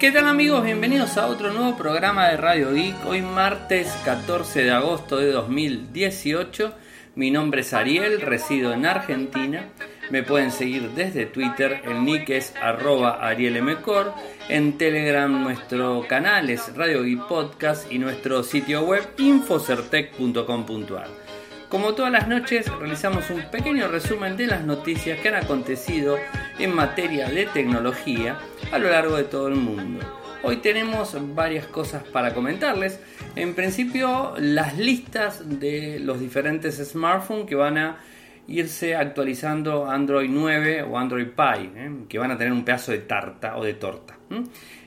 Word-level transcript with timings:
¿Qué 0.00 0.10
tal 0.10 0.26
amigos? 0.26 0.64
Bienvenidos 0.64 1.16
a 1.16 1.28
otro 1.28 1.52
nuevo 1.52 1.76
programa 1.76 2.28
de 2.28 2.36
Radio 2.36 2.72
Geek. 2.72 3.06
Hoy 3.06 3.22
martes 3.22 3.86
14 4.04 4.64
de 4.64 4.72
agosto 4.72 5.18
de 5.18 5.30
2018. 5.30 6.74
Mi 7.14 7.30
nombre 7.30 7.60
es 7.60 7.72
Ariel, 7.72 8.20
resido 8.20 8.72
en 8.72 8.84
Argentina. 8.84 9.68
Me 10.10 10.24
pueden 10.24 10.50
seguir 10.50 10.90
desde 10.90 11.26
Twitter, 11.26 11.82
el 11.84 12.04
nick 12.04 12.30
es 12.30 12.52
arielmcor. 12.60 14.12
En 14.48 14.76
Telegram 14.76 15.30
nuestro 15.40 16.04
canal 16.08 16.50
es 16.50 16.74
Radio 16.74 17.04
Geek 17.04 17.28
Podcast 17.28 17.92
y 17.92 18.00
nuestro 18.00 18.42
sitio 18.42 18.82
web 18.82 19.08
infocertec.com.ar. 19.18 21.27
Como 21.68 21.94
todas 21.94 22.10
las 22.10 22.26
noches, 22.28 22.66
realizamos 22.78 23.28
un 23.28 23.42
pequeño 23.50 23.88
resumen 23.88 24.38
de 24.38 24.46
las 24.46 24.64
noticias 24.64 25.20
que 25.20 25.28
han 25.28 25.34
acontecido 25.34 26.16
en 26.58 26.74
materia 26.74 27.28
de 27.28 27.44
tecnología 27.44 28.38
a 28.72 28.78
lo 28.78 28.88
largo 28.88 29.16
de 29.16 29.24
todo 29.24 29.48
el 29.48 29.56
mundo. 29.56 30.00
Hoy 30.42 30.56
tenemos 30.56 31.14
varias 31.34 31.66
cosas 31.66 32.04
para 32.04 32.32
comentarles. 32.32 33.00
En 33.36 33.54
principio, 33.54 34.32
las 34.38 34.78
listas 34.78 35.60
de 35.60 36.00
los 36.00 36.20
diferentes 36.20 36.76
smartphones 36.76 37.44
que 37.44 37.54
van 37.54 37.76
a 37.76 37.98
irse 38.46 38.96
actualizando 38.96 39.90
Android 39.90 40.30
9 40.30 40.84
o 40.84 40.96
Android 40.96 41.26
Pie, 41.26 41.70
¿eh? 41.76 41.90
que 42.08 42.18
van 42.18 42.30
a 42.30 42.38
tener 42.38 42.54
un 42.54 42.64
pedazo 42.64 42.92
de 42.92 42.98
tarta 43.00 43.58
o 43.58 43.64
de 43.64 43.74
torta. 43.74 44.16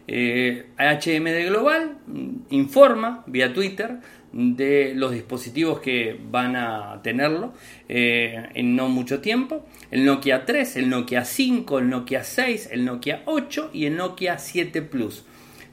¿eh? 0.08 0.66
HM 0.78 1.24
de 1.26 1.46
Global 1.46 1.98
mm, 2.08 2.30
informa 2.50 3.24
vía 3.28 3.54
Twitter 3.54 4.00
de 4.34 4.94
los 4.96 5.12
dispositivos 5.12 5.80
que 5.80 6.18
van 6.30 6.56
a 6.56 7.02
tenerlo 7.04 7.54
eh, 7.90 8.50
en 8.54 8.76
no 8.76 8.90
mucho 8.90 9.20
tiempo. 9.20 9.66
El 9.90 10.06
Nokia 10.06 10.46
3, 10.46 10.78
el 10.78 10.90
Nokia 10.90 11.26
5, 11.26 11.80
el 11.80 11.90
Nokia 11.90 12.24
6, 12.24 12.70
el 12.72 12.86
Nokia 12.86 13.24
8 13.26 13.72
y 13.74 13.86
el 13.86 13.98
Nokia 13.98 14.38
7 14.38 14.82
Plus. 14.84 15.26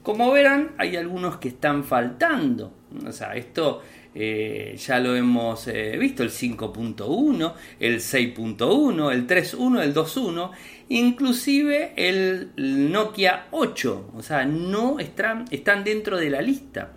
Como 0.03 0.31
verán, 0.33 0.73
hay 0.79 0.97
algunos 0.97 1.37
que 1.37 1.49
están 1.49 1.85
faltando. 1.85 2.73
O 3.07 3.13
sea, 3.13 3.35
esto 3.37 3.83
eh, 4.15 4.75
ya 4.79 4.99
lo 4.99 5.15
hemos 5.15 5.69
eh, 5.69 5.97
visto, 5.99 6.23
el 6.23 6.31
5.1, 6.31 7.53
el 7.79 8.01
6.1, 8.01 9.13
el 9.13 9.27
3.1, 9.27 9.83
el 9.83 9.95
2.1, 9.95 10.51
inclusive 10.89 11.93
el 11.97 12.51
Nokia 12.57 13.47
8. 13.51 14.11
O 14.17 14.23
sea, 14.23 14.45
no 14.45 14.99
están, 14.99 15.45
están 15.51 15.85
dentro 15.85 16.17
de 16.17 16.31
la 16.31 16.41
lista. 16.41 16.93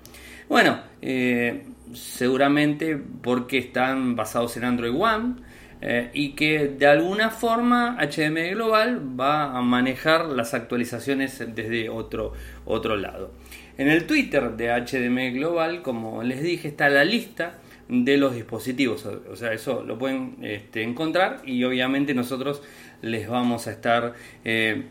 Bueno, 0.51 0.81
eh, 1.01 1.63
seguramente 1.93 2.97
porque 2.97 3.57
están 3.57 4.17
basados 4.17 4.57
en 4.57 4.65
Android 4.65 4.93
One 4.93 5.35
eh, 5.79 6.09
y 6.13 6.33
que 6.33 6.67
de 6.67 6.87
alguna 6.87 7.29
forma 7.29 7.97
HDMI 7.97 8.49
Global 8.49 9.17
va 9.17 9.57
a 9.57 9.61
manejar 9.61 10.25
las 10.25 10.53
actualizaciones 10.53 11.41
desde 11.55 11.87
otro, 11.87 12.33
otro 12.65 12.97
lado. 12.97 13.31
En 13.77 13.87
el 13.87 14.05
Twitter 14.05 14.57
de 14.57 14.67
HDMI 14.67 15.31
Global, 15.31 15.81
como 15.83 16.21
les 16.21 16.43
dije, 16.43 16.67
está 16.67 16.89
la 16.89 17.05
lista 17.05 17.53
de 17.87 18.17
los 18.17 18.35
dispositivos. 18.35 19.05
O 19.05 19.37
sea, 19.37 19.53
eso 19.53 19.83
lo 19.83 19.97
pueden 19.97 20.35
este, 20.41 20.83
encontrar 20.83 21.43
y 21.45 21.63
obviamente 21.63 22.13
nosotros 22.13 22.61
les 23.01 23.29
vamos 23.29 23.67
a 23.67 23.71
estar 23.71 24.15
eh, 24.43 24.83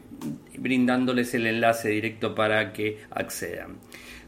brindándoles 0.57 1.35
el 1.35 1.47
enlace 1.47 1.91
directo 1.91 2.35
para 2.35 2.73
que 2.73 3.01
accedan. 3.11 3.77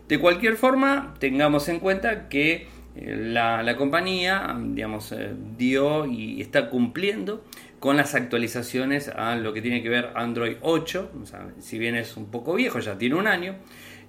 De 0.09 0.19
cualquier 0.19 0.57
forma, 0.57 1.15
tengamos 1.19 1.69
en 1.69 1.79
cuenta 1.79 2.29
que 2.29 2.67
eh, 2.95 3.17
la, 3.17 3.77
compañía, 3.77 4.55
digamos, 4.61 5.13
eh, 5.13 5.31
dio 5.57 6.07
y 6.07 6.41
está 6.41 6.69
cumpliendo 6.69 7.45
con 7.81 7.97
las 7.97 8.15
actualizaciones 8.15 9.09
a 9.09 9.35
lo 9.37 9.53
que 9.53 9.63
tiene 9.63 9.83
que 9.83 9.89
ver 9.89 10.11
Android 10.15 10.57
8, 10.61 11.11
si 11.59 11.79
bien 11.79 11.97
es 11.97 12.17
un 12.17 12.31
poco 12.31 12.55
viejo, 12.55 12.79
ya 12.79 12.99
tiene 12.99 13.17
un 13.17 13.27
año, 13.27 13.57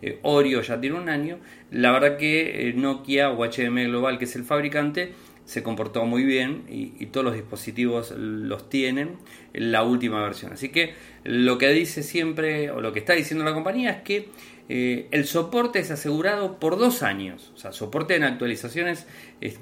eh, 0.01 0.19
Oreo 0.21 0.61
ya 0.61 0.79
tiene 0.79 0.97
un 0.97 1.09
año, 1.09 1.39
la 1.71 1.91
verdad 1.91 2.17
que 2.17 2.73
Nokia 2.75 3.31
o 3.31 3.43
HM 3.43 3.85
Global, 3.85 4.19
que 4.19 4.25
es 4.25 4.35
el 4.35 4.43
fabricante, 4.43 5.13
se 5.45 5.63
comportó 5.63 6.05
muy 6.05 6.23
bien 6.23 6.63
y, 6.69 6.93
y, 6.99 7.07
todos 7.07 7.25
los 7.25 7.33
dispositivos 7.33 8.11
los 8.15 8.69
tienen 8.69 9.17
en 9.53 9.73
la 9.73 9.83
última 9.83 10.21
versión. 10.21 10.53
Así 10.53 10.69
que 10.69 10.93
lo 11.25 11.57
que 11.57 11.69
dice 11.69 12.01
siempre, 12.01 12.71
o 12.71 12.79
lo 12.79 12.93
que 12.93 12.99
está 12.99 13.13
diciendo 13.13 13.43
la 13.43 13.53
compañía 13.53 13.89
es 13.89 14.01
que 14.03 14.29
eh, 14.69 15.09
el 15.11 15.25
soporte 15.25 15.79
es 15.79 15.91
asegurado 15.91 16.57
por 16.57 16.77
dos 16.77 17.03
años, 17.03 17.51
o 17.53 17.57
sea, 17.57 17.73
soporte 17.73 18.15
en 18.15 18.23
actualizaciones 18.23 19.07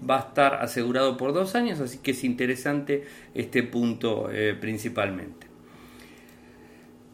va 0.07 0.17
a 0.17 0.19
estar 0.19 0.53
asegurado 0.55 1.17
por 1.17 1.33
dos 1.33 1.55
años, 1.55 1.79
así 1.79 1.97
que 1.97 2.11
es 2.11 2.23
interesante 2.23 3.05
este 3.33 3.63
punto 3.63 4.29
eh, 4.31 4.55
principalmente. 4.59 5.47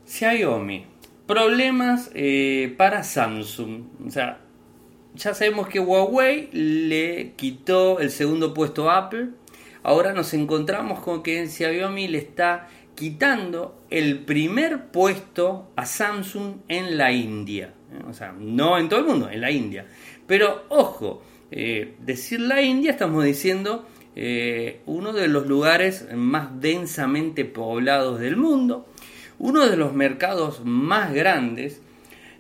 Xiaomi, 0.06 0.86
problemas 1.26 2.12
eh, 2.14 2.74
para 2.78 3.04
Samsung, 3.04 3.84
o 4.06 4.12
sea, 4.12 4.42
ya 5.16 5.34
sabemos 5.34 5.68
que 5.68 5.80
Huawei 5.80 6.50
le 6.52 7.34
quitó 7.38 8.00
el 8.00 8.12
segundo 8.12 8.54
puesto 8.54 8.90
a 8.90 8.98
Apple, 8.98 9.30
ahora 9.84 10.12
nos 10.12 10.34
encontramos 10.34 11.00
con 11.00 11.24
que 11.24 11.48
Xiaomi 11.48 12.10
le 12.10 12.18
está 12.18 12.68
quitando 12.96 13.82
el 13.90 14.20
primer 14.26 14.88
puesto 14.88 15.72
a 15.78 15.86
Samsung 15.86 16.58
en 16.68 16.98
la 16.98 17.14
India. 17.14 17.74
O 18.08 18.14
sea, 18.14 18.34
no 18.38 18.78
en 18.78 18.90
todo 18.90 19.00
el 19.00 19.06
mundo, 19.06 19.30
en 19.30 19.42
la 19.42 19.52
India. 19.52 19.86
Pero 20.26 20.66
ojo, 20.70 21.24
eh, 21.52 21.96
decir 22.00 22.42
la 22.42 22.62
India 22.62 22.92
estamos 22.92 23.24
diciendo 23.24 23.88
eh, 24.16 24.82
uno 24.86 25.14
de 25.14 25.28
los 25.28 25.48
lugares 25.48 26.08
más 26.14 26.60
densamente 26.60 27.46
poblados 27.46 28.20
del 28.20 28.36
mundo, 28.36 28.88
uno 29.40 29.68
de 29.68 29.78
los 29.78 29.94
mercados 29.94 30.62
más 30.66 31.14
grandes. 31.14 31.82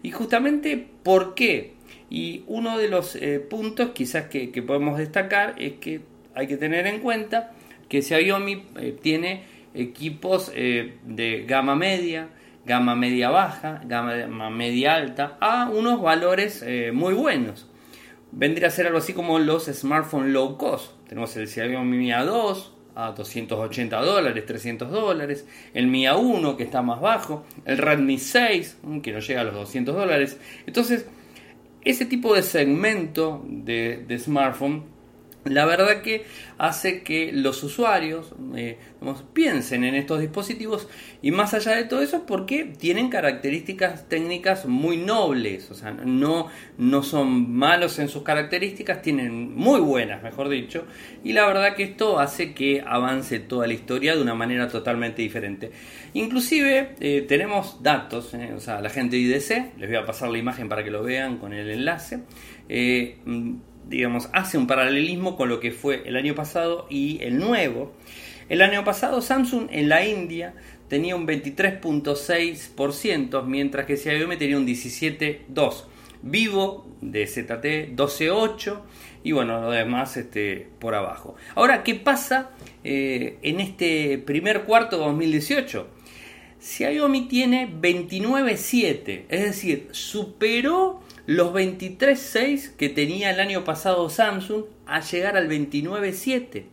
Y 0.04 0.12
justamente, 0.12 0.86
¿por 1.04 1.36
qué? 1.36 1.76
Y 2.10 2.44
uno 2.48 2.78
de 2.78 2.90
los 2.90 3.16
eh, 3.16 3.40
puntos 3.40 3.92
quizás 3.92 4.26
que, 4.28 4.52
que, 4.52 4.62
podemos 4.62 4.98
destacar 4.98 5.56
es 5.58 5.74
que 5.74 6.02
hay 6.34 6.48
que 6.48 6.58
tener 6.58 6.88
en 6.88 7.00
cuenta 7.00 7.52
que 7.90 8.02
Xiaomi 8.02 8.64
tiene 9.02 9.46
equipos 9.74 10.52
de 10.54 11.46
gama 11.48 11.76
media, 11.76 12.30
gama 12.68 12.96
media 12.96 13.30
baja, 13.30 13.82
gama 13.86 14.50
media 14.50 14.96
alta, 14.96 15.38
a 15.40 15.70
unos 15.70 16.02
valores 16.02 16.62
eh, 16.68 16.92
muy 16.94 17.14
buenos. 17.14 17.66
Vendría 18.34 18.68
a 18.68 18.72
ser 18.72 18.88
algo 18.88 19.00
así 19.00 19.14
como 19.14 19.40
los 19.40 19.66
smartphones 19.68 20.34
low 20.34 20.58
cost. 20.58 20.92
Tenemos 21.08 21.36
el 21.38 21.48
Xiaomi 21.48 21.98
Mi 21.98 22.10
A2 22.10 22.72
a 22.94 23.14
280 23.14 24.02
dólares, 24.02 24.46
300 24.46 24.92
dólares, 24.92 25.48
el 25.74 25.88
Mi 25.88 26.04
A1 26.04 26.58
que 26.58 26.64
está 26.64 26.82
más 26.82 27.00
bajo, 27.00 27.46
el 27.64 27.78
Redmi 27.78 28.18
6 28.18 28.80
mm, 28.84 29.00
que 29.00 29.14
no 29.14 29.20
llega 29.20 29.42
a 29.42 29.44
los 29.46 29.54
200 29.54 29.96
dólares. 29.96 30.38
Entonces, 30.66 31.08
ese 31.84 32.06
tipo 32.06 32.36
de 32.36 32.44
segmento 32.44 33.46
de, 33.48 34.04
de 34.06 34.20
smartphone 34.20 34.97
la 35.50 35.66
verdad 35.66 36.02
que 36.02 36.26
hace 36.58 37.04
que 37.04 37.32
los 37.32 37.64
usuarios 37.64 38.34
eh, 38.56 38.78
piensen 39.34 39.84
en 39.84 39.96
estos 39.96 40.20
dispositivos 40.20 40.88
y 41.22 41.32
más 41.32 41.54
allá 41.54 41.76
de 41.76 41.84
todo 41.84 42.02
eso 42.02 42.26
porque 42.26 42.66
tienen 42.66 43.10
características 43.10 44.10
técnicas 44.10 44.66
muy 44.66 44.98
nobles, 44.98 45.70
o 45.72 45.76
sea, 45.76 45.92
no, 45.92 46.48
no 46.78 47.04
son 47.04 47.52
malos 47.52 48.00
en 48.00 48.10
sus 48.10 48.24
características, 48.24 49.02
tienen 49.02 49.56
muy 49.56 49.80
buenas, 49.80 50.24
mejor 50.24 50.50
dicho, 50.50 50.86
y 51.24 51.34
la 51.34 51.46
verdad 51.46 51.76
que 51.76 51.84
esto 51.84 52.20
hace 52.20 52.54
que 52.54 52.84
avance 52.86 53.40
toda 53.40 53.68
la 53.68 53.74
historia 53.74 54.16
de 54.16 54.22
una 54.22 54.36
manera 54.36 54.68
totalmente 54.68 55.22
diferente. 55.22 55.72
Inclusive 56.14 56.96
eh, 57.00 57.26
tenemos 57.28 57.84
datos, 57.84 58.34
eh, 58.34 58.54
o 58.56 58.60
sea, 58.60 58.82
la 58.82 58.90
gente 58.90 59.16
de 59.16 59.22
IDC, 59.24 59.78
les 59.78 59.90
voy 59.90 59.98
a 59.98 60.06
pasar 60.06 60.30
la 60.30 60.38
imagen 60.38 60.70
para 60.70 60.84
que 60.84 60.92
lo 60.92 61.04
vean 61.04 61.38
con 61.38 61.54
el 61.54 61.70
enlace 61.70 62.22
digamos, 63.90 64.30
hace 64.34 64.58
un 64.58 64.68
paralelismo 64.68 65.36
con 65.36 65.50
lo 65.50 65.60
que 65.60 65.72
fue 65.72 66.04
el 66.06 66.16
año 66.16 66.36
pasado 66.36 66.86
y 66.90 67.22
el 67.24 67.38
nuevo. 67.38 67.94
El 68.50 68.62
año 68.62 68.84
pasado 68.84 69.22
Samsung 69.22 69.68
en 69.72 69.90
la 69.90 70.06
India 70.06 70.54
tenía 70.88 71.16
un 71.16 71.28
23.6%, 71.28 73.44
mientras 73.46 73.86
que 73.86 73.98
Xiaomi 73.98 74.38
tenía 74.38 74.58
un 74.58 74.66
17.2%. 74.66 75.84
Vivo 76.24 76.88
de 77.00 77.28
ZT 77.28 77.96
12.8% 77.96 78.82
y 79.24 79.34
bueno, 79.34 79.62
lo 79.62 79.70
demás 79.70 80.18
este, 80.18 80.68
por 80.80 80.96
abajo. 80.96 81.36
Ahora, 81.54 81.84
¿qué 81.84 81.94
pasa 81.94 82.50
eh, 82.84 83.38
en 83.44 83.60
este 83.60 84.18
primer 84.18 84.64
cuarto 84.64 84.98
de 84.98 85.06
2018? 85.06 85.88
Xiaomi 86.60 87.28
tiene 87.28 87.70
29.7, 87.70 89.26
es 89.30 89.44
decir, 89.44 89.90
superó 89.92 91.04
los 91.28 91.54
23.6 91.54 92.76
que 92.78 92.90
tenía 92.90 93.30
el 93.30 93.40
año 93.40 93.64
pasado 93.64 94.10
Samsung 94.10 94.64
a 94.88 95.02
llegar 95.02 95.38
al 95.38 95.48
29.7. 95.50 96.64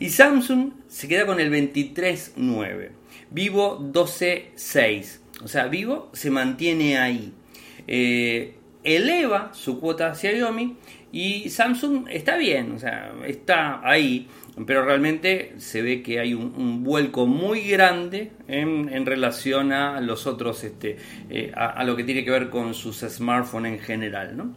Y 0.00 0.08
Samsung 0.08 0.72
se 0.88 1.06
queda 1.06 1.26
con 1.26 1.38
el 1.38 1.52
23.9. 1.52 2.90
Vivo 3.30 3.78
12.6. 3.80 5.18
O 5.44 5.48
sea, 5.48 5.66
Vivo 5.66 6.10
se 6.14 6.30
mantiene 6.30 6.98
ahí. 6.98 7.32
Eh, 7.86 8.54
eleva 8.82 9.50
su 9.52 9.78
cuota 9.78 10.10
hacia 10.10 10.30
Xiaomi 10.32 10.76
y 11.12 11.50
Samsung 11.50 12.06
está 12.10 12.36
bien, 12.36 12.72
o 12.72 12.78
sea, 12.78 13.14
está 13.26 13.80
ahí. 13.86 14.26
Pero 14.66 14.84
realmente 14.84 15.54
se 15.58 15.82
ve 15.82 16.02
que 16.02 16.20
hay 16.20 16.34
un, 16.34 16.84
vuelco 16.84 17.26
muy 17.26 17.62
grande 17.62 18.30
en, 18.46 19.04
relación 19.04 19.72
a 19.72 20.00
los 20.00 20.26
otros, 20.26 20.62
este, 20.62 20.96
eh, 21.28 21.52
a, 21.54 21.82
lo 21.84 21.96
que 21.96 22.04
tiene 22.04 22.24
que 22.24 22.30
ver 22.30 22.50
con 22.50 22.74
sus 22.74 23.00
smartphones 23.00 23.72
en 23.72 23.78
general, 23.80 24.36
¿no? 24.36 24.54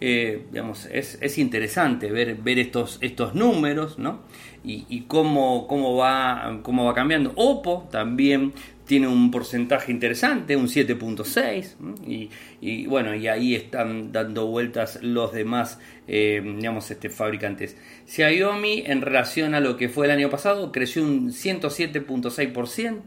Eh, 0.00 0.46
digamos, 0.50 0.86
es, 0.86 1.38
interesante 1.38 2.10
ver, 2.10 2.34
ver 2.34 2.58
estos, 2.58 2.98
estos 3.00 3.34
números, 3.34 3.98
¿no? 3.98 4.20
Y, 4.68 5.02
cómo, 5.02 5.68
cómo, 5.68 5.96
va, 5.96 6.58
cómo 6.64 6.84
va 6.84 6.92
cambiando. 6.92 7.32
Oppo 7.36 7.88
también 7.92 8.52
tiene 8.86 9.08
un 9.08 9.30
porcentaje 9.30 9.90
interesante, 9.90 10.56
un 10.56 10.68
7.6, 10.68 12.30
y, 12.60 12.86
bueno, 12.86 13.14
y 13.14 13.26
ahí 13.28 13.54
están 13.54 14.12
dando 14.12 14.46
vueltas 14.46 15.00
los 15.02 15.32
demás, 15.32 15.78
eh, 16.06 16.40
digamos, 16.42 16.90
este, 16.90 17.10
fabricantes. 17.10 17.76
Xiaomi 18.06 18.84
en 18.86 19.02
relación 19.02 19.54
a 19.54 19.60
lo 19.60 19.76
que 19.76 19.88
fue 19.88 20.06
el 20.06 20.12
año 20.12 20.30
pasado 20.30 20.70
creció 20.70 21.02
un 21.02 21.32
107.6%, 21.32 23.02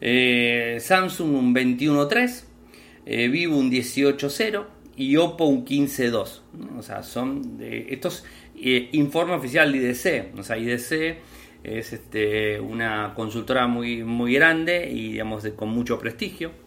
eh, 0.00 0.78
Samsung 0.80 1.34
un 1.34 1.54
21.3%, 1.54 2.44
eh, 3.06 3.28
Vivo 3.28 3.58
un 3.58 3.70
18.0% 3.70 4.66
y 4.96 5.16
Oppo 5.16 5.46
un 5.46 5.64
15.2%. 5.64 6.78
O 6.78 6.82
sea, 6.82 7.02
son 7.02 7.58
de 7.58 7.86
estos 7.90 8.24
informe 8.92 9.34
oficial 9.34 9.70
de 9.70 9.78
IDC, 9.78 10.38
o 10.38 10.42
sea, 10.42 10.56
IDC 10.56 11.18
es 11.62 11.92
este, 11.92 12.60
una 12.60 13.12
consultora 13.14 13.66
muy, 13.66 14.04
muy 14.04 14.34
grande 14.34 14.88
y 14.90 15.12
digamos 15.12 15.46
con 15.56 15.70
mucho 15.70 15.98
prestigio. 15.98 16.66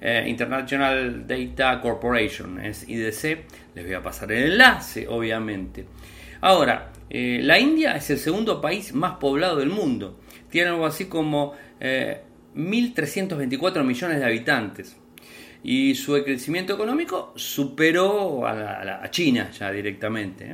Eh, 0.00 0.24
International 0.28 1.26
Data 1.26 1.80
Corporation 1.80 2.64
es 2.64 2.88
IDC, 2.88 3.44
les 3.74 3.84
voy 3.84 3.94
a 3.94 4.02
pasar 4.02 4.32
el 4.32 4.52
enlace, 4.52 5.06
obviamente. 5.06 5.84
Ahora, 6.40 6.90
eh, 7.10 7.40
la 7.42 7.58
India 7.58 7.96
es 7.96 8.08
el 8.08 8.18
segundo 8.18 8.62
país 8.62 8.94
más 8.94 9.18
poblado 9.18 9.58
del 9.58 9.68
mundo, 9.68 10.18
tiene 10.48 10.70
algo 10.70 10.86
así 10.86 11.04
como 11.04 11.52
1.324 11.80 13.80
eh, 13.80 13.84
millones 13.84 14.20
de 14.20 14.24
habitantes 14.24 14.96
y 15.62 15.94
su 15.94 16.14
crecimiento 16.24 16.72
económico 16.72 17.34
superó 17.36 18.46
a, 18.46 19.10
China 19.10 19.50
ya 19.50 19.70
directamente. 19.70 20.50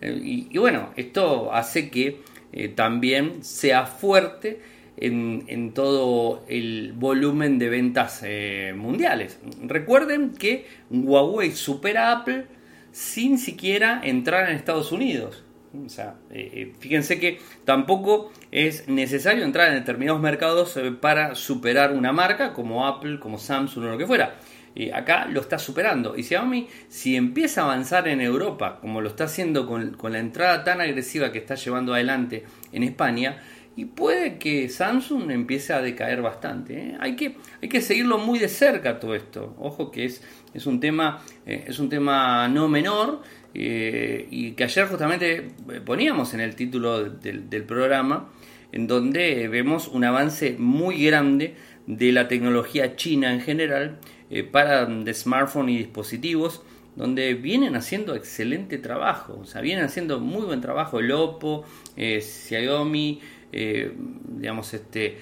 y, 0.00 0.56
bueno, 0.56 0.94
esto 0.96 1.52
hace 1.52 1.90
que 1.90 2.22
eh, 2.58 2.68
también 2.68 3.44
sea 3.44 3.86
fuerte 3.86 4.60
en, 4.96 5.72
todo 5.74 6.44
el 6.48 6.92
volumen 6.92 7.60
de 7.60 7.68
ventas 7.68 8.22
eh, 8.24 8.74
mundiales. 8.76 9.38
Recuerden 9.62 10.32
que 10.32 10.66
Huawei 10.90 11.52
supera 11.52 12.08
a 12.08 12.12
Apple 12.20 12.46
sin 12.90 13.38
siquiera 13.38 14.00
entrar 14.02 14.50
en 14.50 14.56
Estados 14.56 14.90
Unidos. 14.90 15.44
O 15.86 15.88
sea, 15.88 16.16
eh, 16.30 16.72
fíjense 16.80 17.20
que 17.20 17.38
tampoco 17.64 18.32
es 18.50 18.88
necesario 18.88 19.44
entrar 19.44 19.68
en 19.68 19.74
determinados 19.74 20.20
mercados 20.20 20.76
para 21.00 21.36
superar 21.36 21.92
una 21.92 22.12
marca 22.12 22.54
como 22.54 22.88
Apple, 22.88 23.20
como 23.20 23.38
Samsung 23.38 23.84
o 23.84 23.88
lo 23.90 23.98
que 23.98 24.06
fuera. 24.06 24.34
Y 24.78 24.92
acá 24.92 25.26
lo 25.26 25.40
está 25.40 25.58
superando. 25.58 26.16
Y 26.16 26.22
Xiaomi, 26.22 26.68
si 26.88 27.16
empieza 27.16 27.62
a 27.62 27.64
avanzar 27.64 28.06
en 28.06 28.20
Europa, 28.20 28.78
como 28.80 29.00
lo 29.00 29.08
está 29.08 29.24
haciendo 29.24 29.66
con, 29.66 29.96
la 30.12 30.18
entrada 30.20 30.62
tan 30.62 30.80
agresiva 30.80 31.32
que 31.32 31.38
está 31.38 31.56
llevando 31.56 31.94
adelante 31.94 32.44
en 32.72 32.84
España, 32.84 33.42
y 33.74 33.86
puede 33.86 34.38
que 34.38 34.68
Samsung 34.68 35.32
empiece 35.32 35.72
a 35.72 35.82
decaer 35.82 36.22
bastante. 36.22 36.78
¿eh? 36.78 36.96
Hay, 37.00 37.16
que, 37.16 37.36
hay 37.60 37.68
que 37.68 37.80
seguirlo 37.80 38.18
muy 38.18 38.38
de 38.38 38.48
cerca 38.48 39.00
todo 39.00 39.16
esto. 39.16 39.56
Ojo 39.58 39.90
que 39.90 40.04
es, 40.04 40.22
es, 40.54 40.64
un, 40.66 40.78
tema, 40.78 41.24
eh, 41.44 41.64
es 41.66 41.80
un 41.80 41.88
tema 41.88 42.46
no 42.46 42.68
menor 42.68 43.22
eh, 43.54 44.28
y 44.30 44.52
que 44.52 44.62
ayer 44.62 44.86
justamente 44.86 45.48
poníamos 45.84 46.34
en 46.34 46.40
el 46.40 46.54
título 46.54 47.02
del, 47.04 47.50
del 47.50 47.64
programa, 47.64 48.30
en 48.70 48.86
donde 48.86 49.48
vemos 49.48 49.88
un 49.88 50.04
avance 50.04 50.54
muy 50.56 51.04
grande 51.04 51.56
de 51.88 52.12
la 52.12 52.28
tecnología 52.28 52.94
china 52.94 53.32
en 53.32 53.40
general 53.40 53.98
eh, 54.30 54.42
para 54.42 54.86
de 54.86 55.14
smartphone 55.14 55.70
y 55.70 55.78
dispositivos 55.78 56.62
donde 56.96 57.34
vienen 57.34 57.76
haciendo 57.76 58.14
excelente 58.14 58.76
trabajo, 58.78 59.38
o 59.40 59.44
sea, 59.44 59.60
vienen 59.60 59.84
haciendo 59.84 60.18
muy 60.18 60.42
buen 60.42 60.60
trabajo 60.60 60.98
el 60.98 61.12
Oppo, 61.12 61.64
eh, 61.96 62.20
Xiaomi, 62.20 63.20
eh, 63.52 63.92
digamos 64.36 64.74
este, 64.74 65.18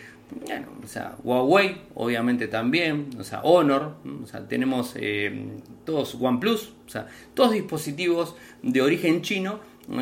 o 0.82 0.86
sea, 0.86 1.16
Huawei, 1.22 1.82
obviamente 1.94 2.48
también, 2.48 3.10
o 3.18 3.24
sea, 3.24 3.42
Honor, 3.42 3.96
o 4.22 4.26
sea, 4.26 4.48
tenemos 4.48 4.94
todos 5.84 6.16
OnePlus, 6.18 6.72
o 6.86 6.88
sea, 6.88 7.06
todos 7.34 7.52
dispositivos 7.52 8.34
de 8.62 8.80
origen 8.80 9.22
chino 9.22 9.60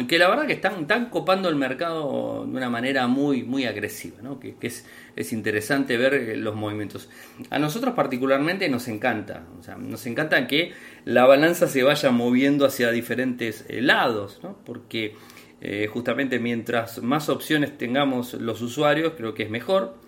que 0.09 0.19
la 0.19 0.29
verdad 0.29 0.47
que 0.47 0.55
están, 0.55 0.83
están 0.83 1.11
copando 1.11 1.49
el 1.51 1.57
mercado 1.57 2.47
de 2.47 2.57
una 2.57 2.71
manera 2.71 3.07
muy, 3.07 3.43
muy 3.43 3.67
agresiva, 3.67 4.23
¿no? 4.23 4.41
que, 4.41 4.55
es, 4.63 4.87
es, 5.15 5.33
interesante 5.33 5.99
ver 5.99 6.15
eh, 6.15 6.37
los 6.37 6.55
movimientos. 6.55 7.11
A 7.51 7.59
nosotros 7.59 7.95
particularmente 7.95 8.69
nos 8.71 8.89
encanta, 8.89 9.45
o 9.59 9.63
sea, 9.63 9.77
nos 9.77 10.07
encanta 10.07 10.47
que 10.47 10.73
la 11.05 11.27
balanza 11.27 11.67
se 11.69 11.83
vaya 11.83 12.11
moviendo 12.11 12.65
hacia 12.65 12.91
diferentes 12.93 13.67
eh, 13.69 13.83
lados, 13.83 14.41
¿no? 14.43 14.57
porque 14.65 15.17
eh, 15.61 15.87
justamente 15.93 16.39
mientras 16.39 17.03
más 17.03 17.29
opciones 17.29 17.77
tengamos 17.77 18.33
los 18.35 18.63
usuarios, 18.63 19.13
creo 19.17 19.35
que 19.35 19.45
es 19.45 19.51
mejor, 19.51 20.03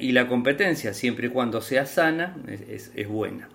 y 0.00 0.10
la 0.10 0.26
competencia, 0.26 0.92
siempre 0.92 1.28
y 1.28 1.30
cuando 1.30 1.60
sea 1.60 1.86
sana, 1.86 2.36
es, 2.48 2.90
es 2.96 3.06
buena. 3.06 3.48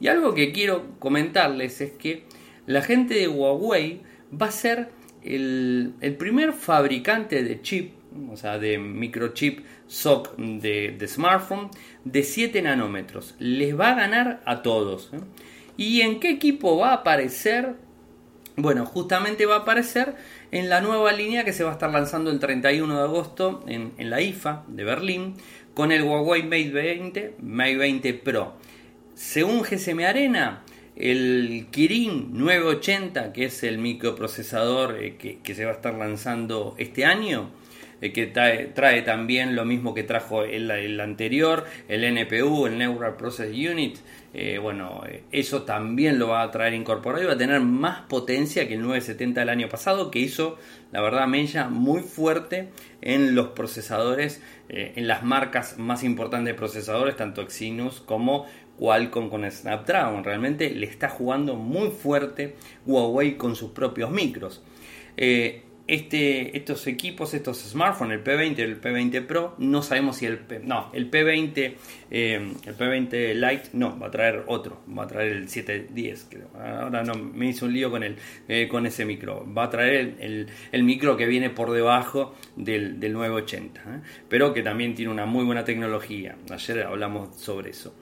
Y 0.00 0.08
algo 0.08 0.32
que 0.32 0.50
quiero 0.50 0.98
comentarles 0.98 1.82
es 1.82 1.92
que 1.92 2.24
la 2.64 2.80
gente 2.80 3.14
de 3.14 3.28
Huawei, 3.28 4.00
va 4.40 4.46
a 4.46 4.50
ser 4.50 4.90
el, 5.22 5.94
primer 6.18 6.52
fabricante 6.52 7.42
de 7.42 7.62
chip, 7.62 7.94
o 8.30 8.36
sea, 8.36 8.58
de 8.58 8.78
microchip 8.78 9.60
SOC 9.86 10.36
de, 10.36 11.06
smartphone 11.06 11.70
de 12.04 12.22
7 12.22 12.62
nanómetros. 12.62 13.34
Les 13.38 13.78
va 13.78 13.90
a 13.90 13.94
ganar 13.94 14.42
a 14.44 14.62
todos. 14.62 15.10
¿eh? 15.12 15.20
¿Y 15.76 16.00
en 16.00 16.20
qué 16.20 16.30
equipo 16.30 16.78
va 16.78 16.90
a 16.90 16.94
aparecer? 16.94 17.74
Bueno, 18.56 18.84
justamente 18.84 19.46
va 19.46 19.56
a 19.56 19.58
aparecer 19.60 20.14
en 20.50 20.68
la 20.68 20.82
nueva 20.82 21.12
línea 21.12 21.44
que 21.44 21.54
se 21.54 21.64
va 21.64 21.70
a 21.70 21.72
estar 21.72 21.90
lanzando 21.90 22.30
el 22.30 22.38
31 22.38 22.96
de 22.96 23.02
agosto 23.02 23.64
en, 23.66 23.92
en 23.96 24.10
la 24.10 24.20
IFA 24.20 24.64
de 24.68 24.84
Berlín 24.84 25.34
con 25.72 25.90
el 25.90 26.02
Huawei 26.02 26.42
Mate 26.42 26.70
20, 26.70 27.36
Mate 27.40 27.76
20 27.76 28.14
Pro. 28.14 28.54
Según 29.14 29.62
GSM 29.62 30.00
Arena, 30.00 30.62
el 30.96 31.66
Kirin 31.70 32.30
980, 32.32 33.32
que 33.32 33.46
es 33.46 33.62
el 33.62 33.78
microprocesador 33.78 34.98
eh, 35.02 35.16
que, 35.16 35.54
se 35.54 35.64
va 35.64 35.72
a 35.72 35.74
estar 35.74 35.94
lanzando 35.94 36.74
este 36.78 37.04
año, 37.06 37.50
eh, 38.02 38.12
que 38.12 38.26
trae, 38.26 39.02
también 39.02 39.56
lo 39.56 39.64
mismo 39.64 39.94
que 39.94 40.02
trajo 40.02 40.44
el, 40.44 41.00
anterior, 41.00 41.64
el 41.88 42.04
NPU, 42.04 42.66
el 42.66 42.78
Neural 42.78 43.16
Process 43.16 43.50
Unit. 43.50 43.98
Eh, 44.34 44.58
bueno, 44.58 45.02
eso 45.30 45.62
también 45.62 46.18
lo 46.18 46.28
va 46.28 46.42
a 46.42 46.50
traer 46.50 46.72
incorporado 46.72 47.22
y 47.22 47.26
va 47.26 47.34
a 47.34 47.38
tener 47.38 47.60
más 47.60 48.00
potencia 48.02 48.66
que 48.66 48.74
el 48.74 48.80
970 48.80 49.40
del 49.40 49.48
año 49.50 49.68
pasado, 49.68 50.10
que 50.10 50.20
hizo, 50.20 50.58
la 50.90 51.02
verdad, 51.02 51.26
Mella 51.26 51.68
muy 51.68 52.00
fuerte 52.00 52.70
en 53.02 53.34
los 53.34 53.48
procesadores, 53.48 54.42
en 54.68 55.06
las 55.06 55.22
marcas 55.22 55.78
más 55.78 56.02
importantes 56.02 56.54
de 56.54 56.58
procesadores, 56.58 57.14
tanto 57.16 57.42
Exynos 57.42 58.00
como 58.00 58.46
Qualcomm 58.78 59.28
con 59.28 59.50
Snapdragon. 59.50 60.24
Realmente 60.24 60.70
le 60.70 60.86
está 60.86 61.08
jugando 61.08 61.56
muy 61.56 61.90
fuerte 61.90 62.56
Huawei 62.86 63.36
con 63.36 63.56
sus 63.56 63.70
propios 63.70 64.10
micros. 64.10 64.62
Eh, 65.16 65.62
este, 65.88 66.56
estos 66.56 66.86
equipos, 66.86 67.34
estos 67.34 67.58
smartphones, 67.58 68.18
el 68.18 68.24
P20 68.24 68.58
y 68.58 68.62
el 68.62 68.80
P20 68.80 69.26
Pro, 69.26 69.54
no 69.58 69.82
sabemos 69.82 70.16
si 70.16 70.26
el 70.26 70.38
P, 70.38 70.60
no, 70.60 70.90
el 70.94 71.10
P20, 71.10 71.74
eh, 72.10 72.52
el 72.64 72.76
P20 72.76 73.34
Lite, 73.34 73.70
no, 73.72 73.98
va 73.98 74.06
a 74.06 74.10
traer 74.10 74.44
otro, 74.46 74.80
va 74.96 75.04
a 75.04 75.06
traer 75.06 75.32
el 75.32 75.48
710, 75.48 76.28
Ahora 76.54 77.02
no, 77.02 77.14
me 77.14 77.48
hizo 77.48 77.66
un 77.66 77.72
lío 77.72 77.90
con 77.90 78.04
el, 78.04 78.16
eh, 78.48 78.68
con 78.68 78.86
ese 78.86 79.04
micro. 79.04 79.46
Va 79.52 79.64
a 79.64 79.70
traer 79.70 80.16
el, 80.20 80.82
micro 80.84 81.16
que 81.16 81.26
viene 81.26 81.50
por 81.50 81.72
debajo 81.72 82.34
del, 82.56 83.00
del 83.00 83.12
980, 83.12 84.02
pero 84.28 84.54
que 84.54 84.62
también 84.62 84.94
tiene 84.94 85.10
una 85.10 85.26
muy 85.26 85.44
buena 85.44 85.64
tecnología. 85.64 86.36
Ayer 86.50 86.84
hablamos 86.84 87.36
sobre 87.36 87.70
eso. 87.70 87.94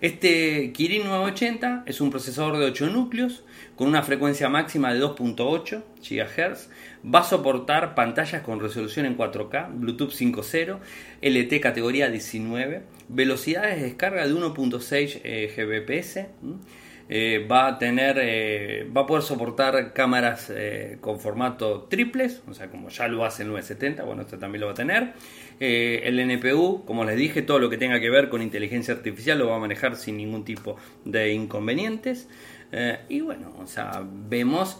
Este 0.00 0.72
Kirin 0.72 1.02
980 1.08 1.82
es 1.86 2.00
un 2.00 2.10
procesador 2.10 2.56
de 2.56 2.66
8 2.66 2.86
núcleos 2.90 3.42
con 3.74 3.88
una 3.88 4.04
frecuencia 4.04 4.48
máxima 4.48 4.94
de 4.94 5.00
2.8 5.00 5.82
GHz. 6.00 6.68
Va 7.04 7.20
a 7.20 7.24
soportar 7.24 7.96
pantallas 7.96 8.42
con 8.42 8.60
resolución 8.60 9.06
en 9.06 9.16
4K, 9.16 9.70
Bluetooth 9.74 10.12
5.0, 10.12 10.78
LT 11.20 11.60
categoría 11.60 12.10
19, 12.10 12.82
velocidades 13.08 13.80
de 13.80 13.86
descarga 13.86 14.24
de 14.24 14.34
1.6 14.34 15.20
eh, 15.24 15.52
Gbps. 15.56 16.26
Eh, 17.10 17.46
va 17.50 17.68
a 17.68 17.78
tener, 17.78 18.18
eh, 18.20 18.86
va 18.94 19.02
a 19.02 19.06
poder 19.06 19.22
soportar 19.22 19.94
cámaras 19.94 20.52
con 21.00 21.18
formato 21.18 21.86
triples, 21.88 22.42
o 22.46 22.52
sea, 22.54 22.70
como 22.70 22.90
ya 22.90 23.08
lo 23.08 23.24
hace 23.24 23.44
el 23.44 23.48
970, 23.48 24.04
bueno, 24.04 24.22
esto 24.22 24.38
también 24.38 24.60
lo 24.60 24.66
va 24.66 24.72
a 24.72 24.76
tener. 24.76 25.14
el 25.58 26.20
NPU, 26.20 26.84
como 26.84 27.04
les 27.04 27.16
dije, 27.16 27.42
todo 27.42 27.58
lo 27.58 27.70
que 27.70 27.78
tenga 27.78 27.98
que 28.00 28.10
ver 28.10 28.28
con 28.28 28.42
inteligencia 28.42 28.94
artificial 28.94 29.38
lo 29.38 29.48
va 29.48 29.56
a 29.56 29.58
manejar 29.58 29.96
sin 29.96 30.18
ningún 30.18 30.44
tipo 30.44 30.76
de 31.04 31.32
inconvenientes. 31.32 32.28
y 33.08 33.20
bueno, 33.22 33.54
o 33.58 33.66
sea, 33.66 34.02
vemos 34.04 34.78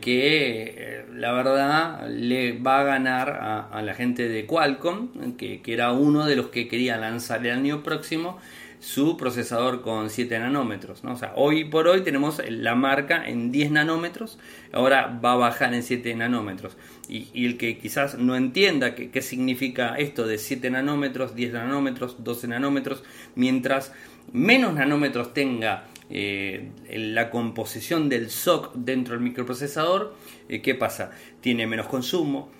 que 0.00 1.04
la 1.14 1.32
verdad 1.32 2.08
le 2.08 2.58
va 2.58 2.80
a 2.80 2.84
ganar 2.84 3.68
a, 3.72 3.82
la 3.82 3.94
gente 3.94 4.28
de 4.28 4.46
Qualcomm, 4.46 5.36
que, 5.36 5.62
que, 5.62 5.72
era 5.72 5.92
uno 5.92 6.26
de 6.26 6.34
los 6.34 6.48
que 6.48 6.66
quería 6.66 6.96
lanzar 6.96 7.46
el 7.46 7.52
año 7.52 7.82
próximo 7.84 8.38
su 8.80 9.16
procesador 9.16 9.82
con 9.82 10.10
7 10.10 10.38
nanómetros. 10.38 11.04
¿no? 11.04 11.12
O 11.12 11.16
sea, 11.16 11.32
hoy 11.36 11.64
por 11.64 11.86
hoy 11.86 12.02
tenemos 12.02 12.42
la 12.48 12.74
marca 12.74 13.28
en 13.28 13.52
10 13.52 13.70
nanómetros, 13.70 14.38
ahora 14.72 15.20
va 15.22 15.32
a 15.32 15.36
bajar 15.36 15.72
en 15.74 15.82
7 15.82 16.14
nanómetros. 16.16 16.76
Y, 17.08 17.28
el 17.44 17.58
que 17.58 17.78
quizás 17.78 18.18
no 18.18 18.36
entienda 18.36 18.94
qué 18.94 19.22
significa 19.22 19.96
esto 19.96 20.26
de 20.26 20.38
7 20.38 20.70
nanómetros, 20.70 21.34
10 21.34 21.52
nanómetros, 21.52 22.24
12 22.24 22.48
nanómetros, 22.48 23.04
mientras 23.34 23.92
menos 24.32 24.74
nanómetros 24.74 25.34
tenga 25.34 25.86
eh, 26.08 26.70
la 26.92 27.30
composición 27.30 28.08
del 28.08 28.30
SOC 28.30 28.74
dentro 28.74 29.14
del 29.14 29.22
microprocesador, 29.22 30.14
eh, 30.48 30.60
¿qué 30.62 30.74
pasa? 30.74 31.12
Tiene 31.40 31.66
menos 31.66 31.86
consumo, 31.86 32.50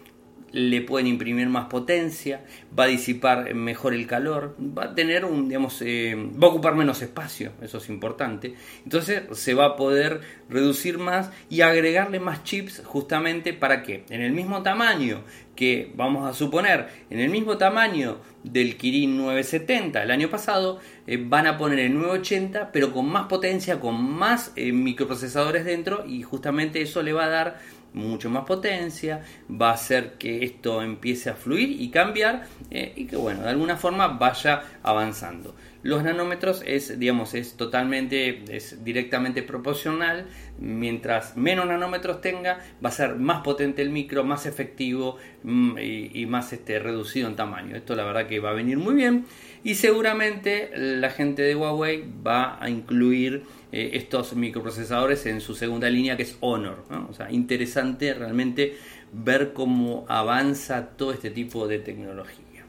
le 0.52 0.80
pueden 0.82 1.06
imprimir 1.06 1.48
más 1.48 1.66
potencia, 1.66 2.44
va 2.76 2.84
a 2.84 2.88
disipar 2.88 3.54
mejor 3.54 3.94
el 3.94 4.06
calor, 4.06 4.56
va 4.60 4.84
a 4.84 4.94
tener 4.94 5.24
un, 5.24 5.48
digamos, 5.48 5.82
eh, 5.82 6.16
va 6.42 6.48
a 6.48 6.50
ocupar 6.50 6.74
menos 6.74 7.02
espacio, 7.02 7.52
eso 7.62 7.78
es 7.78 7.88
importante. 7.88 8.54
Entonces 8.84 9.22
se 9.32 9.54
va 9.54 9.66
a 9.66 9.76
poder 9.76 10.20
reducir 10.48 10.98
más 10.98 11.30
y 11.48 11.60
agregarle 11.60 12.20
más 12.20 12.44
chips 12.44 12.82
justamente 12.84 13.52
para 13.52 13.82
que 13.82 14.04
en 14.10 14.20
el 14.20 14.32
mismo 14.32 14.62
tamaño 14.62 15.22
que 15.54 15.92
vamos 15.94 16.28
a 16.28 16.32
suponer, 16.32 16.88
en 17.10 17.20
el 17.20 17.28
mismo 17.28 17.58
tamaño 17.58 18.18
del 18.42 18.78
Kirin 18.78 19.18
970 19.18 20.02
el 20.02 20.10
año 20.10 20.30
pasado, 20.30 20.80
eh, 21.06 21.22
van 21.22 21.46
a 21.46 21.58
poner 21.58 21.80
el 21.80 21.94
980 21.94 22.72
pero 22.72 22.92
con 22.92 23.06
más 23.06 23.26
potencia, 23.26 23.78
con 23.78 24.02
más 24.02 24.52
eh, 24.56 24.72
microprocesadores 24.72 25.64
dentro 25.64 26.06
y 26.06 26.22
justamente 26.22 26.80
eso 26.80 27.02
le 27.02 27.12
va 27.12 27.24
a 27.24 27.28
dar 27.28 27.58
mucho 27.92 28.30
más 28.30 28.44
potencia, 28.44 29.22
va 29.50 29.70
a 29.70 29.74
hacer 29.74 30.14
que 30.18 30.44
esto 30.44 30.82
empiece 30.82 31.30
a 31.30 31.34
fluir 31.34 31.80
y 31.80 31.90
cambiar 31.90 32.46
eh, 32.70 32.92
y 32.96 33.06
que 33.06 33.16
bueno, 33.16 33.42
de 33.42 33.50
alguna 33.50 33.76
forma 33.76 34.08
vaya 34.08 34.62
avanzando. 34.82 35.54
Los 35.82 36.02
nanómetros 36.02 36.62
es, 36.66 36.98
digamos, 36.98 37.32
es 37.32 37.56
totalmente, 37.56 38.44
es 38.54 38.84
directamente 38.84 39.42
proporcional. 39.42 40.26
Mientras 40.58 41.38
menos 41.38 41.66
nanómetros 41.66 42.20
tenga, 42.20 42.58
va 42.84 42.90
a 42.90 42.92
ser 42.92 43.16
más 43.16 43.40
potente 43.40 43.80
el 43.80 43.88
micro, 43.88 44.22
más 44.22 44.44
efectivo 44.44 45.16
mm, 45.42 45.78
y, 45.78 46.26
más 46.26 46.52
este, 46.52 46.78
reducido 46.80 47.28
en 47.28 47.36
tamaño. 47.36 47.76
Esto 47.76 47.94
la 47.94 48.04
verdad 48.04 48.26
que 48.26 48.40
va 48.40 48.50
a 48.50 48.54
venir 48.54 48.76
muy 48.76 48.94
bien 48.94 49.24
y 49.64 49.74
seguramente 49.74 50.70
la 50.74 51.10
gente 51.10 51.42
de 51.42 51.54
Huawei 51.54 52.04
va 52.26 52.62
a 52.62 52.68
incluir 52.68 53.44
eh, 53.72 53.90
estos 53.94 54.34
microprocesadores 54.34 55.26
en 55.26 55.40
su 55.40 55.54
segunda 55.54 55.88
línea 55.88 56.16
que 56.16 56.24
es 56.24 56.36
Honor. 56.40 56.84
O 57.08 57.14
sea, 57.14 57.30
interesante 57.30 58.14
realmente 58.14 58.76
ver 59.12 59.52
cómo 59.52 60.04
avanza 60.08 60.88
todo 60.96 61.12
este 61.12 61.30
tipo 61.30 61.68
de 61.68 61.78
tecnología. 61.78 62.64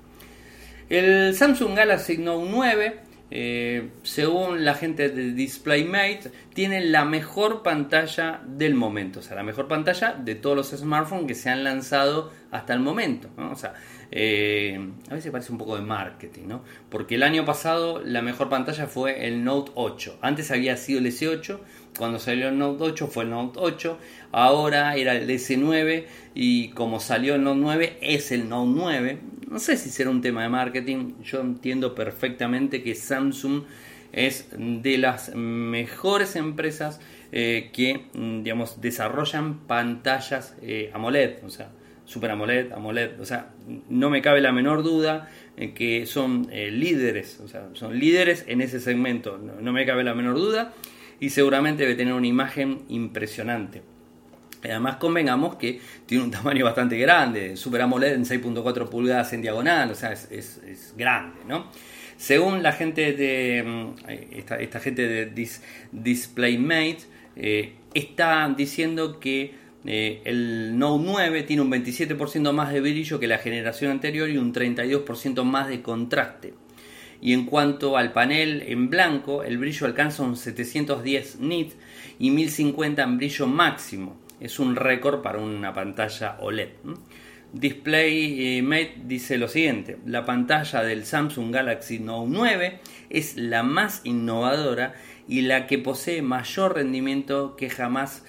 El 0.89 1.34
Samsung 1.34 1.75
Galaxy 1.75 2.17
Note 2.17 2.50
9, 2.51 3.00
eh, 3.31 3.91
según 4.03 4.65
la 4.65 4.74
gente 4.74 5.08
de 5.08 5.31
DisplayMate, 5.31 6.31
tiene 6.53 6.84
la 6.84 7.05
mejor 7.05 7.63
pantalla 7.63 8.41
del 8.46 8.75
momento, 8.75 9.22
o 9.22 9.24
sea, 9.24 9.38
la 9.38 9.43
mejor 9.43 9.70
pantalla 9.70 10.13
de 10.13 10.36
todos 10.36 10.58
los 10.58 10.70
smartphones 10.72 11.27
que 11.27 11.36
se 11.36 11.50
han 11.50 11.63
lanzado 11.63 12.34
hasta 12.51 12.74
el 12.74 12.81
momento. 12.81 13.29
O 13.38 13.55
sea, 13.55 13.74
eh, 14.13 14.77
a 15.10 15.15
veces 15.15 15.32
parece 15.32 15.53
un 15.53 15.58
poco 15.58 15.77
de 15.77 15.82
marketing, 15.82 16.44
¿no? 16.48 16.63
Porque 16.89 17.15
el 17.15 17.24
año 17.24 17.46
pasado 17.46 18.01
la 18.03 18.22
mejor 18.22 18.50
pantalla 18.50 18.88
fue 18.88 19.25
el 19.27 19.44
Note 19.46 19.72
8. 19.75 20.20
Antes 20.22 20.51
había 20.51 20.75
sido 20.75 21.00
el 21.00 21.06
S8, 21.06 21.60
cuando 21.98 22.20
salió 22.20 22.50
el 22.50 22.58
Note 22.58 22.84
8 22.84 23.08
fue 23.08 23.24
el 23.24 23.30
Note 23.30 23.60
8, 23.62 23.98
ahora 24.32 24.96
era 24.96 25.15
el 25.15 25.30
S9 25.30 26.06
y 26.36 26.70
como 26.70 27.00
salió 27.00 27.36
el 27.36 27.44
Note 27.44 27.60
9 27.62 27.98
es 28.01 28.32
el 28.34 28.50
Note 28.50 28.72
9. 28.75 29.20
No 29.50 29.60
sé 29.60 29.77
si 29.77 29.89
será 29.89 30.10
un 30.10 30.22
tema 30.22 30.44
de 30.44 30.50
marketing, 30.50 31.13
yo 31.24 31.39
entiendo 31.39 31.96
perfectamente 31.96 32.84
que 32.84 32.96
Samsung 32.96 33.63
es 34.12 34.48
de 34.51 34.98
las 34.98 35.34
mejores 35.36 36.36
empresas 36.36 37.00
eh, 37.32 37.70
que 37.72 38.08
digamos 38.13 38.82
desarrollan 38.82 39.60
pantallas 39.60 40.56
eh, 40.62 40.91
AMOLED, 40.94 41.46
o 41.46 41.50
sea, 41.50 41.72
Super 42.12 42.32
AMOLED, 42.32 42.74
AMOLED, 42.74 43.22
o 43.22 43.25
sea, 43.25 43.51
no 43.88 44.10
me 44.10 44.22
cabe 44.22 44.41
la 44.41 44.51
menor 44.51 44.84
duda 44.84 45.30
en 45.56 45.74
que 45.74 46.06
son 46.06 46.50
eh, 46.51 46.70
líderes, 46.70 47.39
o 47.39 47.48
sea, 47.48 47.70
son 47.72 47.98
líderes 47.98 48.44
en 48.48 48.60
ese 48.60 48.82
segmento, 48.82 49.38
no, 49.38 49.72
me 49.72 49.86
cabe 49.86 50.03
la 50.03 50.13
menor 50.13 50.36
duda, 50.36 50.74
y 51.22 51.30
seguramente 51.30 51.84
debe 51.84 51.96
tener 51.96 52.13
una 52.13 52.27
imagen 52.27 52.82
impresionante. 52.89 53.82
Además, 54.62 54.98
convengamos 54.98 55.56
que 55.56 55.80
tiene 56.06 56.25
un 56.25 56.32
tamaño 56.32 56.65
bastante 56.65 56.98
grande, 56.98 57.56
Super 57.56 57.84
AMOLED 57.84 58.15
en 58.15 58.25
6.4 58.25 58.89
pulgadas 58.89 59.32
en 59.32 59.41
diagonal, 59.41 59.91
o 59.91 59.96
sea, 59.96 60.12
es, 60.12 60.94
grande, 60.98 61.39
¿no? 61.48 61.68
Según 62.18 62.62
la 62.62 62.74
gente 62.74 63.13
de 63.13 63.63
mm, 63.63 64.10
esta, 64.60 64.82
gente 64.82 65.08
de 65.08 65.50
DisplayMate, 65.94 67.03
eh, 67.38 67.75
está 67.94 68.53
diciendo 68.56 69.18
que 69.22 69.61
eh, 69.85 70.21
el 70.25 70.77
Note 70.77 71.03
9 71.05 71.43
tiene 71.43 71.61
un 71.61 71.71
27% 71.71 72.51
más 72.53 72.71
de 72.71 72.81
brillo 72.81 73.19
que 73.19 73.27
la 73.27 73.39
generación 73.39 73.91
anterior 73.91 74.29
y 74.29 74.38
un 74.38 74.53
32% 74.53 75.43
más 75.43 75.67
de 75.67 75.81
contraste. 75.81 76.53
Y 77.19 77.33
en 77.33 77.45
cuanto 77.45 77.97
al 77.97 78.13
panel 78.13 78.63
en 78.67 78.89
blanco, 78.89 79.43
el 79.43 79.57
brillo 79.57 79.85
alcanza 79.85 80.23
un 80.23 80.35
710 80.35 81.39
nits 81.39 81.75
y 82.17 82.31
1050 82.31 83.03
en 83.03 83.17
brillo 83.17 83.47
máximo. 83.47 84.19
Es 84.39 84.59
un 84.59 84.75
récord 84.75 85.21
para 85.21 85.39
una 85.39 85.73
pantalla 85.73 86.38
OLED. 86.39 86.69
DisplayMate 87.53 88.81
eh, 88.81 89.01
dice 89.03 89.38
lo 89.38 89.47
siguiente, 89.50 89.97
la 90.05 90.25
pantalla 90.25 90.83
del 90.83 91.05
Samsung 91.05 91.53
Galaxy 91.53 92.00
Note 92.00 92.29
9 92.31 92.79
es 93.09 93.35
la 93.35 93.61
más 93.61 94.01
innovadora 94.05 94.95
y 95.27 95.41
la 95.41 95.67
que 95.67 95.77
posee 95.77 96.21
mayor 96.21 96.75
rendimiento 96.75 97.57
que 97.57 97.69
jamás 97.69 98.23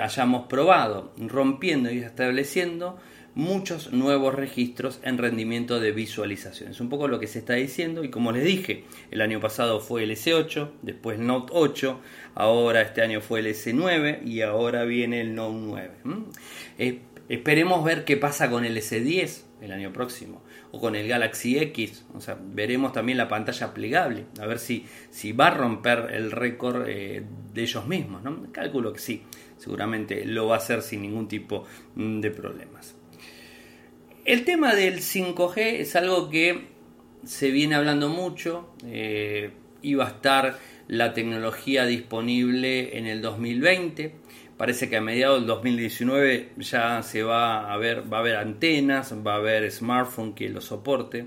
hayamos 0.00 0.46
probado, 0.46 1.12
rompiendo 1.18 1.90
y 1.90 1.98
estableciendo 1.98 2.98
muchos 3.34 3.92
nuevos 3.92 4.34
registros 4.34 4.98
en 5.04 5.16
rendimiento 5.16 5.78
de 5.78 5.92
visualización. 5.92 6.72
Es 6.72 6.80
un 6.80 6.88
poco 6.88 7.06
lo 7.06 7.20
que 7.20 7.28
se 7.28 7.38
está 7.38 7.54
diciendo 7.54 8.02
y 8.02 8.10
como 8.10 8.32
les 8.32 8.44
dije, 8.44 8.84
el 9.12 9.20
año 9.20 9.40
pasado 9.40 9.80
fue 9.80 10.02
el 10.02 10.10
S8, 10.10 10.70
después 10.82 11.20
Note 11.20 11.52
8, 11.54 12.00
ahora 12.34 12.82
este 12.82 13.00
año 13.00 13.20
fue 13.20 13.40
el 13.40 13.46
S9 13.46 14.26
y 14.26 14.42
ahora 14.42 14.84
viene 14.84 15.20
el 15.20 15.36
Note 15.36 15.56
9. 15.56 15.90
Eh, 16.78 17.00
esperemos 17.28 17.84
ver 17.84 18.04
qué 18.04 18.16
pasa 18.16 18.50
con 18.50 18.64
el 18.64 18.76
S10 18.76 19.42
el 19.62 19.72
año 19.72 19.92
próximo 19.92 20.42
o 20.70 20.80
con 20.80 20.96
el 20.96 21.08
Galaxy 21.08 21.58
X, 21.58 22.04
o 22.14 22.20
sea, 22.20 22.38
veremos 22.40 22.92
también 22.92 23.18
la 23.18 23.28
pantalla 23.28 23.72
plegable, 23.72 24.26
a 24.40 24.46
ver 24.46 24.58
si, 24.58 24.84
si 25.10 25.32
va 25.32 25.48
a 25.48 25.54
romper 25.54 26.10
el 26.12 26.30
récord 26.30 26.86
eh, 26.86 27.22
de 27.54 27.62
ellos 27.62 27.86
mismos, 27.86 28.22
¿no? 28.22 28.52
Calculo 28.52 28.92
que 28.92 28.98
sí 28.98 29.22
seguramente 29.58 30.24
lo 30.24 30.46
va 30.46 30.54
a 30.54 30.58
hacer 30.58 30.82
sin 30.82 31.02
ningún 31.02 31.28
tipo 31.28 31.64
mm, 31.96 32.20
de 32.20 32.30
problemas. 32.30 32.94
El 34.24 34.44
tema 34.44 34.74
del 34.74 34.98
5G 34.98 35.80
es 35.80 35.96
algo 35.96 36.30
que 36.30 36.68
se 37.24 37.50
viene 37.50 37.74
hablando 37.74 38.08
mucho, 38.08 38.72
eh, 38.84 39.50
iba 39.82 40.06
a 40.06 40.08
estar 40.08 40.58
la 40.86 41.12
tecnología 41.12 41.84
disponible 41.84 42.96
en 42.98 43.06
el 43.06 43.20
2020, 43.20 44.14
parece 44.58 44.90
que 44.90 44.98
a 44.98 45.00
mediados 45.00 45.38
del 45.38 45.46
2019 45.46 46.50
ya 46.58 47.02
se 47.02 47.22
va 47.22 47.72
a 47.72 47.76
ver, 47.78 48.12
va 48.12 48.18
a 48.18 48.20
haber 48.20 48.36
antenas, 48.36 49.14
va 49.26 49.34
a 49.34 49.36
haber 49.36 49.70
smartphone 49.70 50.34
que 50.34 50.50
lo 50.50 50.60
soporte, 50.60 51.26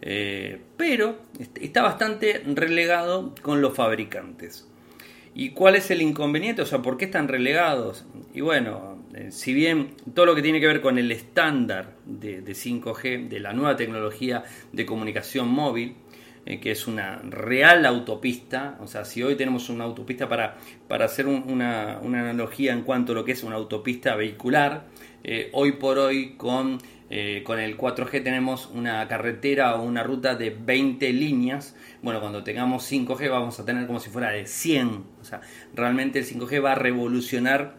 eh, 0.00 0.58
pero 0.78 1.18
está 1.60 1.82
bastante 1.82 2.42
relegado 2.46 3.34
con 3.42 3.60
los 3.60 3.74
fabricantes. 3.74 4.66
¿Y 5.34 5.50
cuál 5.50 5.76
es 5.76 5.90
el 5.90 6.02
inconveniente? 6.02 6.62
O 6.62 6.66
sea, 6.66 6.80
¿por 6.80 6.96
qué 6.96 7.04
están 7.04 7.28
relegados? 7.28 8.04
Y 8.34 8.40
bueno, 8.40 9.04
eh, 9.14 9.28
si 9.30 9.54
bien 9.54 9.94
todo 10.14 10.26
lo 10.26 10.34
que 10.34 10.42
tiene 10.42 10.60
que 10.60 10.66
ver 10.66 10.80
con 10.80 10.98
el 10.98 11.12
estándar 11.12 11.94
de, 12.04 12.42
5G, 12.44 13.28
de 13.28 13.40
la 13.40 13.52
nueva 13.52 13.76
tecnología 13.76 14.44
de 14.72 14.86
comunicación 14.86 15.48
móvil, 15.48 15.96
eh, 16.46 16.58
que 16.58 16.70
es 16.70 16.86
una 16.86 17.18
real 17.18 17.84
autopista, 17.84 18.78
o 18.80 18.86
sea, 18.86 19.04
si 19.04 19.22
hoy 19.22 19.36
tenemos 19.36 19.68
una 19.68 19.84
autopista 19.84 20.28
para, 20.28 20.56
para 20.88 21.04
hacer 21.04 21.26
una, 21.26 21.98
analogía 21.98 22.72
en 22.72 22.82
cuanto 22.82 23.12
a 23.12 23.14
lo 23.14 23.24
que 23.24 23.32
es 23.32 23.42
una 23.42 23.56
autopista 23.56 24.16
vehicular, 24.16 24.86
eh, 25.22 25.50
hoy 25.52 25.72
por 25.72 25.98
hoy 25.98 26.36
con, 26.38 26.78
eh, 27.10 27.42
con 27.44 27.60
el 27.60 27.76
4G 27.76 28.24
tenemos 28.24 28.70
una 28.72 29.06
carretera 29.06 29.76
o 29.76 29.82
una 29.82 30.02
ruta 30.02 30.34
de 30.34 30.48
20 30.48 31.12
líneas, 31.12 31.76
bueno, 32.00 32.20
cuando 32.20 32.42
tengamos 32.42 32.90
5G 32.90 33.30
vamos 33.30 33.60
a 33.60 33.66
tener 33.66 33.86
como 33.86 34.00
si 34.00 34.08
fuera 34.08 34.30
de 34.30 34.46
100, 34.46 35.04
o 35.20 35.24
sea, 35.24 35.42
realmente 35.74 36.20
el 36.20 36.24
5G 36.24 36.64
va 36.64 36.72
a 36.72 36.76
revolucionar 36.76 37.74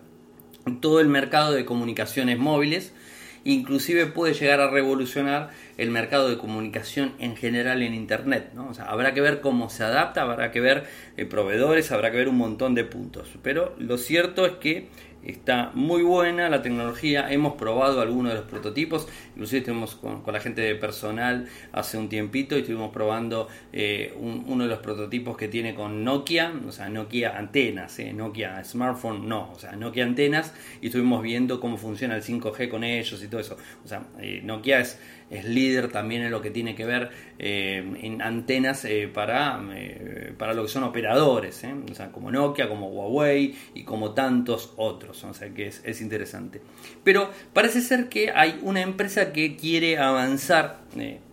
todo 0.79 0.99
el 0.99 1.07
mercado 1.07 1.53
de 1.53 1.65
comunicaciones 1.65 2.37
móviles, 2.37 2.93
inclusive 3.43 4.05
puede 4.07 4.33
llegar 4.33 4.59
a 4.59 4.69
revolucionar 4.69 5.49
el 5.77 5.89
mercado 5.89 6.29
de 6.29 6.37
comunicación 6.37 7.13
en 7.19 7.35
general 7.35 7.81
en 7.81 7.93
Internet. 7.93 8.51
¿no? 8.53 8.69
O 8.69 8.73
sea, 8.73 8.85
habrá 8.85 9.13
que 9.13 9.21
ver 9.21 9.41
cómo 9.41 9.69
se 9.69 9.83
adapta, 9.83 10.21
habrá 10.21 10.51
que 10.51 10.59
ver 10.59 10.83
eh, 11.17 11.25
proveedores, 11.25 11.91
habrá 11.91 12.11
que 12.11 12.17
ver 12.17 12.29
un 12.29 12.37
montón 12.37 12.75
de 12.75 12.83
puntos. 12.83 13.29
Pero 13.41 13.75
lo 13.77 13.97
cierto 13.97 14.45
es 14.45 14.53
que 14.53 14.89
Está 15.23 15.71
muy 15.75 16.01
buena 16.01 16.49
la 16.49 16.63
tecnología, 16.63 17.31
hemos 17.31 17.53
probado 17.53 18.01
algunos 18.01 18.33
de 18.33 18.39
los 18.39 18.47
prototipos, 18.47 19.07
inclusive 19.35 19.59
estuvimos 19.59 19.95
con, 19.95 20.23
la 20.25 20.39
gente 20.39 20.61
de 20.61 20.73
personal 20.75 21.47
hace 21.73 21.97
un 21.97 22.09
tiempito 22.09 22.55
y 22.55 22.61
estuvimos 22.61 22.91
probando 22.91 23.47
eh, 23.71 24.15
uno 24.17 24.63
de 24.63 24.69
los 24.69 24.79
prototipos 24.79 25.37
que 25.37 25.47
tiene 25.47 25.75
con 25.75 26.03
Nokia, 26.03 26.51
o 26.67 26.71
sea, 26.71 26.89
Nokia 26.89 27.37
antenas, 27.37 27.99
eh, 27.99 28.13
Nokia 28.13 28.63
smartphone 28.63 29.27
no, 29.27 29.51
o 29.51 29.59
sea, 29.59 29.73
Nokia 29.73 30.05
antenas 30.05 30.53
y 30.81 30.87
estuvimos 30.87 31.21
viendo 31.21 31.59
cómo 31.59 31.77
funciona 31.77 32.15
el 32.15 32.23
5G 32.23 32.69
con 32.69 32.83
ellos 32.83 33.21
y 33.23 33.27
todo 33.27 33.41
eso. 33.41 33.57
O 33.85 33.87
sea, 33.87 34.03
eh, 34.19 34.41
Nokia 34.43 34.79
es 34.79 34.99
es 35.31 35.45
líder 35.45 35.87
también 35.87 36.23
en 36.23 36.31
lo 36.31 36.41
que 36.41 36.51
tiene 36.51 36.75
que 36.75 36.85
ver 36.85 37.09
eh, 37.39 37.83
en 38.01 38.21
antenas 38.21 38.83
eh, 38.85 39.09
para, 39.11 39.59
eh, 39.73 40.33
para 40.37 40.53
lo 40.53 40.63
que 40.63 40.67
son 40.67 40.83
operadores, 40.83 41.63
o 41.89 41.95
sea, 41.95 42.11
como 42.11 42.29
Nokia, 42.29 42.67
como 42.67 42.89
Huawei 42.89 43.55
y 43.73 43.83
como 43.83 44.11
tantos 44.11 44.73
otros, 44.75 45.23
o 45.23 45.33
sea 45.33 45.49
que 45.53 45.67
es, 45.67 46.01
interesante. 46.01 46.61
Pero 47.03 47.31
parece 47.53 47.81
ser 47.81 48.09
que 48.09 48.31
hay 48.31 48.59
una 48.61 48.81
empresa 48.81 49.31
que 49.31 49.55
quiere 49.55 49.97
avanzar, 49.97 50.81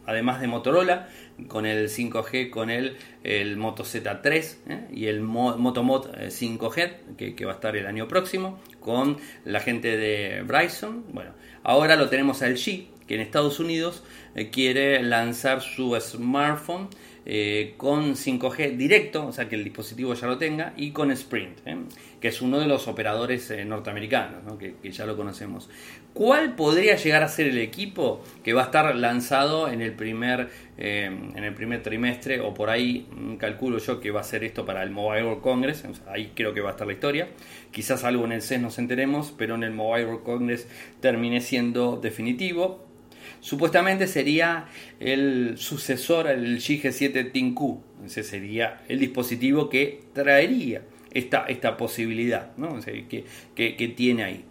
además 0.06 0.40
de 0.40 0.46
Motorola, 0.46 1.08
con 1.48 1.66
el 1.66 1.88
5G, 1.88 2.50
con 2.50 2.70
el, 2.70 2.96
el 3.24 3.56
Moto 3.56 3.84
Z3 3.84 4.90
y 4.92 5.06
el 5.06 5.20
Moto 5.20 5.82
Mod 5.82 6.08
5G, 6.10 7.16
que, 7.16 7.34
que, 7.34 7.44
va 7.44 7.52
a 7.52 7.54
estar 7.54 7.76
el 7.76 7.86
año 7.86 8.08
próximo, 8.08 8.60
con 8.80 9.18
la 9.44 9.60
gente 9.60 9.96
de 9.96 10.42
Bryson. 10.42 11.04
Bueno, 11.12 11.32
ahora 11.62 11.96
lo 11.96 12.08
tenemos 12.08 12.42
al 12.42 12.54
G, 12.54 12.88
que 13.08 13.14
en 13.14 13.22
Estados 13.22 13.58
Unidos 13.58 14.04
eh, 14.34 14.50
quiere 14.50 15.02
lanzar 15.02 15.62
su 15.62 15.98
smartphone 15.98 16.88
eh, 17.30 17.74
con 17.76 18.14
5G 18.14 18.76
directo, 18.76 19.26
o 19.26 19.32
sea 19.32 19.48
que 19.48 19.56
el 19.56 19.64
dispositivo 19.64 20.14
ya 20.14 20.26
lo 20.26 20.38
tenga, 20.38 20.72
y 20.76 20.92
con 20.92 21.10
Sprint, 21.10 21.58
¿eh? 21.66 21.76
que 22.20 22.28
es 22.28 22.40
uno 22.40 22.58
de 22.58 22.66
los 22.66 22.88
operadores 22.88 23.52
norteamericanos, 23.66 24.58
que, 24.58 24.90
ya 24.90 25.04
lo 25.04 25.16
conocemos. 25.16 25.68
¿Cuál 26.14 26.54
podría 26.54 26.96
llegar 26.96 27.22
a 27.22 27.28
ser 27.28 27.48
el 27.48 27.58
equipo 27.58 28.24
que 28.42 28.54
va 28.54 28.62
a 28.62 28.64
estar 28.66 28.94
lanzado 28.96 29.68
en 29.68 29.82
el 29.82 29.92
primer, 29.92 30.48
en 30.78 31.44
el 31.44 31.54
primer 31.54 31.82
trimestre, 31.82 32.40
o 32.40 32.54
por 32.54 32.70
ahí 32.70 33.06
mm, 33.10 33.36
calculo 33.36 33.78
yo 33.78 34.00
que 34.00 34.10
va 34.10 34.20
a 34.20 34.24
ser 34.24 34.42
esto 34.42 34.64
para 34.64 34.82
el 34.82 34.90
Mobile 34.90 35.24
World 35.24 35.42
Congress, 35.42 35.84
ahí 36.08 36.32
creo 36.34 36.54
que 36.54 36.60
va 36.60 36.70
a 36.70 36.72
estar 36.72 36.86
la 36.86 36.94
historia. 36.94 37.28
Quizás 37.70 38.04
algo 38.04 38.24
en 38.24 38.32
el 38.32 38.42
CES 38.42 38.60
nos 38.60 38.78
enteremos, 38.78 39.34
pero 39.36 39.54
en 39.54 39.64
el 39.64 39.72
Mobile 39.72 40.06
World 40.06 40.24
Congress 40.24 40.66
termine 41.00 41.40
siendo 41.40 41.96
definitivo 41.96 42.87
Supuestamente 43.40 44.06
sería 44.06 44.66
el 45.00 45.56
sucesor 45.58 46.28
al 46.28 46.58
GG7 46.58 47.32
Tinku. 47.32 47.82
Ese 48.04 48.22
sería 48.22 48.82
el 48.88 48.98
dispositivo 48.98 49.68
que 49.68 50.00
traería 50.12 50.82
esta, 51.12 51.46
esta 51.46 51.76
posibilidad 51.76 52.52
que, 53.08 53.94
tiene 53.96 54.24
ahí. 54.24 54.44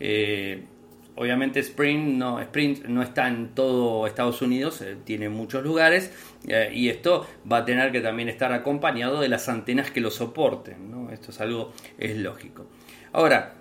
Eh, 0.00 0.62
obviamente 1.16 1.60
Sprint 1.60 2.16
no, 2.16 2.40
Sprint 2.40 2.86
no 2.86 3.02
está 3.02 3.28
en 3.28 3.54
todo 3.54 4.06
Estados 4.06 4.42
Unidos, 4.42 4.80
eh, 4.82 4.96
tiene 5.04 5.28
muchos 5.28 5.62
lugares 5.62 6.12
eh, 6.46 6.70
y 6.74 6.88
esto 6.88 7.26
va 7.50 7.58
a 7.58 7.64
tener 7.64 7.92
que 7.92 8.00
también 8.00 8.28
estar 8.28 8.52
acompañado 8.52 9.20
de 9.20 9.28
las 9.28 9.48
antenas 9.48 9.90
que 9.90 10.00
lo 10.00 10.10
soporten. 10.10 10.90
¿no? 10.90 11.10
Esto 11.10 11.30
es 11.30 11.40
algo, 11.40 11.72
es 11.98 12.16
lógico. 12.16 12.66
Ahora, 13.12 13.54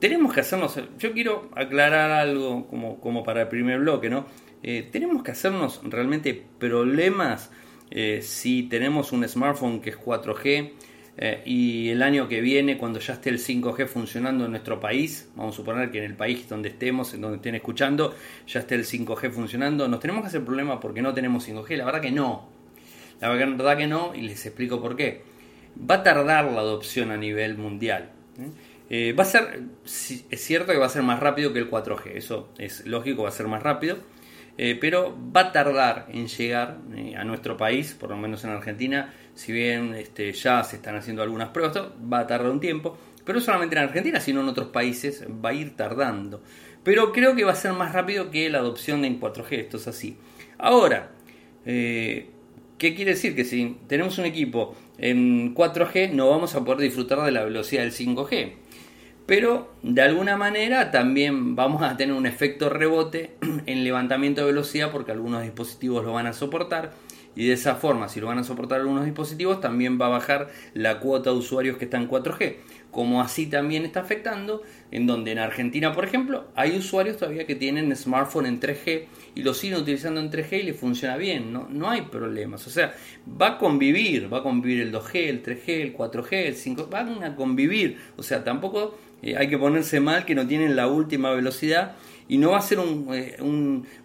tenemos 0.00 0.32
que 0.32 0.40
hacernos, 0.40 0.78
yo 0.98 1.12
quiero 1.12 1.50
aclarar 1.54 2.10
algo 2.10 2.66
como, 2.66 3.00
como 3.00 3.22
para 3.22 3.42
el 3.42 3.48
primer 3.48 3.80
bloque, 3.80 4.10
¿no? 4.10 4.26
Eh, 4.62 4.88
tenemos 4.90 5.22
que 5.22 5.30
hacernos 5.30 5.80
realmente 5.84 6.42
problemas 6.58 7.50
eh, 7.90 8.20
si 8.22 8.64
tenemos 8.64 9.12
un 9.12 9.26
smartphone 9.26 9.80
que 9.80 9.90
es 9.90 9.98
4G 9.98 10.72
eh, 11.16 11.42
y 11.44 11.88
el 11.90 12.02
año 12.02 12.28
que 12.28 12.40
viene, 12.40 12.78
cuando 12.78 12.98
ya 12.98 13.14
esté 13.14 13.30
el 13.30 13.38
5G 13.38 13.86
funcionando 13.86 14.44
en 14.44 14.52
nuestro 14.52 14.80
país, 14.80 15.28
vamos 15.34 15.54
a 15.54 15.56
suponer 15.56 15.90
que 15.90 15.98
en 15.98 16.04
el 16.04 16.14
país 16.14 16.48
donde 16.48 16.70
estemos, 16.70 17.12
en 17.14 17.20
donde 17.20 17.36
estén 17.36 17.54
escuchando, 17.54 18.14
ya 18.46 18.60
esté 18.60 18.76
el 18.76 18.84
5G 18.84 19.30
funcionando, 19.30 19.88
nos 19.88 20.00
tenemos 20.00 20.22
que 20.22 20.28
hacer 20.28 20.44
problemas 20.44 20.78
porque 20.80 21.02
no 21.02 21.12
tenemos 21.12 21.48
5G, 21.48 21.76
la 21.76 21.84
verdad 21.84 22.00
que 22.00 22.10
no, 22.10 22.48
la 23.20 23.28
verdad 23.28 23.76
que 23.76 23.86
no, 23.86 24.14
y 24.14 24.22
les 24.22 24.46
explico 24.46 24.80
por 24.80 24.96
qué. 24.96 25.22
Va 25.78 25.96
a 25.96 26.02
tardar 26.02 26.44
la 26.46 26.60
adopción 26.60 27.10
a 27.10 27.16
nivel 27.16 27.56
mundial. 27.58 28.12
Eh, 28.38 28.50
va 28.90 29.22
a 29.22 29.26
ser, 29.26 29.62
es 29.84 30.40
cierto 30.40 30.72
que 30.72 30.78
va 30.78 30.86
a 30.86 30.90
ser 30.90 31.02
más 31.02 31.20
rápido 31.20 31.52
que 31.52 31.60
el 31.60 31.70
4G, 31.70 32.12
eso 32.14 32.48
es 32.58 32.86
lógico, 32.86 33.22
va 33.22 33.28
a 33.28 33.32
ser 33.32 33.46
más 33.46 33.62
rápido, 33.62 33.98
eh, 34.62 34.76
pero 34.78 35.16
va 35.34 35.40
a 35.40 35.52
tardar 35.52 36.06
en 36.10 36.26
llegar 36.26 36.78
eh, 36.94 37.14
a 37.16 37.24
nuestro 37.24 37.56
país, 37.56 37.94
por 37.98 38.10
lo 38.10 38.16
menos 38.16 38.44
en 38.44 38.50
Argentina, 38.50 39.14
si 39.34 39.52
bien 39.52 39.94
este, 39.94 40.32
ya 40.32 40.62
se 40.64 40.76
están 40.76 40.96
haciendo 40.96 41.22
algunas 41.22 41.48
pruebas, 41.48 41.78
va 42.12 42.18
a 42.18 42.26
tardar 42.26 42.50
un 42.50 42.60
tiempo, 42.60 42.98
pero 43.24 43.38
no 43.38 43.44
solamente 43.44 43.76
en 43.76 43.84
Argentina, 43.84 44.20
sino 44.20 44.40
en 44.40 44.48
otros 44.48 44.68
países 44.68 45.24
va 45.42 45.50
a 45.50 45.54
ir 45.54 45.76
tardando. 45.76 46.42
Pero 46.82 47.12
creo 47.12 47.34
que 47.34 47.44
va 47.44 47.52
a 47.52 47.56
ser 47.56 47.72
más 47.72 47.92
rápido 47.92 48.30
que 48.30 48.50
la 48.50 48.58
adopción 48.58 49.04
en 49.04 49.18
4G, 49.18 49.52
esto 49.52 49.76
es 49.76 49.88
así. 49.88 50.18
Ahora, 50.58 51.10
¿qué 51.64 52.26
quiere 52.78 53.12
decir? 53.12 53.34
Que 53.34 53.44
si 53.44 53.78
tenemos 53.86 54.18
un 54.18 54.26
equipo 54.26 54.76
en 54.98 55.54
4G 55.54 56.10
no 56.12 56.28
vamos 56.28 56.54
a 56.54 56.64
poder 56.64 56.80
disfrutar 56.80 57.22
de 57.22 57.30
la 57.30 57.44
velocidad 57.44 57.82
del 57.82 57.92
5G 57.92 58.52
pero 59.30 59.68
de 59.84 60.02
alguna 60.02 60.36
manera 60.36 60.90
también 60.90 61.54
vamos 61.54 61.82
a 61.82 61.96
tener 61.96 62.16
un 62.16 62.26
efecto 62.26 62.68
rebote 62.68 63.36
en 63.66 63.84
levantamiento 63.84 64.40
de 64.40 64.48
velocidad 64.48 64.90
porque 64.90 65.12
algunos 65.12 65.44
dispositivos 65.44 66.04
lo 66.04 66.14
van 66.14 66.26
a 66.26 66.32
soportar 66.32 66.90
y 67.36 67.46
de 67.46 67.52
esa 67.52 67.76
forma, 67.76 68.08
si 68.08 68.20
lo 68.20 68.26
van 68.26 68.38
a 68.38 68.44
soportar 68.44 68.80
algunos 68.80 69.04
dispositivos, 69.04 69.60
también 69.60 70.00
va 70.00 70.06
a 70.06 70.10
bajar 70.10 70.50
la 70.74 70.98
cuota 70.98 71.30
de 71.30 71.36
usuarios 71.36 71.76
que 71.76 71.84
están 71.84 72.02
en 72.02 72.08
4G. 72.08 72.56
Como 72.90 73.22
así 73.22 73.46
también 73.46 73.84
está 73.84 74.00
afectando, 74.00 74.62
en 74.90 75.06
donde 75.06 75.30
en 75.30 75.38
Argentina, 75.38 75.92
por 75.92 76.04
ejemplo, 76.04 76.48
hay 76.56 76.76
usuarios 76.76 77.18
todavía 77.18 77.46
que 77.46 77.54
tienen 77.54 77.94
smartphone 77.94 78.46
en 78.46 78.60
3G 78.60 79.04
y 79.36 79.42
lo 79.44 79.54
siguen 79.54 79.78
utilizando 79.78 80.20
en 80.20 80.28
3G 80.28 80.58
y 80.58 80.62
les 80.64 80.76
funciona 80.76 81.16
bien, 81.16 81.52
no, 81.52 81.68
no 81.70 81.88
hay 81.88 82.02
problemas. 82.02 82.66
O 82.66 82.70
sea, 82.70 82.94
va 83.40 83.50
a 83.50 83.58
convivir, 83.58 84.32
va 84.32 84.38
a 84.38 84.42
convivir 84.42 84.80
el 84.80 84.92
2G, 84.92 85.28
el 85.28 85.42
3G, 85.44 85.68
el 85.68 85.96
4G, 85.96 86.32
el 86.32 86.56
5G, 86.56 86.90
van 86.90 87.22
a 87.22 87.36
convivir. 87.36 87.98
O 88.16 88.24
sea, 88.24 88.42
tampoco 88.42 88.98
eh, 89.22 89.36
hay 89.36 89.48
que 89.48 89.58
ponerse 89.58 90.00
mal 90.00 90.24
que 90.24 90.34
no 90.34 90.46
tienen 90.46 90.76
la 90.76 90.86
última 90.86 91.32
velocidad 91.32 91.96
y 92.28 92.38
no 92.38 92.50
va 92.50 92.58
a 92.58 92.62
ser 92.62 92.78
eh, 93.12 93.36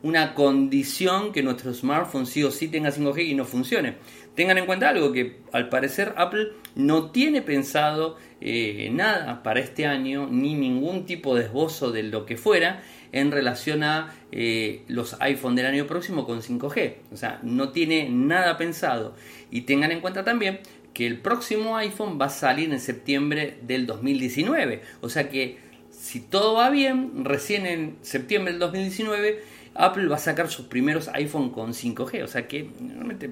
una 0.01 0.34
condición 0.34 1.32
que 1.32 1.43
nuestro 1.43 1.73
smartphone 1.73 2.25
sí 2.25 2.43
o 2.43 2.51
sí 2.51 2.67
tenga 2.67 2.91
5G 2.91 3.28
y 3.28 3.36
no 3.36 3.45
funcione. 3.45 3.95
Tengan 4.36 4.58
en 4.58 4.65
cuenta 4.65 4.89
algo 4.89 5.13
que 5.13 5.41
al 5.54 5.69
parecer 5.69 6.13
Apple 6.17 6.49
no 6.75 7.12
tiene 7.12 7.41
pensado 7.41 8.17
eh, 8.41 8.89
nada 8.91 9.43
para 9.43 9.62
este 9.62 9.86
año 9.86 10.28
ni 10.30 10.56
ningún 10.56 11.06
tipo 11.06 11.36
de 11.36 11.43
esbozo 11.43 11.91
de 11.91 12.04
lo 12.04 12.25
que 12.25 12.36
fuera 12.36 12.84
en 13.13 13.32
relación 13.32 13.84
a 13.84 14.13
los 14.88 15.15
iPhone 15.21 15.56
del 15.56 15.67
año 15.67 15.88
próximo 15.88 16.25
con 16.25 16.41
5G. 16.41 16.95
O 17.13 17.15
sea, 17.15 17.39
no 17.43 17.69
tiene 17.69 18.10
nada 18.10 18.58
pensado. 18.58 19.15
Y 19.49 19.62
tengan 19.62 19.91
en 19.91 20.01
cuenta 20.01 20.25
también 20.25 20.60
que 20.95 21.05
el 21.05 21.19
próximo 21.19 21.77
iPhone 21.77 22.17
va 22.19 22.25
a 22.25 22.29
salir 22.29 22.71
en 22.71 22.79
septiembre 22.79 23.60
del 23.62 23.86
2019. 23.86 24.81
O 25.01 25.10
sea 25.10 25.29
que 25.29 25.60
si 25.91 26.21
todo 26.21 26.55
va 26.55 26.71
bien, 26.71 27.25
recién 27.25 27.67
en 27.67 27.97
septiembre 28.01 28.53
del 28.53 28.60
2019 28.60 29.43
Apple 29.75 30.08
va 30.08 30.15
a 30.15 30.19
sacar 30.19 30.49
sus 30.49 30.67
primeros 30.67 31.10
iPhone 31.10 31.49
con 31.49 31.73
5G. 31.73 32.23
O 32.23 32.27
sea 32.27 32.47
que 32.47 32.69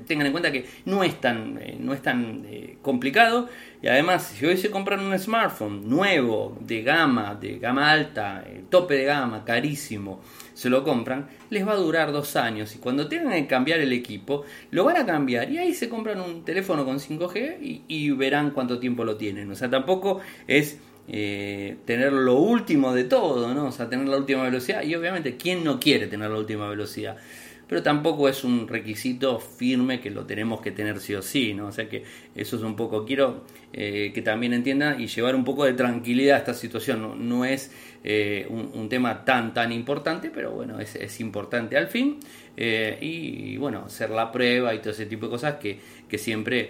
tengan 0.06 0.28
en 0.28 0.34
cuenta 0.34 0.52
que 0.52 0.66
no 0.86 1.04
es 1.04 1.20
tan, 1.20 1.58
eh, 1.62 1.78
no 1.80 1.94
es 1.94 2.02
tan 2.02 2.44
eh, 2.46 2.78
complicado. 2.82 3.50
Y 3.82 3.88
además, 3.88 4.34
si 4.38 4.46
hoy 4.46 4.58
se 4.58 4.70
compran 4.70 5.00
un 5.00 5.18
smartphone 5.18 5.90
nuevo, 5.90 6.58
de 6.60 6.84
gama, 6.84 7.36
de 7.36 7.60
gama 7.60 7.90
alta, 7.90 8.44
eh, 8.46 8.64
tope 8.70 8.96
de 8.96 9.06
gama, 9.06 9.46
carísimo, 9.46 10.22
se 10.54 10.70
lo 10.70 10.84
compran, 10.84 11.28
les 11.50 11.68
va 11.68 11.74
a 11.74 11.78
durar 11.78 12.12
dos 12.12 12.36
años. 12.36 12.76
Y 12.76 12.80
cuando 12.80 13.08
tengan 13.08 13.34
que 13.34 13.48
cambiar 13.48 13.80
el 13.80 13.94
equipo, 13.94 14.44
lo 14.72 14.84
van 14.84 14.98
a 14.98 15.06
cambiar. 15.06 15.52
Y 15.52 15.58
ahí 15.58 15.74
se 15.74 15.90
compran 15.90 16.20
un 16.22 16.46
teléfono 16.46 16.86
con 16.86 17.00
5G 17.00 17.58
y, 17.62 17.84
y 17.88 18.12
verán 18.12 18.52
cuánto 18.52 18.80
tiempo 18.80 19.04
lo 19.04 19.18
tienen. 19.18 19.50
O 19.52 19.56
sea, 19.56 19.70
tampoco 19.70 20.20
es 20.48 20.80
eh, 21.08 21.78
tener 21.86 22.14
lo 22.14 22.36
último 22.36 22.94
de 22.94 23.04
todo, 23.04 23.54
¿no? 23.54 23.66
O 23.66 23.72
sea, 23.72 23.90
tener 23.90 24.08
la 24.08 24.18
última 24.18 24.44
velocidad. 24.44 24.84
Y 24.84 24.96
obviamente, 24.96 25.36
¿quién 25.36 25.64
no 25.64 25.80
quiere 25.80 26.08
tener 26.08 26.30
la 26.30 26.38
última 26.38 26.70
velocidad? 26.70 27.18
Pero 27.68 27.82
tampoco 27.82 28.28
es 28.28 28.44
un 28.44 28.68
requisito 28.68 29.40
firme 29.40 30.00
que 30.00 30.12
lo 30.12 30.26
tenemos 30.26 30.62
que 30.62 30.72
tener 30.72 31.00
sí 31.00 31.16
o 31.16 31.22
sí, 31.22 31.54
¿no? 31.54 31.68
O 31.68 31.72
sea 31.72 31.88
que 31.88 32.04
eso 32.36 32.58
es 32.58 32.64
un 32.64 32.76
poco, 32.76 33.06
quiero 33.06 33.44
eh, 33.72 34.12
que 34.14 34.22
también 34.22 34.54
entiendan 34.54 35.00
y 35.00 35.08
llevar 35.08 35.36
un 35.36 35.44
poco 35.44 35.66
de 35.66 35.74
tranquilidad 35.74 36.36
a 36.36 36.40
esta 36.40 36.54
situación, 36.54 37.28
no, 37.28 37.46
es 37.46 37.72
eh, 38.04 38.48
un, 38.50 38.90
tema 38.90 39.24
tan 39.24 39.54
tan 39.54 39.72
importante, 39.72 40.30
pero 40.30 40.52
bueno, 40.52 40.80
es, 40.80 41.20
importante 41.20 41.78
al 41.78 41.88
fin 41.88 42.20
eh, 42.58 42.98
y, 43.02 43.58
bueno, 43.58 43.86
hacer 43.86 44.10
la 44.10 44.32
prueba 44.32 44.76
y 44.76 44.80
todo 44.80 44.92
ese 44.92 45.06
tipo 45.06 45.28
de 45.28 45.32
cosas 45.32 45.56
que, 45.56 45.80
que 46.08 46.18
siempre 46.18 46.70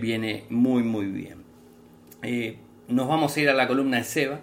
viene 0.00 0.44
muy 0.50 0.82
muy 0.82 1.06
bien. 1.06 1.42
nos 2.88 3.08
vamos 3.08 3.36
a 3.36 3.40
ir 3.40 3.48
a 3.48 3.54
la 3.54 3.66
columna 3.66 3.98
de 3.98 4.04
Seba. 4.04 4.40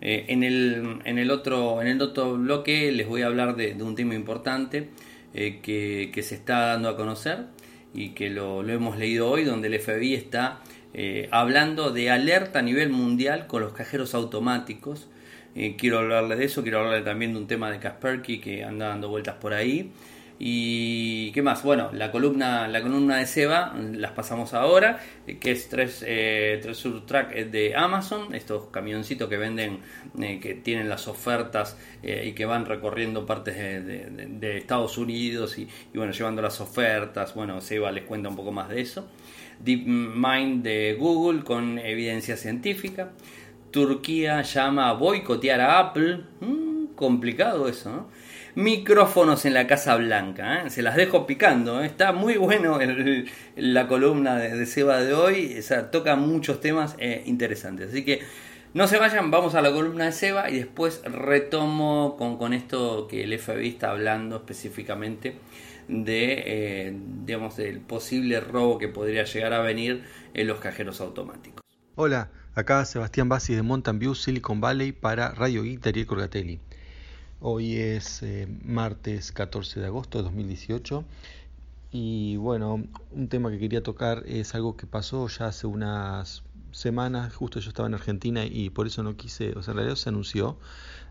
en, 0.00 0.42
el, 0.42 1.00
en, 1.04 1.18
el 1.18 1.30
otro, 1.30 1.82
en 1.82 1.88
el 1.88 2.00
otro 2.00 2.38
bloque 2.38 2.90
les 2.92 3.06
voy 3.06 3.22
a 3.22 3.26
hablar 3.26 3.56
de 3.56 3.82
un 3.82 3.94
tema 3.94 4.14
importante 4.14 4.88
eh, 5.34 5.60
que, 5.62 6.22
se 6.22 6.34
está 6.34 6.66
dando 6.66 6.88
a 6.88 6.96
conocer 6.96 7.46
y 7.94 8.10
que 8.10 8.30
lo, 8.30 8.66
hemos 8.68 8.98
leído 8.98 9.30
hoy, 9.30 9.44
donde 9.44 9.68
el 9.68 9.80
FBI 9.80 10.14
está 10.14 10.60
eh, 10.94 11.28
hablando 11.30 11.90
de 11.90 12.10
alerta 12.10 12.58
a 12.58 12.62
nivel 12.62 12.90
mundial 12.90 13.46
con 13.46 13.62
los 13.62 13.72
cajeros 13.72 14.14
automáticos. 14.14 15.08
Eh, 15.54 15.76
quiero 15.76 15.98
hablarle 15.98 16.36
de 16.36 16.44
eso, 16.44 16.62
quiero 16.62 16.80
hablarle 16.80 17.02
también 17.02 17.32
de 17.32 17.38
un 17.38 17.46
tema 17.46 17.70
de 17.70 17.78
Kasperky 17.78 18.40
que 18.40 18.64
anda 18.64 18.88
dando 18.88 19.08
vueltas 19.08 19.36
por 19.36 19.54
ahí. 19.54 19.92
Y 20.38 21.30
qué 21.32 21.42
más, 21.42 21.62
bueno, 21.62 21.90
la 21.92 22.10
columna, 22.10 22.66
la 22.66 22.82
columna 22.82 23.16
de 23.16 23.26
Seba 23.26 23.74
las 23.76 24.12
pasamos 24.12 24.54
ahora, 24.54 25.00
eh, 25.26 25.38
que 25.38 25.52
es 25.52 25.68
tres, 25.68 26.04
eh, 26.06 26.58
tres 26.62 26.82
Track 27.06 27.34
de 27.46 27.76
Amazon, 27.76 28.34
estos 28.34 28.66
camioncitos 28.66 29.28
que 29.28 29.36
venden, 29.36 29.80
eh, 30.20 30.40
que 30.40 30.54
tienen 30.54 30.88
las 30.88 31.08
ofertas 31.08 31.76
eh, 32.02 32.24
y 32.28 32.32
que 32.32 32.44
van 32.44 32.66
recorriendo 32.66 33.24
partes 33.26 33.56
de, 33.56 34.56
Estados 34.56 34.98
Unidos 34.98 35.58
y, 35.58 35.68
bueno, 35.94 36.12
llevando 36.12 36.42
las 36.42 36.60
ofertas. 36.60 37.34
Bueno, 37.34 37.60
Seba 37.60 37.90
les 37.92 38.04
cuenta 38.04 38.28
un 38.28 38.36
poco 38.36 38.52
más 38.52 38.68
de 38.68 38.80
eso. 38.80 39.08
DeepMind 39.60 40.62
de 40.62 40.96
Google 40.98 41.44
con 41.44 41.78
evidencia 41.78 42.36
científica. 42.36 43.12
Turquía 43.70 44.42
llama 44.42 44.90
a 44.90 44.92
boicotear 44.92 45.60
a 45.60 45.78
Apple. 45.78 46.20
Mm, 46.40 46.94
complicado 46.94 47.68
eso, 47.68 47.90
¿no? 47.90 48.21
Micrófonos 48.54 49.44
en 49.44 49.54
la 49.54 49.66
Casa 49.66 49.96
Blanca. 49.96 50.62
¿eh? 50.62 50.70
Se 50.70 50.82
las 50.82 50.96
dejo 50.96 51.26
picando. 51.26 51.82
¿eh? 51.82 51.86
Está 51.86 52.12
muy 52.12 52.36
bueno 52.36 52.78
la 53.56 53.88
columna 53.88 54.36
de, 54.36 54.66
Seba 54.66 55.00
de 55.00 55.14
hoy. 55.14 55.58
O 55.58 55.84
toca 55.86 56.16
muchos 56.16 56.60
temas 56.60 56.96
eh, 56.98 57.22
interesantes. 57.26 57.90
Así 57.90 58.04
que 58.04 58.22
no 58.74 58.86
se 58.86 58.98
vayan, 58.98 59.30
vamos 59.30 59.54
a 59.54 59.62
la 59.62 59.70
columna 59.70 60.06
de 60.06 60.12
Seba 60.12 60.50
y 60.50 60.56
después 60.56 61.02
retomo 61.04 62.16
con, 62.16 62.38
con 62.38 62.52
esto 62.52 63.06
que 63.08 63.24
el 63.24 63.38
FBI 63.38 63.68
está 63.68 63.90
hablando 63.90 64.36
específicamente 64.36 65.36
de, 65.88 66.96
digamos, 67.24 67.56
del 67.56 67.80
posible 67.80 68.40
robo 68.40 68.78
que 68.78 68.88
podría 68.88 69.24
llegar 69.24 69.52
a 69.52 69.60
venir 69.60 70.04
en 70.32 70.46
los 70.46 70.58
cajeros 70.60 71.00
automáticos. 71.02 71.60
Hola, 71.96 72.30
acá 72.54 72.82
Sebastián 72.86 73.28
Bassi 73.28 73.54
de 73.54 73.60
Mountain 73.60 73.98
View, 73.98 74.14
Silicon 74.14 74.62
Valley 74.62 74.92
para 74.92 75.32
Radio 75.32 75.62
Guitar 75.64 75.96
y 75.98 76.06
Corgatelli. 76.06 76.60
Hoy 77.44 77.74
es 77.74 78.22
eh, 78.22 78.46
martes 78.64 79.32
14 79.32 79.80
de 79.80 79.86
agosto 79.86 80.18
de 80.18 80.22
2018 80.22 81.04
y 81.90 82.36
bueno, 82.36 82.86
un 83.10 83.28
tema 83.28 83.50
que 83.50 83.58
quería 83.58 83.82
tocar 83.82 84.22
es 84.28 84.54
algo 84.54 84.76
que 84.76 84.86
pasó 84.86 85.26
ya 85.26 85.46
hace 85.46 85.66
unas 85.66 86.44
semanas, 86.70 87.34
justo 87.34 87.58
yo 87.58 87.70
estaba 87.70 87.88
en 87.88 87.94
Argentina 87.94 88.44
y 88.44 88.70
por 88.70 88.86
eso 88.86 89.02
no 89.02 89.16
quise, 89.16 89.58
o 89.58 89.62
sea, 89.64 89.72
en 89.72 89.78
realidad 89.78 89.96
se 89.96 90.08
anunció 90.10 90.56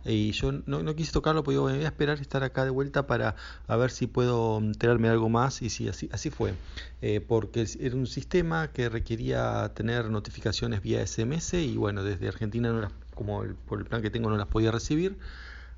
y 0.05 0.31
yo 0.31 0.53
no, 0.53 0.95
quise 0.95 1.11
tocarlo 1.11 1.43
porque 1.43 1.57
voy 1.57 1.73
a 1.73 1.85
esperar 1.85 2.21
estar 2.21 2.43
acá 2.43 2.63
de 2.63 2.71
vuelta 2.71 3.07
para 3.07 3.35
a 3.67 3.75
ver 3.75 3.91
si 3.91 4.07
puedo 4.07 4.57
enterarme 4.59 5.09
algo 5.09 5.27
más 5.27 5.61
y 5.61 5.69
si 5.69 5.89
así, 5.89 6.07
así 6.13 6.29
fue, 6.29 6.53
eh, 7.01 7.19
porque 7.19 7.67
era 7.81 7.97
un 7.97 8.07
sistema 8.07 8.69
que 8.69 8.87
requería 8.87 9.69
tener 9.75 10.09
notificaciones 10.09 10.81
vía 10.81 11.05
SMS 11.05 11.55
y 11.55 11.75
bueno, 11.75 12.05
desde 12.05 12.29
Argentina 12.29 12.71
no 12.71 12.79
las, 12.79 12.93
como 13.15 13.43
por 13.67 13.79
el 13.79 13.85
plan 13.85 14.01
que 14.01 14.09
tengo 14.09 14.29
no 14.29 14.37
las 14.37 14.47
podía 14.47 14.71
recibir. 14.71 15.17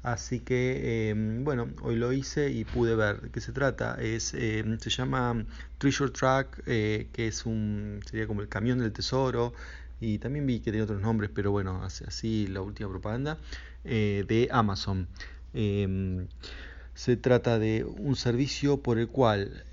Así 0.04 0.42
que, 0.42 1.10
em, 1.10 1.46
bueno, 1.46 1.70
hoy 1.82 1.96
lo 1.96 2.12
hice 2.12 2.52
y 2.52 2.66
pude 2.66 2.94
ver 2.96 3.22
de 3.22 3.30
qué 3.30 3.40
se 3.40 3.54
trata. 3.54 3.96
Es, 4.02 4.34
em, 4.34 4.78
se 4.78 4.90
llama 4.90 5.46
Treasure 5.78 6.12
Track, 6.12 6.62
eh, 6.68 7.08
que 7.14 7.28
es 7.28 7.46
un, 7.46 8.02
sería 8.06 8.28
como 8.28 8.42
el 8.42 8.50
camión 8.50 8.80
del 8.80 8.92
tesoro. 8.92 9.54
Y 10.02 10.18
también 10.20 10.46
vi 10.46 10.60
que 10.60 10.72
tiene 10.72 10.84
otros 10.84 11.02
nombres, 11.02 11.32
pero 11.34 11.52
bueno, 11.52 11.82
así 11.84 12.48
la 12.48 12.62
última 12.62 12.90
propaganda, 12.90 13.38
eh, 13.86 14.26
de 14.28 14.50
Amazon. 14.52 15.08
Em, 15.54 16.28
se 16.96 17.16
trata 17.18 17.58
de 17.58 17.86
un 17.86 18.16
servicio 18.16 18.78
por 18.82 19.00
el 19.00 19.08
cual 19.08 19.64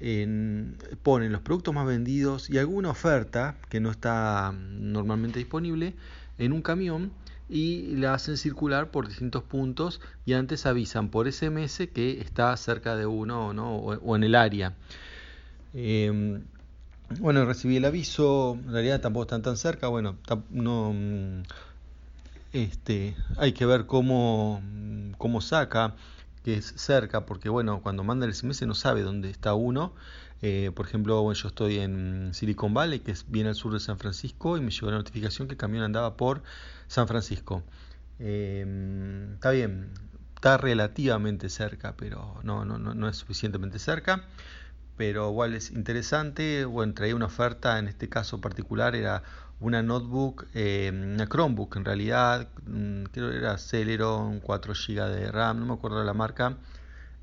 ponen 1.02 1.32
los 1.32 1.40
productos 1.42 1.74
más 1.74 1.86
vendidos 1.86 2.48
y 2.48 2.58
alguna 2.58 2.90
oferta 2.90 3.56
que 3.68 3.80
no 3.80 3.90
está 3.90 4.52
normalmente 4.52 5.38
disponible 5.38 5.94
en 6.38 6.52
un 6.52 6.62
camión 6.62 7.12
y 7.50 7.96
la 7.96 8.14
hacen 8.14 8.36
circular 8.36 8.92
por 8.92 9.08
distintos 9.08 9.42
puntos 9.42 10.00
y 10.24 10.34
antes 10.34 10.66
avisan 10.66 11.08
por 11.08 11.26
SMS 11.30 11.88
que 11.92 12.20
está 12.20 12.56
cerca 12.56 12.94
de 12.94 13.06
uno 13.06 13.48
o, 13.48 13.52
¿no? 13.52 13.76
o, 13.76 14.16
en 14.16 14.22
el 14.22 14.36
área. 14.36 14.74
Em, 15.74 16.44
bueno, 17.18 17.44
recibí 17.44 17.76
el 17.76 17.84
aviso, 17.84 18.56
en 18.64 18.72
realidad 18.72 19.00
tampoco 19.00 19.24
están 19.24 19.42
tan 19.42 19.56
cerca, 19.56 19.88
bueno, 19.88 20.16
no, 20.50 20.92
mm, 20.94 21.42
este, 22.52 23.16
hay 23.36 23.52
que 23.52 23.66
ver 23.66 23.86
cómo, 23.86 24.62
cómo 25.18 25.40
saca 25.40 25.96
que 26.44 26.54
es 26.54 26.66
cerca, 26.76 27.26
porque 27.26 27.48
bueno, 27.48 27.80
cuando 27.82 28.04
manda 28.04 28.26
el 28.26 28.32
SMS 28.32 28.62
no 28.62 28.74
sabe 28.74 29.02
dónde 29.02 29.28
está 29.28 29.54
uno. 29.54 29.92
Eh, 30.42 30.70
por 30.74 30.86
ejemplo, 30.86 31.30
yo 31.32 31.48
estoy 31.48 31.78
en 31.78 32.32
Silicon 32.32 32.72
Valley, 32.72 33.00
que 33.00 33.10
es 33.12 33.26
bien 33.28 33.46
al 33.46 33.54
sur 33.54 33.72
de 33.72 33.80
San 33.80 33.98
Francisco, 33.98 34.56
y 34.56 34.60
me 34.60 34.70
llegó 34.70 34.90
la 34.90 34.96
notificación 34.96 35.48
que 35.48 35.54
el 35.54 35.58
camión 35.58 35.82
andaba 35.84 36.16
por 36.16 36.42
San 36.88 37.06
Francisco. 37.08 37.62
Em, 38.18 39.34
está 39.34 39.50
bien, 39.50 39.90
está 40.34 40.56
relativamente 40.58 41.48
cerca, 41.50 41.94
pero 41.96 42.40
no, 42.42 42.64
no, 42.64 42.78
no, 42.78 43.08
es 43.08 43.16
suficientemente 43.16 43.78
cerca. 43.78 44.24
Pero 44.96 45.30
igual 45.30 45.54
es 45.54 45.70
interesante. 45.70 46.64
Bueno, 46.66 46.94
traía 46.94 47.16
una 47.16 47.26
oferta, 47.26 47.78
en 47.78 47.88
este 47.88 48.08
caso 48.08 48.40
particular 48.40 48.94
era 48.96 49.22
una 49.60 49.82
notebook, 49.82 50.46
em, 50.54 51.14
una 51.14 51.26
Chromebook 51.26 51.76
en 51.76 51.84
realidad, 51.84 52.48
mm, 52.66 53.04
creo 53.12 53.30
que 53.30 53.36
era 53.38 53.58
Celeron, 53.58 54.40
4 54.40 54.74
GB 54.74 55.08
de 55.08 55.32
RAM, 55.32 55.60
no 55.60 55.66
me 55.66 55.74
acuerdo 55.74 56.02
la 56.04 56.14
marca. 56.14 56.56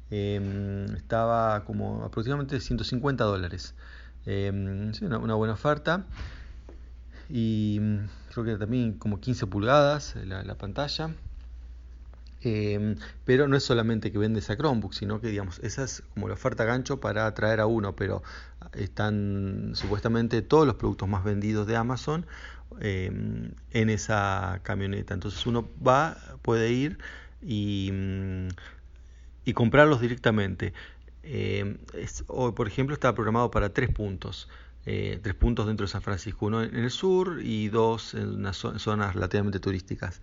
Em, 0.09 0.85
estaba 0.95 1.65
como 1.65 2.03
aproximadamente 2.05 2.59
150 2.59 3.23
dólares. 3.23 3.75
una, 4.25 5.17
una, 5.17 5.35
buena 5.35 5.53
oferta. 5.53 6.05
Y 7.29 7.79
creo 8.31 8.45
que 8.45 8.55
también 8.57 8.93
como 8.93 9.19
15 9.19 9.47
pulgadas 9.47 10.15
la, 10.15 10.55
pantalla. 10.55 11.13
Em, 12.41 12.95
pero 13.25 13.47
no 13.47 13.57
es 13.57 13.63
solamente 13.63 14.11
que 14.11 14.17
vende 14.17 14.39
esa 14.39 14.55
Chromebook, 14.55 14.93
sino 14.93 15.19
que 15.19 15.27
digamos, 15.27 15.59
esa 15.59 15.83
es 15.83 16.03
como 16.13 16.27
la 16.27 16.35
oferta 16.35 16.63
gancho 16.65 16.99
para 16.99 17.25
atraer 17.25 17.59
a 17.59 17.65
uno, 17.65 17.95
pero 17.95 18.21
están 18.73 19.71
supuestamente 19.73 20.41
todos 20.41 20.67
los 20.67 20.75
productos 20.75 21.09
más 21.09 21.23
vendidos 21.23 21.67
de 21.67 21.75
Amazon 21.75 22.25
em, 22.79 23.51
en 23.71 23.89
esa 23.89 24.61
camioneta. 24.63 25.13
Entonces 25.13 25.45
uno 25.45 25.67
va, 25.85 26.17
puede 26.43 26.71
ir 26.71 26.97
y, 27.41 27.91
y 29.47 29.53
comprarlos 29.53 30.01
directamente. 30.01 30.73
Em, 31.23 31.77
hoy, 32.27 32.51
por 32.51 32.67
ejemplo, 32.67 32.93
está 32.93 33.15
programado 33.15 33.49
para 33.49 33.73
tres 33.73 33.89
puntos. 33.89 34.49
Eh, 34.85 35.19
tres 35.23 35.35
puntos 35.35 35.67
dentro 35.67 35.85
de 35.85 35.91
San 35.91 36.01
Francisco, 36.01 36.45
uno 36.47 36.63
en 36.63 36.75
el 36.75 36.91
sur 36.91 37.39
y 37.41 37.69
dos 37.69 38.13
en 38.13 38.27
unas 38.27 38.57
zonas 38.57 39.15
relativamente 39.15 39.61
turísticas. 39.61 40.21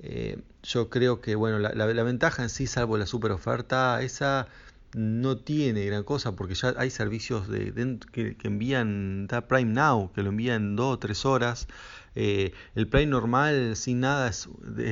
Eh, 0.00 0.38
yo 0.62 0.88
creo 0.88 1.20
que 1.20 1.34
bueno, 1.34 1.58
la, 1.58 2.02
ventaja 2.02 2.42
en 2.42 2.48
sí, 2.48 2.66
salvo 2.66 2.96
la 2.96 3.04
super 3.04 3.30
oferta, 3.30 4.00
esa 4.00 4.48
no 4.94 5.36
tiene 5.36 5.84
gran 5.84 6.02
cosa 6.02 6.34
porque 6.34 6.54
ya 6.54 6.74
hay 6.78 6.88
servicios 6.88 7.48
de, 7.48 7.98
que, 8.10 8.36
envían, 8.44 9.26
da 9.26 9.48
Prime 9.48 9.72
Now, 9.72 10.12
que 10.14 10.22
lo 10.22 10.30
envían 10.30 10.62
en 10.62 10.76
dos 10.76 10.94
o 10.94 10.98
tres 10.98 11.26
horas. 11.26 11.68
Eh, 12.14 12.52
el 12.74 12.88
Prime 12.88 13.06
normal 13.06 13.76
sin 13.76 14.00
nada 14.00 14.28
es 14.28 14.48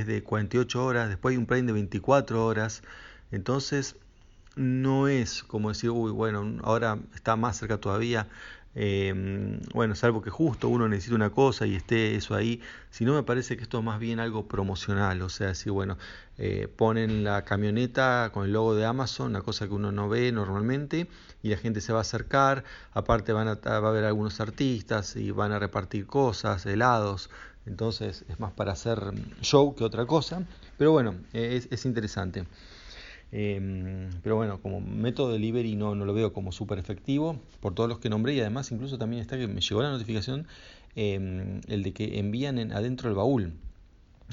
de 0.06 0.22
48 0.22 0.84
horas, 0.84 1.08
después 1.08 1.32
hay 1.32 1.38
un 1.38 1.46
Prime 1.46 1.66
de 1.66 1.72
24 1.72 2.44
horas. 2.44 2.82
Entonces 3.32 3.96
no 4.56 5.08
es 5.08 5.42
como 5.44 5.68
decir, 5.70 5.90
uy, 5.90 6.10
bueno, 6.10 6.58
ahora 6.62 6.98
está 7.14 7.36
más 7.36 7.58
cerca 7.58 7.78
todavía. 7.78 8.28
Eh, 8.76 9.58
bueno, 9.74 9.96
salvo 9.96 10.22
que 10.22 10.30
justo 10.30 10.68
uno 10.68 10.88
necesita 10.88 11.16
una 11.16 11.30
cosa 11.30 11.66
y 11.66 11.74
esté 11.74 12.14
eso 12.14 12.36
ahí, 12.36 12.60
si 12.90 13.04
no 13.04 13.14
me 13.14 13.24
parece 13.24 13.56
que 13.56 13.64
esto 13.64 13.78
es 13.78 13.84
más 13.84 13.98
bien 13.98 14.20
algo 14.20 14.46
promocional, 14.46 15.22
o 15.22 15.28
sea, 15.28 15.56
si 15.56 15.70
bueno, 15.70 15.98
eh, 16.38 16.68
ponen 16.76 17.24
la 17.24 17.44
camioneta 17.44 18.30
con 18.32 18.44
el 18.44 18.52
logo 18.52 18.76
de 18.76 18.86
Amazon, 18.86 19.30
una 19.30 19.42
cosa 19.42 19.66
que 19.66 19.74
uno 19.74 19.90
no 19.90 20.08
ve 20.08 20.30
normalmente, 20.30 21.08
y 21.42 21.48
la 21.48 21.56
gente 21.56 21.80
se 21.80 21.92
va 21.92 21.98
a 21.98 22.02
acercar, 22.02 22.62
aparte 22.92 23.32
van 23.32 23.48
a, 23.48 23.54
va 23.56 23.74
a 23.74 23.88
haber 23.88 24.04
algunos 24.04 24.40
artistas 24.40 25.16
y 25.16 25.32
van 25.32 25.50
a 25.50 25.58
repartir 25.58 26.06
cosas, 26.06 26.64
helados, 26.64 27.28
entonces 27.66 28.24
es 28.28 28.38
más 28.38 28.52
para 28.52 28.72
hacer 28.72 29.00
show 29.40 29.74
que 29.74 29.82
otra 29.82 30.06
cosa, 30.06 30.44
pero 30.78 30.92
bueno, 30.92 31.16
es, 31.32 31.66
es 31.72 31.84
interesante. 31.86 32.46
Em, 33.32 34.10
pero 34.22 34.36
bueno, 34.36 34.60
como 34.60 34.80
método 34.80 35.32
delivery 35.32 35.76
no, 35.76 35.94
no 35.94 36.04
lo 36.04 36.12
veo 36.12 36.32
como 36.32 36.50
súper 36.50 36.78
efectivo 36.78 37.40
por 37.60 37.74
todos 37.74 37.88
los 37.88 38.00
que 38.00 38.10
nombré 38.10 38.34
y 38.34 38.40
además 38.40 38.72
incluso 38.72 38.98
también 38.98 39.22
está 39.22 39.38
que 39.38 39.46
me 39.46 39.60
llegó 39.60 39.82
la 39.82 39.90
notificación 39.90 40.48
em, 40.96 41.60
el 41.68 41.84
de 41.84 41.92
que 41.92 42.18
envían 42.18 42.58
en, 42.58 42.72
adentro 42.72 43.08
el 43.08 43.14
baúl. 43.14 43.52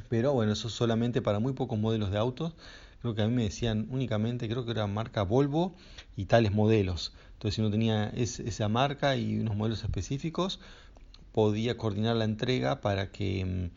Pero 0.09 0.33
bueno, 0.33 0.53
eso 0.53 0.69
solamente 0.69 1.21
para 1.21 1.39
muy 1.39 1.53
pocos 1.53 1.77
modelos 1.79 2.11
de 2.11 2.17
autos. 2.17 2.53
Creo 3.01 3.13
que 3.15 3.21
a 3.21 3.27
mí 3.27 3.33
me 3.33 3.43
decían 3.43 3.87
únicamente, 3.91 4.49
creo 4.49 4.65
que 4.65 4.71
era 4.71 4.87
marca 4.87 5.21
Volvo 5.23 5.75
y 6.15 6.25
tales 6.25 6.51
modelos. 6.51 7.13
Entonces 7.33 7.55
si 7.55 7.61
uno 7.61 7.69
tenía 7.71 8.07
esa 8.15 8.67
marca 8.67 9.15
y 9.15 9.39
unos 9.39 9.55
modelos 9.55 9.83
específicos, 9.83 10.59
podía 11.31 11.77
coordinar 11.77 12.15
la 12.15 12.25
entrega 12.25 12.81
para 12.81 13.11
que 13.11 13.41
em, 13.41 13.69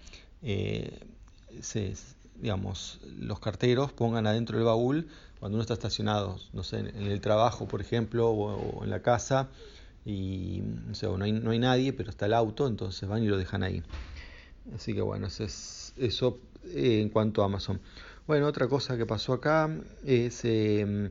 eh, 0.42 0.98
se, 1.60 1.94
digamos, 2.40 3.00
los 3.18 3.40
carteros 3.40 3.92
pongan 3.92 4.26
adentro 4.26 4.56
del 4.56 4.66
baúl 4.66 5.08
cuando 5.38 5.56
uno 5.56 5.62
está 5.62 5.74
estacionado, 5.74 6.38
no 6.52 6.62
sé, 6.62 6.80
en 6.80 7.06
el 7.06 7.20
trabajo, 7.20 7.66
por 7.66 7.80
ejemplo, 7.80 8.28
o, 8.30 8.84
en 8.84 8.90
la 8.90 9.00
casa, 9.00 9.48
y 10.04 10.62
no, 11.02 11.24
hay, 11.24 11.32
no 11.32 11.50
hay 11.50 11.58
nadie, 11.58 11.92
pero 11.92 12.10
está 12.10 12.26
el 12.26 12.34
auto, 12.34 12.66
entonces 12.66 13.08
van 13.08 13.22
y 13.22 13.26
lo 13.26 13.38
dejan 13.38 13.62
ahí. 13.62 13.82
Así 14.74 14.94
que 14.94 15.00
bueno, 15.00 15.28
eso, 15.28 15.44
es, 15.44 15.94
eso 15.96 16.38
eh, 16.66 17.00
en 17.00 17.08
cuanto 17.08 17.42
a 17.42 17.46
Amazon. 17.46 17.80
Bueno, 18.26 18.46
otra 18.46 18.68
cosa 18.68 18.96
que 18.96 19.06
pasó 19.06 19.32
acá 19.32 19.70
es... 20.04 20.44
Eh, 20.44 21.10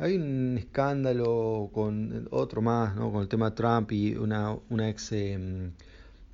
hay 0.00 0.16
un 0.16 0.56
escándalo 0.58 1.68
con 1.74 2.26
otro 2.30 2.62
más, 2.62 2.96
¿no? 2.96 3.12
Con 3.12 3.20
el 3.20 3.28
tema 3.28 3.54
Trump 3.54 3.92
y 3.92 4.16
una, 4.16 4.56
una 4.70 4.88
ex, 4.88 5.12
eh, 5.12 5.38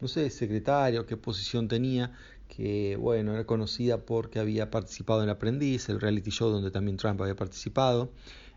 no 0.01 0.09
sé, 0.09 0.31
secretario, 0.31 1.05
qué 1.05 1.17
posición 1.17 1.67
tenía, 1.67 2.13
que 2.49 2.97
bueno, 2.97 3.35
era 3.35 3.45
conocida 3.45 3.99
porque 3.99 4.39
había 4.39 4.71
participado 4.71 5.23
en 5.23 5.29
Aprendiz, 5.29 5.89
el 5.89 6.01
reality 6.01 6.31
show 6.31 6.51
donde 6.51 6.71
también 6.71 6.97
Trump 6.97 7.21
había 7.21 7.37
participado, 7.37 8.11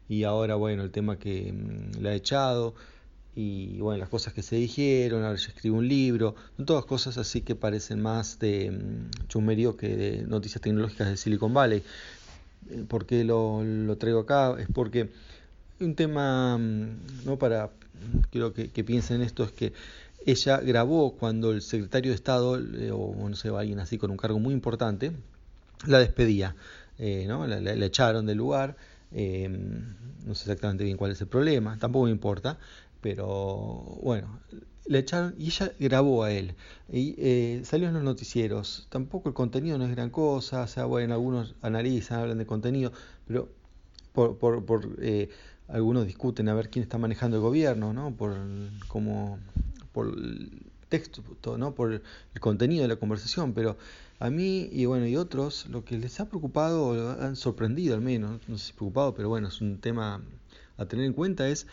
y 0.07 0.23
ahora 0.23 0.55
bueno, 0.55 0.83
el 0.83 0.91
tema 0.91 1.17
que 1.19 1.53
mm, 1.53 2.01
le 2.01 2.09
ha 2.09 2.15
echado, 2.15 2.75
y 3.35 3.79
bueno, 3.79 3.99
las 3.99 4.09
cosas 4.09 4.33
que 4.33 4.41
se 4.41 4.55
dijeron, 4.57 5.23
ahora 5.23 5.37
ya 5.37 5.47
escribe 5.49 5.77
un 5.77 5.87
libro, 5.87 6.35
son 6.57 6.65
todas 6.65 6.85
cosas 6.85 7.17
así 7.17 7.41
que 7.41 7.55
parecen 7.55 8.01
más 8.01 8.39
de 8.39 8.71
mm, 8.71 9.27
chumerío 9.27 9.77
que 9.77 9.95
de 9.95 10.23
noticias 10.25 10.61
tecnológicas 10.61 11.09
de 11.09 11.17
Silicon 11.17 11.53
Valley. 11.53 11.83
Eh, 12.69 12.83
¿Por 12.87 13.05
qué 13.05 13.23
lo, 13.23 13.63
lo 13.63 13.97
traigo 13.97 14.19
acá? 14.19 14.55
Es 14.59 14.67
porque 14.73 15.09
un 15.79 15.95
tema, 15.95 16.57
mm, 16.57 17.25
no 17.25 17.37
para, 17.37 17.69
quiero 18.31 18.53
que, 18.53 18.69
que 18.69 18.83
piensen 18.83 19.17
en 19.17 19.21
esto, 19.23 19.43
es 19.43 19.51
que 19.51 19.73
ella 20.25 20.57
grabó 20.57 21.15
cuando 21.15 21.51
el 21.51 21.61
secretario 21.61 22.11
de 22.11 22.15
Estado, 22.15 22.57
eh, 22.57 22.91
o 22.91 23.29
no 23.29 23.35
sé, 23.35 23.49
alguien 23.49 23.79
así 23.79 23.97
con 23.97 24.11
un 24.11 24.17
cargo 24.17 24.39
muy 24.39 24.53
importante, 24.53 25.11
la 25.85 25.99
despedía, 25.99 26.55
eh, 26.97 27.25
¿no? 27.27 27.47
La, 27.47 27.85
echaron 27.85 28.25
del 28.25 28.37
lugar, 28.37 28.75
em, 29.11 29.95
no 30.25 30.35
sé 30.35 30.43
exactamente 30.43 30.83
bien 30.83 30.97
cuál 30.97 31.11
es 31.11 31.21
el 31.21 31.27
problema, 31.27 31.77
tampoco 31.79 32.05
me 32.05 32.11
importa, 32.11 32.59
pero 33.01 33.97
bueno, 34.03 34.39
la 34.85 34.99
echaron 34.99 35.35
y 35.37 35.47
ella 35.47 35.71
grabó 35.79 36.23
a 36.23 36.31
él 36.31 36.55
y 36.91 37.15
eh, 37.17 37.61
salió 37.63 37.87
en 37.87 37.93
los 37.93 38.03
noticieros. 38.03 38.87
Tampoco 38.89 39.29
el 39.29 39.35
contenido 39.35 39.77
no 39.77 39.85
es 39.85 39.91
gran 39.91 40.09
cosa, 40.09 40.63
o 40.63 40.67
sea, 40.67 40.85
bueno, 40.85 41.13
algunos 41.13 41.55
analizan, 41.61 42.19
hablan 42.19 42.39
de 42.39 42.45
contenido, 42.45 42.91
pero 43.27 43.49
por, 44.13 44.37
por, 44.37 44.65
por 44.65 44.97
algunos 45.69 46.05
discuten 46.07 46.49
a 46.49 46.53
ver 46.55 46.69
quién 46.69 46.83
está 46.83 46.97
manejando 46.97 47.37
el 47.37 47.43
gobierno, 47.43 47.93
¿no? 47.93 48.11
Por 48.11 48.35
cómo 48.87 49.37
por 49.99 50.07
el 50.17 50.61
texto, 50.87 51.21
¿no? 51.57 51.75
por 51.75 51.91
el 51.91 52.39
contenido 52.39 52.83
de 52.83 52.87
la 52.87 52.95
conversación, 52.95 53.53
pero 53.53 53.77
a 54.19 54.29
mí 54.29 54.69
y 54.71 54.85
bueno 54.85 55.05
y 55.07 55.17
otros 55.17 55.67
lo 55.67 55.83
que 55.83 55.97
les 55.97 56.21
ha 56.21 56.29
preocupado 56.29 56.87
o 56.87 57.21
han 57.21 57.35
sorprendido 57.35 57.95
al 57.95 58.01
menos, 58.01 58.39
no 58.47 58.57
sé 58.57 58.67
si 58.67 58.73
preocupado, 58.73 59.13
pero 59.13 59.27
bueno, 59.27 59.49
es 59.49 59.59
un 59.59 59.77
tema 59.79 60.21
a 60.77 60.85
tener 60.85 61.05
en 61.05 61.11
cuenta 61.11 61.49
es 61.49 61.67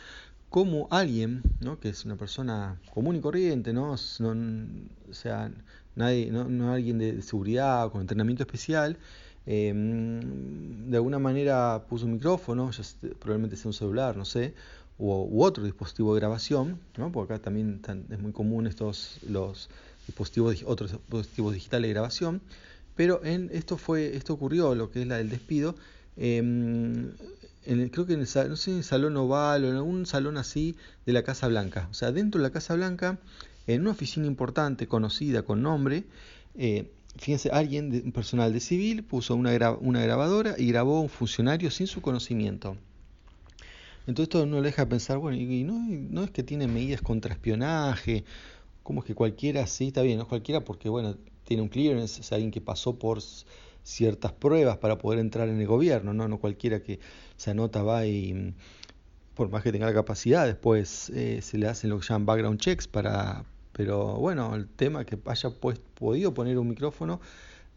cómo 0.51 0.89
alguien, 0.91 1.43
¿no? 1.61 1.79
que 1.79 1.89
es 1.89 2.05
una 2.05 2.17
persona 2.17 2.81
común 2.93 3.15
y 3.15 3.21
corriente, 3.21 3.73
no, 3.73 3.93
o 3.93 3.97
sea, 5.13 5.53
nadie, 5.95 6.33
no, 6.33 6.49
no 6.49 6.73
alguien 6.73 6.99
de 6.99 7.23
seguridad 7.23 7.87
o 7.87 7.93
con 7.93 8.01
entrenamiento 8.01 8.43
especial, 8.43 8.99
em, 9.47 10.91
de 10.91 10.97
alguna 10.97 11.21
manera 11.21 11.85
puso 11.89 12.07
un 12.07 12.15
micrófono, 12.15 12.73
ya 12.73 12.83
probablemente 13.21 13.55
sea 13.55 13.69
un 13.69 13.73
celular, 13.73 14.17
no 14.17 14.25
sé, 14.25 14.53
u, 14.99 15.43
otro 15.43 15.65
dispositivo 15.65 16.15
de 16.15 16.21
grabación, 16.21 16.79
¿no? 16.97 17.13
porque 17.13 17.35
acá 17.35 17.43
también 17.43 17.81
es 18.11 18.19
muy 18.19 18.33
común 18.33 18.67
estos 18.67 19.19
los 19.29 19.69
dispositivos 20.07 20.63
otros 20.67 20.93
dispositivos 20.93 21.55
digitales 21.55 21.89
de 21.89 21.93
grabación, 21.95 22.41
pero 22.95 23.23
en 23.25 23.51
esto 23.53 23.77
fue 23.77 24.17
esto 24.17 24.35
ocurrió 24.35 24.75
lo 24.75 24.91
que 24.91 25.03
es 25.03 25.09
la 25.09 25.17
del 25.17 25.29
despido 25.29 25.75
em, 26.17 27.13
en 27.65 27.89
creo 27.91 28.07
que 28.07 28.15
en 28.15 28.21
el, 28.21 28.49
no 28.49 28.57
sé, 28.57 28.71
en 28.71 28.79
el 28.79 28.85
salón 28.85 29.17
oval 29.17 29.65
o 29.65 29.69
en 29.69 29.77
algún 29.77 30.07
salón 30.07 30.39
así 30.39 30.77
de 31.05 31.13
la 31.13 31.23
Casa 31.23 31.49
Blanca, 31.49 31.89
o 31.91 31.95
sea 31.95 32.13
dentro 32.13 32.41
de 32.41 32.49
la 32.49 32.53
Casa 32.53 32.75
Blanca 32.75 33.19
en 33.67 33.83
una 33.83 33.91
oficina 33.91 34.27
importante 34.27 34.87
conocida 34.87 35.43
con 35.43 35.63
nombre 35.63 36.05
eh, 36.55 36.91
Fíjense, 37.19 37.51
alguien, 37.51 37.91
de, 37.91 38.01
un 38.01 38.13
personal 38.13 38.53
de 38.53 38.61
civil, 38.61 39.03
puso 39.03 39.35
una, 39.35 39.73
una 39.73 40.03
grabadora 40.03 40.55
y 40.59 40.69
grabó 40.69 40.99
a 40.99 41.01
un 41.01 41.09
funcionario 41.09 41.71
sin 41.71 41.87
su 41.87 42.03
conocimiento. 42.03 42.77
Entonces 44.07 44.35
esto 44.35 44.47
no 44.47 44.61
le 44.61 44.69
deja 44.69 44.89
pensar, 44.89 45.19
bueno, 45.19 45.37
y 45.37 45.65
no, 45.65 45.79
no 45.89 46.25
es 46.25 46.31
que 46.31 46.43
tiene 46.43 46.69
medidas 46.69 47.03
contra 47.03 47.33
espionaje, 47.33 48.25
como 48.83 49.01
es 49.01 49.07
que 49.07 49.15
cualquiera, 49.15 49.67
sí, 49.67 49.89
está 49.89 50.03
bien, 50.03 50.17
no 50.17 50.23
es 50.23 50.29
cualquiera 50.29 50.65
porque, 50.65 50.89
bueno, 50.89 51.17
tiene 51.45 51.63
un 51.63 51.69
clearance, 51.69 52.21
es 52.21 52.33
alguien 52.33 52.51
que 52.53 52.61
pasó 52.61 52.99
por 52.99 53.21
ciertas 53.83 54.33
pruebas 54.33 54.79
para 54.79 54.99
poder 54.99 55.19
entrar 55.19 55.49
en 55.49 55.61
el 55.61 55.67
gobierno, 55.67 56.15
no, 56.15 56.29
no 56.29 56.39
cualquiera 56.39 56.83
que 56.83 57.01
se 57.37 57.51
anota 57.51 57.83
va 57.83 58.07
y 58.07 58.55
por 59.35 59.51
más 59.51 59.63
que 59.63 59.73
tenga 59.73 59.87
la 59.87 59.95
capacidad, 59.95 60.47
después 60.47 61.11
eh, 61.11 61.41
se 61.43 61.59
le 61.59 61.69
hacen 61.69 61.91
lo 61.91 62.01
que 62.01 62.07
llaman 62.07 62.27
background 62.27 62.61
checks 62.61 62.89
para, 62.89 63.45
pero 63.73 64.15
bueno, 64.15 64.55
el 64.55 64.69
tema 64.69 65.05
que 65.05 65.19
haya 65.27 65.51
pues, 65.51 65.81
podido 65.95 66.33
poner 66.33 66.59
un 66.59 66.69
micrófono 66.69 67.21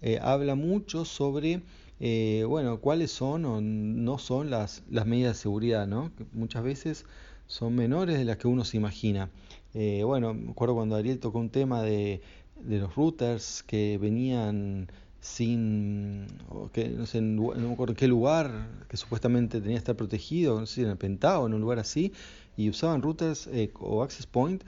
eh, 0.01 0.19
habla 0.21 0.55
mucho 0.55 1.05
sobre 1.05 1.61
eh, 1.99 2.45
bueno, 2.47 2.79
cuáles 2.79 3.11
son 3.11 3.45
o 3.45 3.59
no 3.61 4.17
son 4.17 4.49
las, 4.49 4.83
las 4.89 5.05
medidas 5.05 5.35
de 5.35 5.41
seguridad, 5.41 5.87
¿no? 5.87 6.11
Que 6.15 6.25
muchas 6.33 6.63
veces 6.63 7.05
son 7.47 7.75
menores 7.75 8.17
de 8.17 8.25
las 8.25 8.37
que 8.37 8.47
uno 8.47 8.63
se 8.63 8.77
imagina. 8.77 9.29
Eh, 9.73 10.03
bueno, 10.03 10.33
me 10.33 10.51
acuerdo 10.51 10.75
cuando 10.75 10.95
Ariel 10.95 11.19
tocó 11.19 11.39
un 11.39 11.49
tema 11.49 11.81
de, 11.81 12.21
de 12.61 12.79
los 12.79 12.95
routers 12.95 13.63
que 13.63 13.97
venían 13.97 14.89
sin, 15.19 16.27
que, 16.71 16.87
no 16.89 17.05
sé, 17.05 17.21
no 17.21 17.53
me 17.53 17.73
acuerdo 17.73 17.91
en 17.91 17.97
qué 17.97 18.07
lugar, 18.07 18.69
que 18.87 18.95
supuestamente 18.95 19.59
tenía 19.59 19.75
que 19.75 19.79
estar 19.79 19.95
protegido, 19.97 20.59
no 20.59 20.65
sé 20.65 20.83
en 20.83 20.89
el 20.89 20.97
Pentágono, 20.97 21.47
en 21.47 21.53
un 21.55 21.61
lugar 21.61 21.79
así, 21.79 22.13
y 22.55 22.69
usaban 22.69 23.01
routers 23.01 23.47
eh, 23.47 23.71
o 23.79 24.03
access 24.03 24.25
point 24.25 24.63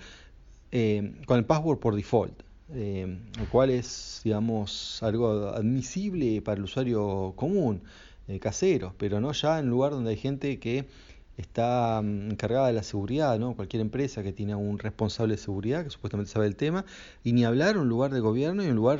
con 1.26 1.38
el 1.38 1.46
password 1.46 1.80
por 1.80 1.96
default 1.96 2.44
eh, 2.73 3.19
lo 3.38 3.49
cual 3.49 3.69
es, 3.69 4.21
digamos, 4.23 5.01
algo 5.03 5.49
admisible 5.49 6.41
para 6.41 6.57
el 6.57 6.63
usuario 6.63 7.34
común, 7.36 7.81
eh, 8.27 8.39
casero, 8.39 8.93
pero 8.97 9.19
no 9.19 9.31
ya 9.34 9.60
en 9.60 9.67
lugar 9.67 9.91
donde 9.91 10.12
hay 10.12 10.17
gente 10.17 10.60
que 10.60 10.86
está 11.38 12.01
mm, 12.01 12.31
encargada 12.31 12.67
de 12.67 12.73
la 12.73 12.84
seguridad, 12.84 13.38
¿no? 13.39 13.55
cualquier 13.55 13.81
empresa 13.81 14.23
que 14.23 14.31
tiene 14.31 14.55
un 14.55 14.79
responsable 14.79 15.36
de 15.36 15.41
seguridad 15.41 15.84
que 15.84 15.89
supuestamente 15.89 16.31
sabe 16.31 16.47
el 16.47 16.55
tema, 16.55 16.86
y 17.23 17.34
ni 17.34 17.45
hablar 17.45 17.77
un 17.77 17.89
lugar 17.89 18.12
de 18.12 18.19
gobierno 18.19 18.63
y 18.63 18.67
un 18.67 18.75
lugar 18.75 18.99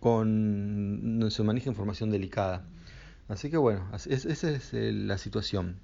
con 0.00 1.18
donde 1.18 1.30
se 1.30 1.42
maneja 1.42 1.68
información 1.68 2.10
delicada. 2.10 2.64
Así 3.28 3.50
que 3.50 3.56
bueno, 3.56 3.86
esa 3.92 4.30
es 4.50 4.72
eh, 4.72 4.92
la 4.92 5.18
situación. 5.18 5.76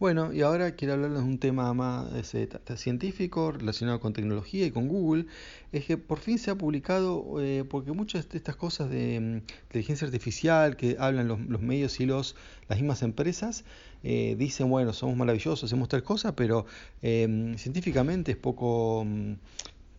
Bueno, 0.00 0.32
y 0.32 0.42
ahora 0.42 0.76
quiero 0.76 0.94
hablarles 0.94 1.22
de 1.22 1.28
un 1.28 1.38
tema 1.38 1.74
más 1.74 2.12
ese, 2.14 2.48
científico 2.76 3.50
relacionado 3.50 3.98
con 3.98 4.12
tecnología 4.12 4.64
y 4.64 4.70
con 4.70 4.86
Google. 4.86 5.26
Es 5.72 5.86
que 5.86 5.96
por 5.98 6.20
fin 6.20 6.38
se 6.38 6.52
ha 6.52 6.54
publicado, 6.54 7.42
eh, 7.42 7.64
porque 7.68 7.90
muchas 7.90 8.28
de 8.28 8.38
estas 8.38 8.54
cosas 8.54 8.90
de 8.90 9.18
mm, 9.18 9.34
inteligencia 9.64 10.06
artificial 10.06 10.76
que 10.76 10.96
hablan 11.00 11.26
los, 11.26 11.60
medios 11.60 11.98
y 11.98 12.06
los, 12.06 12.36
las 12.68 12.78
mismas 12.78 13.02
empresas, 13.02 13.64
eh, 14.04 14.36
dicen, 14.38 14.70
bueno, 14.70 14.92
somos 14.92 15.16
maravillosos, 15.16 15.64
hacemos 15.64 15.88
tal 15.88 16.04
cosa, 16.04 16.36
pero 16.36 16.64
eh, 17.02 17.54
científicamente 17.56 18.32
es 18.32 18.38
poco... 18.38 19.02
Mm, 19.04 19.32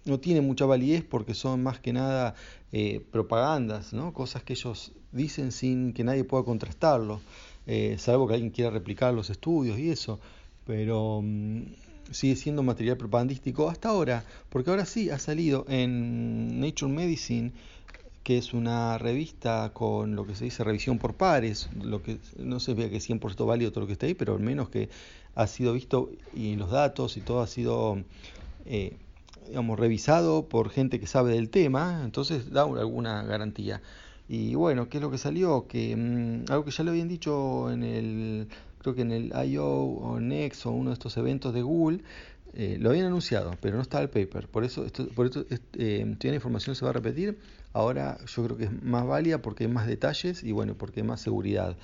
no 0.06 0.20
tiene 0.20 0.40
mucha 0.40 0.66
validez 0.66 1.04
porque 1.04 1.34
son 1.34 1.62
más 1.62 1.80
que 1.80 1.92
nada 1.92 2.34
propagandas, 3.12 3.92
¿no? 3.94 4.14
cosas 4.14 4.44
que 4.44 4.54
ellos 4.54 4.94
dicen 5.12 5.52
sin 5.52 5.94
que 5.94 6.04
nadie 6.04 6.24
pueda 6.24 6.46
contrastarlo 6.46 7.20
eh, 7.72 8.00
salvo 8.00 8.28
que 8.28 8.34
alguien 8.34 8.50
quiera 8.50 8.72
replicar 8.72 9.14
los 9.14 9.30
estudios 9.30 9.78
y 9.78 9.92
eso, 9.92 10.20
pero 10.66 11.22
mm, 11.24 11.62
sigue 12.10 12.36
siendo 12.36 12.64
material 12.64 12.98
propagandístico 12.98 13.70
hasta 13.70 13.90
ahora, 13.90 14.26
porque 14.50 14.72
ahora 14.72 14.86
sí 14.86 15.12
ha 15.12 15.20
salido 15.20 15.66
en 15.70 16.60
Nature 16.60 16.92
Medicine, 16.92 17.52
que 18.24 18.40
es 18.40 18.56
una 18.56 18.98
revista 18.98 19.70
con 19.72 20.16
lo 20.16 20.26
que 20.26 20.34
se 20.34 20.46
dice 20.46 20.64
revisión 20.64 20.98
por 20.98 21.14
pares, 21.14 21.70
lo 21.80 22.02
que 22.02 22.18
no 22.40 22.60
se 22.60 22.74
vea 22.74 22.90
que 22.90 22.98
es 22.98 23.08
100% 23.08 23.46
válido 23.46 23.70
todo 23.70 23.82
lo 23.82 23.88
que 23.88 23.94
está 23.94 24.08
ahí, 24.08 24.16
pero 24.16 24.34
al 24.34 24.42
menos 24.42 24.70
que 24.70 24.90
ha 25.36 25.46
sido 25.46 25.74
visto 25.74 26.10
y 26.34 26.56
los 26.56 26.72
datos 26.72 27.18
y 27.18 27.22
todo 27.22 27.42
ha 27.42 27.48
sido 27.48 28.00
eh, 28.66 28.98
digamos 29.46 29.78
revisado 29.78 30.50
por 30.50 30.72
gente 30.72 31.00
que 31.00 31.06
sabe 31.06 31.34
del 31.34 31.52
tema, 31.52 32.02
entonces 32.04 32.50
da 32.50 32.64
alguna 32.64 33.22
garantía. 33.22 33.80
Y 34.30 34.54
bueno, 34.54 34.90
¿qué 34.90 34.98
es 34.98 35.02
lo 35.02 35.10
que 35.10 35.18
salió? 35.18 35.68
Que 35.68 35.96
mm, 35.96 36.52
algo 36.52 36.64
que 36.64 36.70
ya 36.70 36.84
lo 36.84 36.92
habían 36.92 37.08
dicho 37.08 37.72
en 37.72 37.82
el, 37.82 38.48
creo 38.78 38.94
que 38.94 39.02
en 39.02 39.12
el 39.12 39.34
I.O. 39.48 39.66
o 39.66 40.20
Next 40.20 40.68
o 40.68 40.72
uno 40.72 40.92
de 40.92 40.94
estos 40.94 41.18
eventos 41.18 41.52
de 41.52 41.64
Google, 41.64 42.04
eh, 42.54 42.78
lo 42.80 42.92
habían 42.92 43.08
anunciado, 43.08 43.56
pero 43.60 43.76
no 43.76 43.82
está 43.82 44.00
el 44.02 44.10
paper. 44.10 44.48
Por 44.48 44.64
eso, 44.64 44.86
esto, 44.86 45.08
por 45.10 45.26
esto 45.26 45.46
eh, 45.74 46.16
la 46.22 46.36
información 46.36 46.76
se 46.76 46.86
va 46.86 46.92
a 46.92 46.94
repetir. 46.94 47.40
Ahora 47.74 48.20
yo 48.28 48.44
creo 48.44 48.58
que 48.58 48.66
es 48.66 48.84
más 48.84 49.06
válida 49.08 49.42
porque 49.42 49.64
hay 49.64 49.72
más 49.72 49.88
detalles 49.88 50.44
y 50.44 50.52
bueno, 50.52 50.76
porque 50.76 51.02
hay 51.02 51.08
más 51.08 51.22
seguridad. 51.22 51.76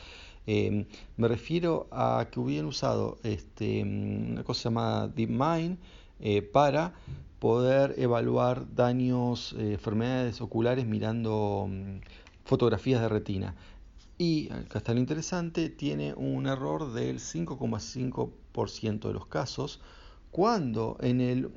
Eh, 0.46 0.86
me 1.18 1.28
refiero 1.28 1.88
a 1.92 2.28
que 2.32 2.40
hubieran 2.40 2.68
usado 2.68 3.18
este, 3.24 3.82
una 3.82 4.44
cosa 4.44 4.70
llamada 4.70 5.08
DeepMind 5.08 5.80
eh, 6.20 6.44
para 6.44 6.94
poder 7.40 7.96
evaluar 7.98 8.66
daños, 8.76 9.56
enfermedades 9.58 10.42
oculares 10.42 10.86
mirando 10.86 11.68
mm, 11.70 11.98
fotografías 12.46 13.02
de 13.02 13.10
retina. 13.10 13.56
Y 14.18 14.50
acá 14.54 14.80
está 14.80 14.94
lo 14.94 15.00
interesante, 15.02 15.70
tiene 15.70 16.14
un 16.14 16.48
error 16.48 16.94
del 16.94 17.20
5,5% 17.20 19.08
de 19.08 19.14
los 19.14 19.26
casos, 19.26 19.82
cuando 20.32 20.98
en 21.02 21.20
el 21.20 21.52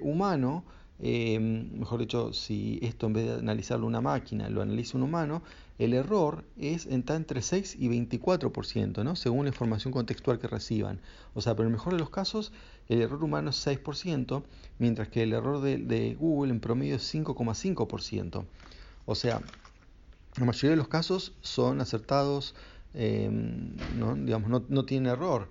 humano 0.00 0.64
Em, 1.04 1.68
mejor 1.80 1.98
dicho, 1.98 2.32
si 2.32 2.78
esto 2.80 3.08
en 3.08 3.12
vez 3.12 3.26
de 3.26 3.34
analizarlo 3.34 3.88
una 3.88 4.00
máquina 4.00 4.48
lo 4.48 4.62
analiza 4.62 4.96
un 4.96 5.02
humano, 5.02 5.42
el 5.80 5.94
error 5.94 6.44
es 6.56 6.86
está 6.86 7.16
entre 7.16 7.42
6 7.42 7.74
y 7.76 7.88
24%, 7.88 9.02
¿no? 9.02 9.16
según 9.16 9.46
la 9.46 9.48
información 9.48 9.92
contextual 9.92 10.38
que 10.38 10.46
reciban. 10.46 11.00
O 11.34 11.40
sea, 11.40 11.56
pero 11.56 11.66
en 11.66 11.72
el 11.72 11.78
mejor 11.78 11.94
de 11.94 11.98
los 11.98 12.10
casos, 12.10 12.52
el 12.88 13.02
error 13.02 13.24
humano 13.24 13.50
es 13.50 13.66
6%, 13.66 14.44
mientras 14.78 15.08
que 15.08 15.24
el 15.24 15.32
error 15.32 15.60
de, 15.60 16.16
Google 16.20 16.52
en 16.52 16.60
promedio 16.60 16.94
es 16.94 17.14
5,5%. 17.14 18.44
O 19.04 19.14
sea, 19.16 19.40
la 20.36 20.44
mayoría 20.44 20.70
de 20.70 20.76
los 20.76 20.88
casos 20.88 21.32
son 21.40 21.80
acertados, 21.80 22.54
em, 22.94 23.76
¿no? 23.98 24.14
digamos, 24.14 24.48
no, 24.50 24.64
no 24.68 24.84
tienen 24.84 25.12
error. 25.12 25.48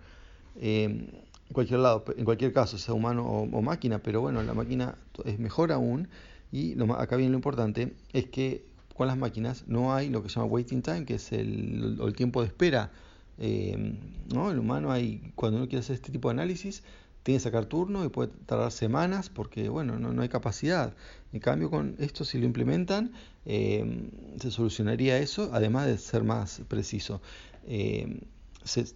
Em, 0.59 1.07
en 1.51 1.53
cualquier 1.53 1.79
lado, 1.79 2.05
en 2.15 2.25
cualquier 2.25 2.53
caso, 2.53 2.77
sea 2.77 2.93
humano 2.93 3.25
o, 3.25 3.61
máquina, 3.61 3.99
pero 3.99 4.21
bueno, 4.21 4.41
la 4.41 4.53
máquina 4.53 4.95
es 5.25 5.37
mejor 5.37 5.71
aún 5.71 6.07
y 6.51 6.75
lo, 6.75 6.93
acá 6.95 7.17
viene 7.17 7.31
lo 7.31 7.37
importante, 7.37 7.93
es 8.13 8.25
que 8.27 8.63
con 8.95 9.07
las 9.07 9.17
máquinas 9.17 9.65
no 9.67 9.93
hay 9.93 10.09
lo 10.09 10.23
que 10.23 10.29
se 10.29 10.35
llama 10.35 10.45
waiting 10.45 10.81
time, 10.81 11.05
que 11.05 11.15
es 11.15 11.31
el, 11.33 12.13
tiempo 12.15 12.41
de 12.41 12.47
espera. 12.47 12.91
Eh. 13.37 13.95
El 14.29 14.59
humano 14.59 14.91
hay, 14.91 15.33
cuando 15.35 15.57
uno 15.57 15.67
quiere 15.67 15.79
hacer 15.81 15.95
este 15.95 16.11
tipo 16.11 16.29
de 16.29 16.33
análisis, 16.33 16.83
tiene 17.23 17.37
que 17.37 17.43
sacar 17.43 17.65
turno 17.65 18.03
y 18.05 18.09
puede 18.09 18.31
tardar 18.45 18.71
semanas 18.71 19.29
porque 19.29 19.69
bueno, 19.69 19.99
no, 19.99 20.13
no 20.13 20.21
hay 20.21 20.29
capacidad. 20.29 20.93
En 21.33 21.39
cambio, 21.39 21.69
con 21.69 21.95
esto 21.99 22.25
si 22.25 22.39
lo 22.39 22.45
implementan, 22.45 23.13
eh, 23.45 24.09
se 24.39 24.51
solucionaría 24.51 25.17
eso, 25.17 25.49
además 25.53 25.87
de 25.87 25.97
ser 25.97 26.23
más 26.23 26.61
preciso. 26.67 27.21
Eh, 27.67 28.21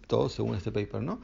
todo 0.08 0.30
según 0.30 0.56
este 0.56 0.72
paper, 0.72 1.02
¿no? 1.02 1.20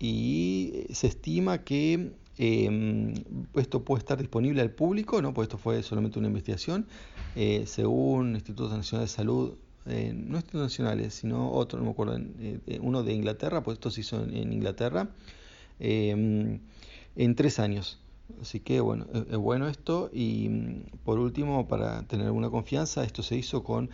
y 0.00 0.86
se 0.92 1.06
estima 1.06 1.58
que 1.58 2.12
em, 2.38 3.14
esto 3.54 3.84
puede 3.84 4.00
estar 4.00 4.18
disponible 4.18 4.62
al 4.62 4.70
público, 4.70 5.20
¿no? 5.20 5.34
pues 5.34 5.46
esto 5.46 5.58
fue 5.58 5.82
solamente 5.82 6.18
una 6.18 6.28
investigación, 6.28 6.86
eh, 7.36 7.64
según 7.66 8.34
Institutos 8.34 8.72
Nacionales 8.72 9.10
de 9.10 9.16
Salud, 9.16 9.54
eh, 9.86 10.12
no 10.14 10.36
institutos 10.36 10.62
nacionales, 10.62 11.14
sino 11.14 11.52
otro, 11.52 11.78
no 11.78 11.86
me 11.86 11.90
acuerdo, 11.90 12.18
uno 12.80 13.02
de 13.02 13.12
Inglaterra, 13.12 13.62
pues 13.62 13.76
esto 13.76 13.90
se 13.90 14.00
hizo 14.00 14.22
en, 14.24 14.52
Inglaterra, 14.52 15.08
em, 15.80 16.60
en 17.16 17.34
tres 17.34 17.58
años. 17.58 17.98
Así 18.40 18.60
que 18.60 18.80
bueno, 18.80 19.06
es, 19.12 19.36
bueno 19.36 19.68
esto 19.68 20.10
y 20.12 20.48
mm, 20.48 20.84
por 21.04 21.18
último, 21.18 21.66
para 21.66 22.02
tener 22.04 22.26
alguna 22.26 22.50
confianza, 22.50 23.04
esto 23.04 23.22
se 23.22 23.36
hizo 23.36 23.64
con 23.64 23.90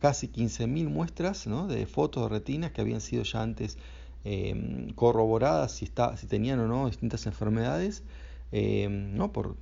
casi 0.00 0.28
15.000 0.28 0.88
muestras 0.88 1.46
¿no? 1.46 1.68
de 1.68 1.86
fotos 1.86 2.24
de 2.24 2.28
retinas 2.30 2.72
que 2.72 2.80
habían 2.80 3.00
sido 3.00 3.22
ya 3.22 3.42
antes 3.42 3.78
Em, 4.28 4.90
corroboradas 4.94 5.70
si, 5.70 5.84
está, 5.84 6.16
si 6.16 6.26
tenían 6.26 6.58
o 6.58 6.66
no 6.66 6.88
distintas 6.88 7.26
enfermedades, 7.26 8.02
em, 8.50 9.14
¿no? 9.14 9.32
por, 9.32 9.54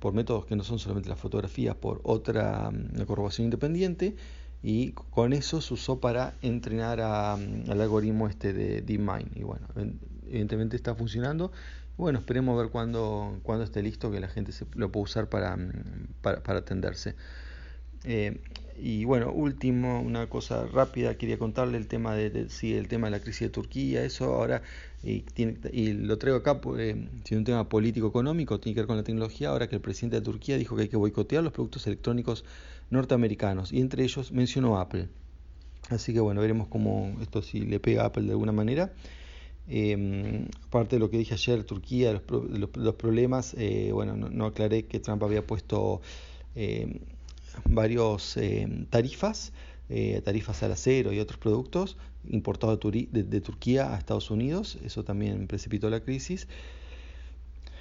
por, 0.00 0.14
métodos 0.14 0.46
que 0.46 0.56
no 0.56 0.64
son 0.64 0.78
solamente 0.78 1.10
las 1.10 1.20
fotografías, 1.20 1.76
por 1.76 2.00
otra 2.02 2.70
mm, 2.70 3.04
corroboración 3.04 3.44
independiente, 3.44 4.16
y 4.62 4.92
con 4.92 5.34
eso 5.34 5.60
se 5.60 5.74
usó 5.74 6.00
para 6.00 6.32
entrenar 6.40 6.98
mm, 6.98 7.70
al 7.70 7.78
algoritmo 7.78 8.26
este 8.26 8.54
de 8.54 8.80
DeepMind. 8.80 9.36
Y 9.36 9.42
bueno, 9.42 9.66
evidentemente 10.28 10.76
está 10.76 10.94
funcionando. 10.94 11.52
Bueno, 11.96 12.18
esperemos 12.18 12.58
ver 12.58 12.70
cuándo, 12.70 13.38
cuando 13.42 13.64
esté 13.64 13.82
listo 13.82 14.10
que 14.10 14.20
la 14.20 14.28
gente 14.28 14.52
se, 14.52 14.66
lo 14.74 14.92
pueda 14.92 15.04
usar 15.04 15.28
para, 15.28 15.56
mm, 15.56 16.08
para, 16.22 16.58
atenderse. 16.58 17.14
Eh, 18.04 18.40
y 18.78 19.04
bueno, 19.06 19.32
último, 19.32 20.00
una 20.02 20.28
cosa 20.28 20.66
rápida, 20.66 21.16
quería 21.16 21.38
contarle 21.38 21.78
el 21.78 21.86
tema 21.88 22.14
de, 22.14 22.50
sí, 22.50 22.74
el 22.74 22.88
tema 22.88 23.06
de 23.06 23.12
la 23.12 23.20
crisis 23.20 23.42
de 23.42 23.48
Turquía, 23.48 24.04
eso 24.04 24.34
ahora, 24.34 24.62
y, 25.02 25.20
tiene, 25.20 25.56
lo 25.94 26.18
traigo 26.18 26.38
acá, 26.38 26.60
pues, 26.60 26.94
un 27.30 27.44
tema 27.44 27.68
político-económico, 27.68 28.60
tiene 28.60 28.74
que 28.74 28.80
ver 28.82 28.86
con 28.86 28.96
la 28.98 29.02
tecnología, 29.02 29.48
ahora 29.48 29.68
que 29.68 29.76
el 29.76 29.80
presidente 29.80 30.16
de 30.16 30.22
Turquía 30.22 30.58
dijo 30.58 30.76
que 30.76 30.82
hay 30.82 30.88
que 30.88 30.96
boicotear 30.98 31.42
los 31.42 31.54
productos 31.54 31.86
electrónicos 31.86 32.44
norteamericanos, 32.90 33.72
y 33.72 33.80
entre 33.80 34.04
ellos 34.04 34.30
mencionó 34.30 34.78
Apple. 34.78 35.08
Así 35.88 36.12
que 36.12 36.20
bueno, 36.20 36.40
veremos 36.40 36.68
cómo 36.68 37.16
esto 37.22 37.42
si 37.42 37.60
le 37.60 37.80
pega 37.80 38.02
a 38.02 38.06
Apple 38.06 38.24
de 38.24 38.32
alguna 38.32 38.52
manera. 38.52 38.92
Eh, 39.68 40.46
aparte 40.66 40.96
de 40.96 41.00
lo 41.00 41.10
que 41.10 41.18
dije 41.18 41.34
ayer, 41.34 41.64
Turquía, 41.64 42.12
los, 42.12 42.22
los, 42.76 42.94
problemas, 42.94 43.54
eh, 43.58 43.90
bueno, 43.92 44.16
no, 44.16 44.28
no, 44.30 44.46
aclaré 44.46 44.86
que 44.86 45.00
Trump 45.00 45.22
había 45.22 45.46
puesto... 45.46 46.00
Eh, 46.54 47.00
varios 47.64 48.36
eh, 48.36 48.86
tarifas, 48.90 49.52
eh, 49.88 50.20
tarifas 50.24 50.62
al 50.62 50.72
acero 50.72 51.12
y 51.12 51.20
otros 51.20 51.38
productos 51.38 51.96
importados 52.28 52.80
de, 52.80 53.40
Turquía 53.40 53.94
a 53.94 53.98
Estados 53.98 54.30
Unidos, 54.30 54.78
eso 54.84 55.04
también 55.04 55.46
precipitó 55.46 55.88
la 55.90 56.00
crisis. 56.00 56.48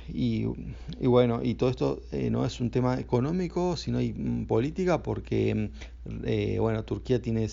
Y, 0.07 0.45
bueno, 1.01 1.41
y 1.43 1.55
todo 1.55 1.69
esto 1.69 2.01
eh, 2.11 2.29
no 2.29 2.45
es 2.45 2.59
un 2.61 2.69
tema 2.69 2.99
económico, 2.99 3.75
sino 3.75 3.99
mm, 3.99 4.45
política, 4.45 5.01
porque 5.01 5.71
bueno, 6.59 6.83
Turquía 6.83 7.21
tiene 7.21 7.47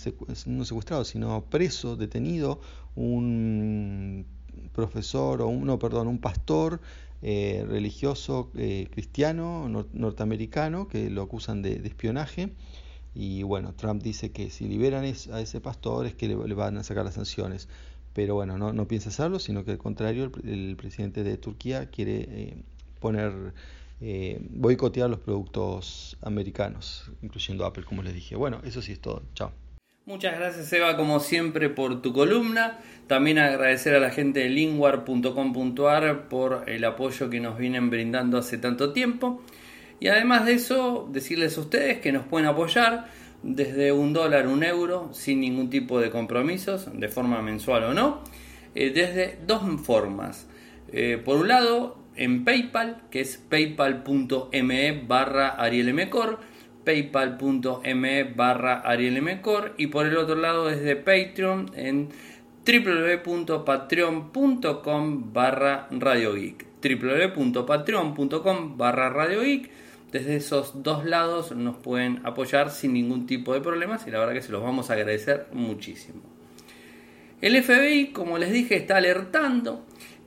no 0.46 0.64
secuestrado, 0.64 1.04
sino 1.04 1.42
preso, 1.46 1.96
detenido, 1.96 2.60
un 2.94 4.26
profesor 4.74 5.42
o 5.42 5.48
un, 5.48 5.66
no, 5.66 5.78
perdón, 5.78 6.08
un 6.08 6.18
pastor 6.18 6.80
eh, 7.24 7.64
religioso 7.68 8.50
eh, 8.56 8.88
cristiano 8.90 9.68
norteamericano 9.92 10.88
que 10.88 11.08
lo 11.08 11.22
acusan 11.22 11.62
de, 11.62 11.74
espionaje. 11.84 12.52
Y 13.14 13.42
bueno, 13.42 13.74
Trump 13.74 14.02
dice 14.02 14.32
que 14.32 14.50
si 14.50 14.66
liberan 14.66 15.04
a 15.04 15.40
ese 15.40 15.60
pastor 15.60 16.06
es 16.06 16.14
que 16.14 16.28
le, 16.28 16.54
van 16.54 16.78
a 16.78 16.82
sacar 16.82 17.04
las 17.04 17.14
sanciones. 17.14 17.68
Pero 18.14 18.34
bueno, 18.34 18.58
no, 18.58 18.72
no 18.72 18.86
piensa 18.86 19.08
hacerlo, 19.08 19.38
sino 19.38 19.64
que 19.64 19.72
al 19.72 19.78
contrario, 19.78 20.30
el, 20.44 20.76
presidente 20.76 21.24
de 21.24 21.36
Turquía 21.38 21.86
quiere 21.86 22.26
eh, 22.28 22.56
poner, 23.00 23.54
boicotear 24.50 25.08
los 25.08 25.20
productos 25.20 26.18
americanos, 26.22 27.10
incluyendo 27.22 27.64
Apple, 27.64 27.84
como 27.84 28.02
les 28.02 28.14
dije. 28.14 28.36
Bueno, 28.36 28.60
eso 28.64 28.82
sí 28.82 28.92
es 28.92 29.00
todo. 29.00 29.22
Chao. 29.34 29.52
Muchas 30.04 30.36
gracias 30.36 30.72
Eva 30.72 30.96
como 30.96 31.20
siempre 31.20 31.68
por 31.68 32.02
tu 32.02 32.12
columna. 32.12 32.80
También 33.06 33.38
agradecer 33.38 33.94
a 33.94 34.00
la 34.00 34.10
gente 34.10 34.40
de 34.40 34.48
lingwar.com.ar 34.48 36.28
por 36.28 36.64
el 36.68 36.84
apoyo 36.84 37.30
que 37.30 37.38
nos 37.38 37.56
vienen 37.56 37.88
brindando 37.88 38.36
hace 38.36 38.58
tanto 38.58 38.92
tiempo. 38.92 39.40
Y 40.00 40.08
además 40.08 40.44
de 40.44 40.54
eso, 40.54 41.08
decirles 41.12 41.56
a 41.56 41.60
ustedes 41.60 42.00
que 42.00 42.10
nos 42.10 42.26
pueden 42.26 42.48
apoyar 42.48 43.06
desde 43.42 43.92
un 43.92 44.12
dólar, 44.12 44.46
un 44.46 44.64
euro, 44.64 45.10
sin 45.12 45.40
ningún 45.40 45.70
tipo 45.70 46.00
de 46.00 46.10
compromisos, 46.10 46.88
de 46.92 47.08
forma 47.08 47.42
mensual 47.42 47.84
o 47.84 47.94
no, 47.94 48.20
eh, 48.74 48.90
desde 48.90 49.38
dos 49.46 49.62
formas. 49.80 50.48
Eh, 50.92 51.20
por 51.24 51.38
un 51.38 51.48
lado, 51.48 51.96
en 52.16 52.44
PayPal, 52.44 53.02
que 53.10 53.20
es 53.20 53.36
paypal.me 53.36 55.02
barra 55.06 55.48
arielmcor 55.48 56.38
paypal.me 56.84 58.24
barra 58.24 58.82
y 59.76 59.86
por 59.86 60.06
el 60.06 60.16
otro 60.16 60.34
lado 60.36 60.66
desde 60.66 60.96
Patreon 60.96 61.70
en 61.74 62.08
www.patreon.com 62.66 65.32
barra 65.32 65.86
radiogeek 65.90 66.66
www.patreon.com 66.82 68.76
barra 68.76 69.08
radiogeek 69.10 69.70
desde 70.12 70.36
esos 70.36 70.82
dos 70.82 71.06
lados 71.06 71.52
nos 71.56 71.78
pueden 71.78 72.20
apoyar 72.24 72.70
sin 72.70 72.92
ningún 72.92 73.26
tipo 73.26 73.54
de 73.54 73.62
problemas 73.62 74.06
y 74.06 74.10
la 74.10 74.18
verdad 74.18 74.34
que 74.34 74.42
se 74.42 74.52
los 74.52 74.62
vamos 74.62 74.90
a 74.90 74.92
agradecer 74.92 75.46
muchísimo. 75.52 76.20
El 77.40 77.60
FBI 77.60 78.12
como 78.12 78.38
les 78.38 78.52
dije 78.52 78.76
está 78.76 78.98
alertando 78.98 79.84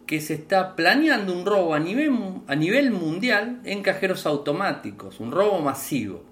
que 0.08 0.22
se 0.22 0.34
está 0.34 0.76
planeando 0.76 1.34
un 1.34 1.46
robo 1.46 1.76
a 1.76 1.80
nivel, 1.80 2.12
a 2.48 2.56
nivel 2.56 2.92
mundial 2.92 3.62
en 3.64 3.84
cajeros 3.84 4.26
automáticos, 4.26 5.20
un 5.20 5.32
robo 5.32 5.60
masivo. 5.62 6.24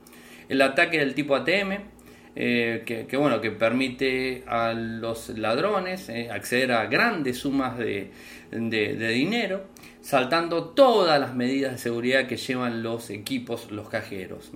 El 0.49 0.61
ataque 0.61 0.99
del 0.99 1.15
tipo 1.15 1.35
ATM, 1.35 1.92
eh, 2.35 2.83
que, 2.85 3.17
bueno, 3.17 3.39
que 3.41 3.51
permite 3.51 4.43
a 4.47 4.73
los 4.73 5.29
ladrones 5.37 6.09
eh, 6.09 6.29
acceder 6.31 6.71
a 6.71 6.87
grandes 6.87 7.37
sumas 7.37 7.77
de, 7.77 8.11
dinero, 8.51 9.65
saltando 10.01 10.69
todas 10.69 11.19
las 11.19 11.35
medidas 11.35 11.73
de 11.73 11.77
seguridad 11.77 12.27
que 12.27 12.37
llevan 12.37 12.81
los 12.81 13.09
equipos, 13.11 13.71
los 13.71 13.87
cajeros. 13.89 14.51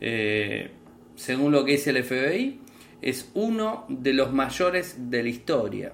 Eh, 0.00 0.70
según 1.16 1.52
lo 1.52 1.64
que 1.64 1.72
dice 1.72 1.90
el 1.90 2.04
FBI, 2.04 2.60
es 3.00 3.30
uno 3.34 3.86
de 3.88 4.12
los 4.12 4.32
mayores 4.32 5.10
de 5.10 5.22
la 5.22 5.28
historia. 5.28 5.92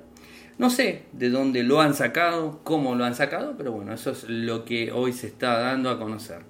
No 0.59 0.71
sé 0.71 1.03
de 1.13 1.31
dónde 1.31 1.63
lo 1.63 1.81
han 1.81 1.95
sacado, 1.95 2.61
cómo 2.65 2.97
lo 2.97 3.05
han 3.05 3.15
sacado, 3.15 3.55
pero 3.57 3.71
bueno, 3.71 3.93
eso 3.93 4.11
es 4.11 4.25
lo 4.29 4.65
que 4.65 4.91
hoy 4.91 5.13
se 5.13 5.29
está 5.29 5.61
dando 5.61 5.91
a 5.91 5.99
conocer. 5.99 6.41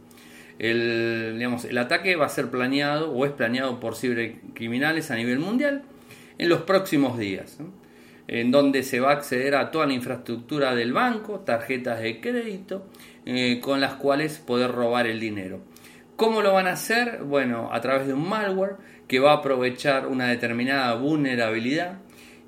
El, 0.58 1.34
digamos, 1.36 1.64
el 1.64 1.78
ataque 1.78 2.16
va 2.16 2.26
a 2.26 2.30
ser 2.30 2.50
planeado 2.50 3.12
o 3.12 3.24
es 3.24 3.32
planeado 3.32 3.78
por 3.78 3.94
cibercriminales 3.94 5.10
a 5.10 5.16
nivel 5.16 5.38
mundial 5.38 5.82
en 6.38 6.48
los 6.48 6.62
próximos 6.62 7.18
días, 7.18 7.58
en 8.26 8.50
donde 8.50 8.82
se 8.82 9.00
va 9.00 9.10
a 9.10 9.14
acceder 9.14 9.54
a 9.54 9.70
toda 9.70 9.86
la 9.86 9.92
infraestructura 9.92 10.74
del 10.74 10.92
banco, 10.92 11.40
tarjetas 11.40 12.00
de 12.00 12.20
crédito, 12.20 12.86
eh, 13.24 13.60
con 13.60 13.80
las 13.80 13.94
cuales 13.94 14.38
poder 14.38 14.72
robar 14.72 15.06
el 15.06 15.20
dinero. 15.20 15.60
¿Cómo 16.16 16.42
lo 16.42 16.52
van 16.52 16.66
a 16.66 16.72
hacer? 16.72 17.22
Bueno, 17.22 17.70
a 17.72 17.80
través 17.80 18.08
de 18.08 18.14
un 18.14 18.28
malware 18.28 18.76
que 19.06 19.20
va 19.20 19.32
a 19.32 19.36
aprovechar 19.36 20.08
una 20.08 20.26
determinada 20.26 20.94
vulnerabilidad 20.94 21.98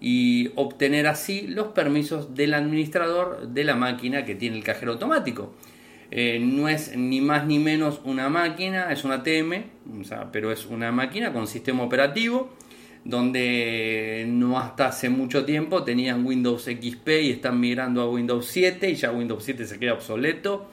y 0.01 0.51
obtener 0.57 1.07
así 1.07 1.47
los 1.47 1.69
permisos 1.69 2.35
del 2.35 2.55
administrador 2.55 3.49
de 3.49 3.65
la 3.65 3.77
máquina 3.77 4.25
que 4.25 4.35
tiene 4.35 4.57
el 4.57 4.65
cajero 4.65 4.93
automático. 4.93 5.55
Eh, 6.13 6.41
no 6.41 6.69
es 6.69 6.97
ni 6.97 7.21
más 7.21 7.47
ni 7.47 7.59
menos 7.61 8.01
una 8.05 8.29
máquina, 8.29 8.91
es 8.93 9.05
una 9.05 9.17
ATM, 9.17 9.63
pero 10.33 10.51
es 10.51 10.67
una 10.67 10.91
máquina 10.91 11.33
con 11.33 11.47
sistema 11.47 11.85
operativo 11.85 12.53
donde 13.05 14.27
no 14.29 14.59
hasta 14.59 14.89
hace 14.89 15.09
mucho 15.09 15.45
tiempo 15.45 15.85
tenían 15.85 16.27
Windows 16.27 16.65
XP 16.65 17.09
y 17.23 17.31
están 17.31 17.59
migrando 17.59 18.03
a 18.03 18.11
Windows 18.11 18.47
7 18.47 18.91
y 18.91 18.95
ya 18.95 19.13
Windows 19.13 19.43
7 19.45 19.65
se 19.67 19.79
queda 19.79 19.95
obsoleto. 19.95 20.69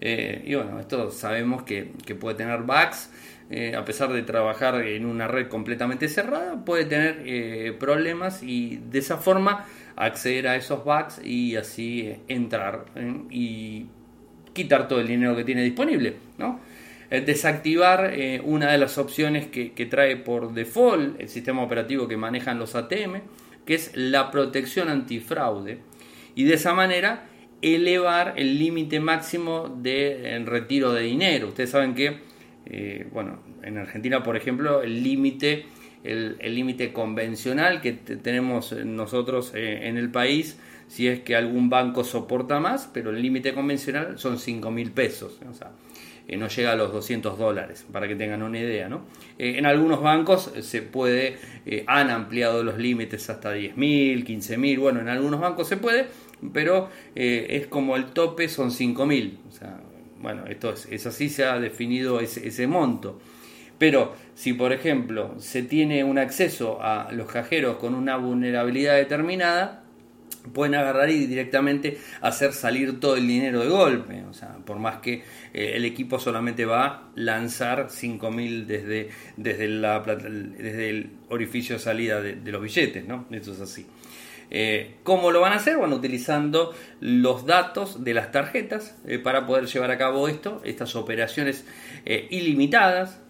Eh, 0.00 0.42
y 0.46 0.54
bueno, 0.54 0.80
esto 0.80 1.10
sabemos 1.10 1.64
que, 1.64 1.92
que 2.06 2.14
puede 2.14 2.36
tener 2.36 2.62
bugs 2.62 3.10
eh, 3.50 3.74
a 3.76 3.84
pesar 3.84 4.12
de 4.12 4.22
trabajar 4.22 4.86
en 4.86 5.06
una 5.06 5.26
red 5.26 5.48
completamente 5.48 6.08
cerrada, 6.08 6.64
puede 6.64 6.84
tener 6.84 7.78
problemas 7.78 8.42
y 8.42 8.76
de 8.90 8.98
esa 8.98 9.16
forma 9.16 9.66
acceder 9.96 10.48
a 10.48 10.56
esos 10.56 10.84
bugs 10.84 11.20
y 11.24 11.56
así 11.56 12.14
entrar 12.28 12.84
y 13.30 13.86
quitar 14.62 14.88
todo 14.88 15.00
el 15.00 15.06
dinero 15.06 15.36
que 15.36 15.44
tiene 15.44 15.62
disponible. 15.62 16.16
¿no? 16.38 16.60
desactivar 17.10 18.12
una 18.44 18.70
de 18.70 18.76
las 18.76 18.98
opciones 18.98 19.46
que, 19.46 19.86
trae 19.90 20.16
por 20.18 20.52
default 20.52 21.18
el 21.18 21.30
sistema 21.30 21.62
operativo 21.62 22.06
que 22.06 22.18
manejan 22.18 22.58
los 22.58 22.74
ATM, 22.74 23.22
que 23.64 23.74
es 23.74 23.92
la 23.94 24.30
protección 24.30 24.90
antifraude, 24.90 25.78
y 26.34 26.44
de 26.44 26.54
esa 26.54 26.74
manera 26.74 27.24
elevar 27.62 28.34
el 28.36 28.58
límite 28.58 29.00
máximo 29.00 29.74
de 29.80 30.38
retiro 30.44 30.92
de 30.92 31.04
dinero. 31.04 31.48
Ustedes 31.48 31.70
saben 31.70 31.94
que 31.94 32.18
eh, 32.70 33.06
bueno, 33.12 33.40
en 33.62 33.78
Argentina, 33.78 34.22
por 34.22 34.36
ejemplo, 34.36 34.82
el 34.82 35.02
límite 35.02 35.64
el 36.04 36.54
límite 36.54 36.92
convencional 36.92 37.80
que 37.80 37.92
tenemos 37.92 38.72
nosotros 38.72 39.52
eh, 39.54 39.88
en 39.88 39.96
el 39.96 40.10
país, 40.10 40.58
si 40.86 41.08
es 41.08 41.20
que 41.20 41.36
algún 41.36 41.68
banco 41.68 42.04
soporta 42.04 42.60
más, 42.60 42.88
pero 42.92 43.10
el 43.10 43.20
límite 43.20 43.52
convencional 43.52 44.18
son 44.18 44.38
5 44.38 44.70
mil 44.70 44.90
pesos, 44.92 45.38
o 45.48 45.54
sea, 45.54 45.72
eh, 46.26 46.36
no 46.36 46.48
llega 46.48 46.72
a 46.72 46.76
los 46.76 46.92
200 46.92 47.38
dólares, 47.38 47.86
para 47.92 48.08
que 48.08 48.14
tengan 48.14 48.42
una 48.42 48.58
idea. 48.58 48.88
¿no? 48.88 49.02
en 49.38 49.66
algunos 49.66 50.00
bancos 50.02 50.52
se 50.60 50.82
puede, 50.82 51.36
han 51.86 52.10
ampliado 52.10 52.64
los 52.64 52.78
límites 52.78 53.28
hasta 53.30 53.52
10 53.52 53.76
mil, 53.76 54.24
15 54.24 54.56
mil, 54.56 54.78
bueno, 54.78 55.00
en 55.00 55.08
algunos 55.08 55.40
bancos 55.40 55.68
se 55.68 55.76
puede, 55.76 56.06
pero 56.52 56.88
es 57.14 57.66
como 57.66 57.96
el 57.96 58.06
tope 58.06 58.48
son 58.48 58.70
5 58.70 59.06
mil, 59.06 59.38
o 59.48 59.52
sea, 59.52 59.80
bueno, 60.20 60.44
esto 60.48 60.72
es, 60.90 61.06
así, 61.06 61.28
se 61.28 61.44
ha 61.44 61.58
definido 61.58 62.20
ese, 62.20 62.66
monto. 62.66 63.20
Pero 63.78 64.14
si, 64.34 64.52
por 64.52 64.72
ejemplo, 64.72 65.34
se 65.38 65.62
tiene 65.62 66.04
un 66.04 66.18
acceso 66.18 66.82
a 66.82 67.12
los 67.12 67.30
cajeros 67.30 67.76
con 67.76 67.94
una 67.94 68.16
vulnerabilidad 68.16 68.96
determinada, 68.96 69.84
pueden 70.52 70.74
agarrar 70.74 71.10
y 71.10 71.26
directamente 71.26 71.98
hacer 72.20 72.52
salir 72.52 73.00
todo 73.00 73.16
el 73.16 73.26
dinero 73.26 73.60
de 73.60 73.68
golpe. 73.68 74.24
O 74.24 74.32
sea, 74.32 74.56
por 74.64 74.78
más 74.78 74.98
que 74.98 75.22
eh, 75.52 75.72
el 75.74 75.84
equipo 75.84 76.18
solamente 76.18 76.64
va 76.64 76.86
a 76.86 77.02
lanzar 77.14 77.88
5.000 77.88 78.66
desde, 78.66 79.10
desde, 79.36 79.68
desde 79.68 80.90
el 80.90 81.10
orificio 81.28 81.76
de 81.76 81.80
salida 81.80 82.20
de, 82.20 82.52
los 82.52 82.62
billetes, 82.62 83.06
¿no? 83.06 83.26
Eso 83.30 83.52
es 83.52 83.60
así. 83.60 83.86
Eh, 84.50 84.96
¿Cómo 85.02 85.30
lo 85.30 85.42
van 85.42 85.52
a 85.52 85.56
hacer? 85.56 85.76
Bueno, 85.76 85.96
utilizando 85.96 86.74
los 87.00 87.44
datos 87.44 88.02
de 88.02 88.14
las 88.14 88.32
tarjetas 88.32 88.96
eh, 89.06 89.18
para 89.18 89.46
poder 89.46 89.66
llevar 89.66 89.90
a 89.90 89.98
cabo 89.98 90.26
esto, 90.26 90.62
estas 90.64 90.96
operaciones 90.96 91.66
ilimitadas, 92.30 93.20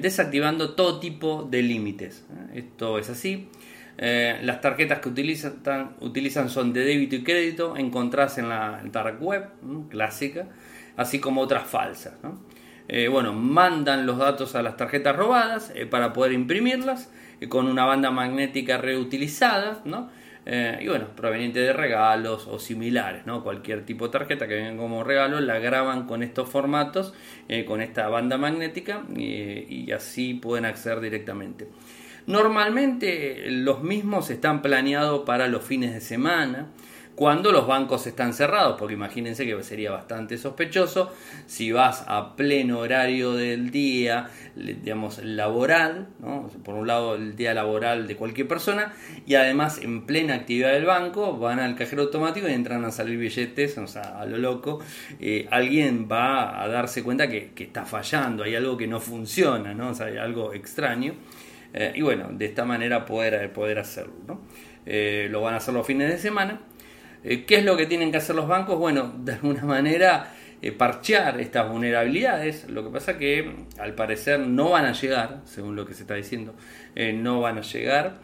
desactivando 0.00 0.74
todo 0.74 1.00
tipo 1.00 1.48
de 1.50 1.62
límites. 1.62 2.24
Esto 2.54 2.98
es 2.98 3.08
así. 3.08 3.48
las 3.96 4.60
tarjetas 4.60 4.98
que 4.98 5.08
utilizan, 5.08 5.96
utilizan, 6.00 6.50
son 6.50 6.72
de 6.72 6.84
débito 6.84 7.16
y 7.16 7.22
crédito, 7.22 7.76
encontradas 7.76 8.38
en 8.38 8.48
la 8.48 8.82
dark 8.84 9.22
web 9.22 9.46
clásica, 9.88 10.48
así 10.96 11.18
como 11.18 11.40
otras 11.40 11.66
falsas. 11.66 12.14
bueno, 13.10 13.32
mandan 13.32 14.06
los 14.06 14.18
datos 14.18 14.54
a 14.54 14.62
las 14.62 14.76
tarjetas 14.76 15.16
robadas 15.16 15.72
para 15.90 16.12
poder 16.12 16.32
imprimirlas 16.32 17.10
con 17.48 17.66
una 17.66 17.84
banda 17.86 18.10
magnética 18.10 18.78
reutilizada, 18.78 19.80
¿no? 19.84 20.10
Eh, 20.52 20.78
y 20.80 20.88
bueno, 20.88 21.06
proveniente 21.14 21.60
de 21.60 21.72
regalos 21.72 22.48
o 22.48 22.58
similares, 22.58 23.24
¿no? 23.24 23.44
Cualquier 23.44 23.86
tipo 23.86 24.06
de 24.06 24.12
tarjeta 24.18 24.48
que 24.48 24.56
venga 24.56 24.76
como 24.76 25.04
regalo 25.04 25.38
la 25.38 25.60
graban 25.60 26.08
con 26.08 26.24
estos 26.24 26.48
formatos, 26.48 27.14
eh, 27.48 27.64
con 27.64 27.80
esta 27.80 28.08
banda 28.08 28.36
magnética 28.36 29.04
y 29.14 29.92
así 29.92 30.34
pueden 30.34 30.64
acceder 30.64 31.00
directamente. 31.00 31.68
Normalmente 32.26 33.44
los 33.50 33.82
mismos 33.82 34.30
están 34.30 34.60
planeados 34.60 35.22
para 35.24 35.46
los 35.46 35.62
fines 35.62 35.94
de 35.94 36.00
semana, 36.00 36.66
cuando 37.20 37.52
los 37.52 37.66
bancos 37.66 38.06
están 38.06 38.32
cerrados, 38.32 38.76
porque 38.78 38.94
imagínense 38.94 39.44
que 39.44 39.62
sería 39.62 39.90
bastante 39.90 40.38
sospechoso 40.38 41.12
si 41.44 41.70
vas 41.70 42.02
a 42.06 42.34
pleno 42.34 42.78
horario 42.78 43.34
del 43.34 43.70
día, 43.70 44.30
digamos, 44.56 45.22
laboral, 45.22 46.08
por 46.64 46.76
un 46.76 46.86
lado 46.86 47.16
el 47.16 47.36
día 47.36 47.52
laboral 47.52 48.08
de 48.08 48.16
cualquier 48.16 48.48
persona, 48.48 48.94
y 49.26 49.34
además 49.34 49.82
en 49.82 50.06
plena 50.06 50.32
actividad 50.32 50.72
del 50.72 50.86
banco 50.86 51.36
van 51.36 51.60
al 51.60 51.76
cajero 51.76 52.04
automático 52.04 52.48
y 52.48 52.54
entran 52.54 52.86
a 52.86 52.90
salir 52.90 53.18
billetes, 53.18 53.76
o 53.76 53.86
sea, 53.86 54.18
a 54.18 54.24
lo 54.24 54.38
loco, 54.38 54.80
eh, 55.20 55.46
alguien 55.50 56.08
va 56.10 56.62
a 56.62 56.68
darse 56.68 57.02
cuenta 57.02 57.28
que, 57.28 57.52
está 57.54 57.84
fallando, 57.84 58.44
hay 58.44 58.54
algo 58.54 58.78
que 58.78 58.86
no 58.86 58.98
funciona, 58.98 59.74
¿no? 59.74 59.92
hay 60.00 60.16
algo 60.16 60.54
extraño. 60.54 61.12
Eh, 61.74 61.92
y 61.96 62.00
bueno, 62.00 62.28
de 62.30 62.46
esta 62.46 62.64
manera 62.64 63.04
poder, 63.04 63.52
poder 63.52 63.78
hacerlo. 63.78 64.14
¿no? 64.26 64.40
Eh, 64.86 65.28
lo 65.30 65.42
van 65.42 65.52
a 65.52 65.56
hacer 65.58 65.74
los 65.74 65.86
fines 65.86 66.08
de 66.08 66.16
semana 66.16 66.60
eh, 67.22 67.44
¿Qué 67.44 67.56
es 67.56 67.64
lo 67.64 67.76
que 67.76 67.86
tienen 67.86 68.10
que 68.10 68.18
hacer 68.18 68.34
los 68.34 68.48
bancos? 68.48 68.78
Bueno, 68.78 69.12
de 69.18 69.32
alguna 69.34 69.64
manera 69.64 70.32
eh, 70.62 70.72
parchear 70.72 71.40
estas 71.40 71.70
vulnerabilidades. 71.70 72.68
Lo 72.68 72.82
que 72.84 72.90
pasa 72.90 73.18
que 73.18 73.66
al 73.78 73.94
parecer 73.94 74.40
no 74.40 74.70
van 74.70 74.86
a 74.86 74.92
llegar, 74.92 75.42
según 75.44 75.76
lo 75.76 75.86
que 75.86 75.94
se 75.94 76.02
está 76.02 76.14
diciendo, 76.14 76.54
eh, 76.94 77.12
no 77.12 77.40
van 77.40 77.58
a 77.58 77.62
llegar. 77.62 78.18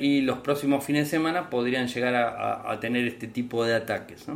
y 0.00 0.22
los 0.22 0.38
próximos 0.38 0.82
fines 0.82 1.04
de 1.04 1.10
semana 1.10 1.50
podrían 1.50 1.86
llegar 1.86 2.14
a, 2.14 2.80
tener 2.80 3.06
este 3.06 3.26
tipo 3.26 3.66
de 3.66 3.74
ataques. 3.74 4.26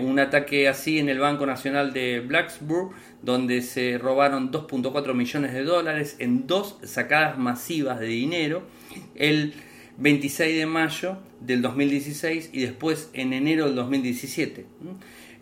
un 0.00 0.18
ataque 0.18 0.68
así 0.68 0.98
en 0.98 1.08
el 1.08 1.20
Banco 1.20 1.46
Nacional 1.46 1.92
de 1.92 2.18
Blacksburg, 2.20 2.90
donde 3.22 3.62
se 3.62 3.98
robaron 3.98 4.50
2.4 4.50 5.14
millones 5.14 5.52
de 5.52 5.62
dólares 5.62 6.16
en 6.18 6.48
dos 6.48 6.78
sacadas 6.82 7.38
masivas 7.38 8.00
de 8.00 8.06
dinero. 8.06 8.64
El 9.14 9.54
26 9.98 10.56
de 10.56 10.66
mayo 10.66 11.18
del 11.40 11.62
2016 11.62 12.50
y 12.52 12.60
después 12.60 13.10
en 13.12 13.32
enero 13.32 13.66
del 13.66 13.74
2017. 13.74 14.66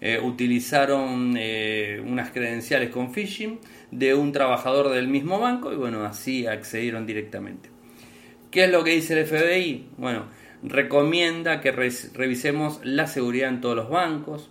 Eh, 0.01 0.21
utilizaron 0.23 1.35
eh, 1.39 2.03
unas 2.05 2.31
credenciales 2.31 2.91
con 2.91 3.13
phishing 3.13 3.59
de 3.91 4.15
un 4.15 4.33
trabajador 4.33 4.91
del 4.91 5.09
mismo 5.09 5.39
banco 5.39 5.73
y 5.73 5.77
bueno, 5.77 6.05
así 6.05 6.47
accedieron 6.47 7.07
directamente. 7.07 7.71
¿Qué 8.51 8.65
es 8.65 8.71
lo 8.71 8.85
que 8.85 8.91
dice 8.91 9.19
el 9.19 9.27
FBI? 9.27 9.89
Bueno, 9.97 10.27
recomienda 10.63 11.61
que 11.61 11.73
revisemos 11.73 12.81
la 12.85 13.07
seguridad 13.07 13.49
en 13.49 13.61
todos 13.61 13.77
los 13.77 13.89
bancos, 13.89 14.51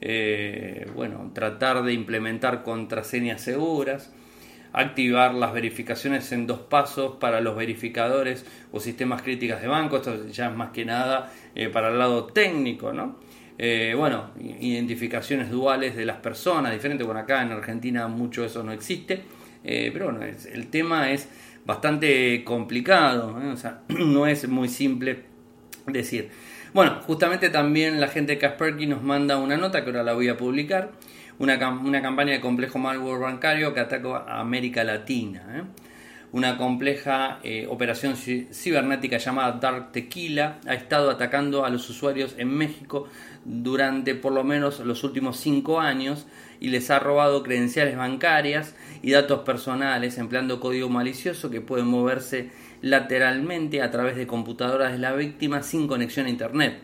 eh, 0.00 0.86
bueno, 0.94 1.30
tratar 1.34 1.82
de 1.82 1.92
implementar 1.92 2.62
contraseñas 2.62 3.40
seguras, 3.40 4.12
activar 4.72 5.34
las 5.34 5.52
verificaciones 5.52 6.30
en 6.32 6.46
dos 6.46 6.60
pasos 6.60 7.16
para 7.16 7.40
los 7.40 7.56
verificadores 7.56 8.44
o 8.72 8.80
sistemas 8.80 9.22
críticos 9.22 9.60
de 9.60 9.68
banco, 9.68 9.96
esto 9.96 10.26
ya 10.28 10.50
es 10.50 10.56
más 10.56 10.70
que 10.70 10.84
nada 10.84 11.32
eh, 11.54 11.68
para 11.68 11.88
el 11.88 11.98
lado 11.98 12.26
técnico, 12.26 12.92
¿no? 12.92 13.16
Eh, 13.60 13.94
bueno, 13.96 14.30
identificaciones 14.38 15.50
duales 15.50 15.96
de 15.96 16.04
las 16.04 16.18
personas, 16.18 16.72
diferente, 16.72 17.02
bueno, 17.02 17.20
acá 17.20 17.42
en 17.42 17.50
Argentina 17.50 18.06
mucho 18.06 18.44
eso 18.44 18.62
no 18.62 18.70
existe, 18.70 19.22
eh, 19.64 19.90
pero 19.92 20.12
bueno, 20.12 20.20
el 20.24 20.68
tema 20.68 21.10
es 21.10 21.28
bastante 21.64 22.44
complicado, 22.44 23.36
o 23.52 23.56
sea, 23.56 23.80
no 23.88 24.26
es 24.26 24.48
muy 24.48 24.68
simple 24.68 25.24
decir. 25.86 26.30
Bueno, 26.72 27.00
justamente 27.02 27.50
también 27.50 28.00
la 28.00 28.08
gente 28.08 28.32
de 28.32 28.38
Kaspersky 28.38 28.86
nos 28.86 29.02
manda 29.02 29.38
una 29.38 29.56
nota 29.56 29.82
que 29.82 29.90
ahora 29.90 30.02
la 30.02 30.12
voy 30.12 30.28
a 30.28 30.36
publicar 30.36 30.92
una, 31.38 31.68
una 31.70 32.02
campaña 32.02 32.32
de 32.32 32.40
complejo 32.40 32.78
malware 32.78 33.20
bancario 33.20 33.74
que 33.74 33.80
ataca 33.80 34.24
a 34.26 34.40
América 34.40 34.84
Latina. 34.84 35.42
¿eh? 35.54 35.62
una 36.32 36.58
compleja 36.58 37.40
eh, 37.42 37.66
operación 37.70 38.14
cibernética 38.16 39.16
llamada 39.16 39.52
Dark 39.52 39.92
Tequila 39.92 40.58
ha 40.66 40.74
estado 40.74 41.10
atacando 41.10 41.64
a 41.64 41.70
los 41.70 41.88
usuarios 41.88 42.34
en 42.36 42.50
México 42.50 43.08
durante 43.44 44.14
por 44.14 44.32
lo 44.32 44.44
menos 44.44 44.80
los 44.80 45.04
últimos 45.04 45.38
cinco 45.38 45.80
años 45.80 46.26
y 46.60 46.68
les 46.68 46.90
ha 46.90 46.98
robado 46.98 47.42
credenciales 47.42 47.96
bancarias 47.96 48.74
y 49.00 49.12
datos 49.12 49.40
personales 49.40 50.18
empleando 50.18 50.60
código 50.60 50.90
malicioso 50.90 51.50
que 51.50 51.62
puede 51.62 51.84
moverse 51.84 52.50
lateralmente 52.82 53.80
a 53.80 53.90
través 53.90 54.16
de 54.16 54.26
computadoras 54.26 54.92
de 54.92 54.98
la 54.98 55.14
víctima 55.14 55.62
sin 55.62 55.88
conexión 55.88 56.26
a 56.26 56.30
internet. 56.30 56.78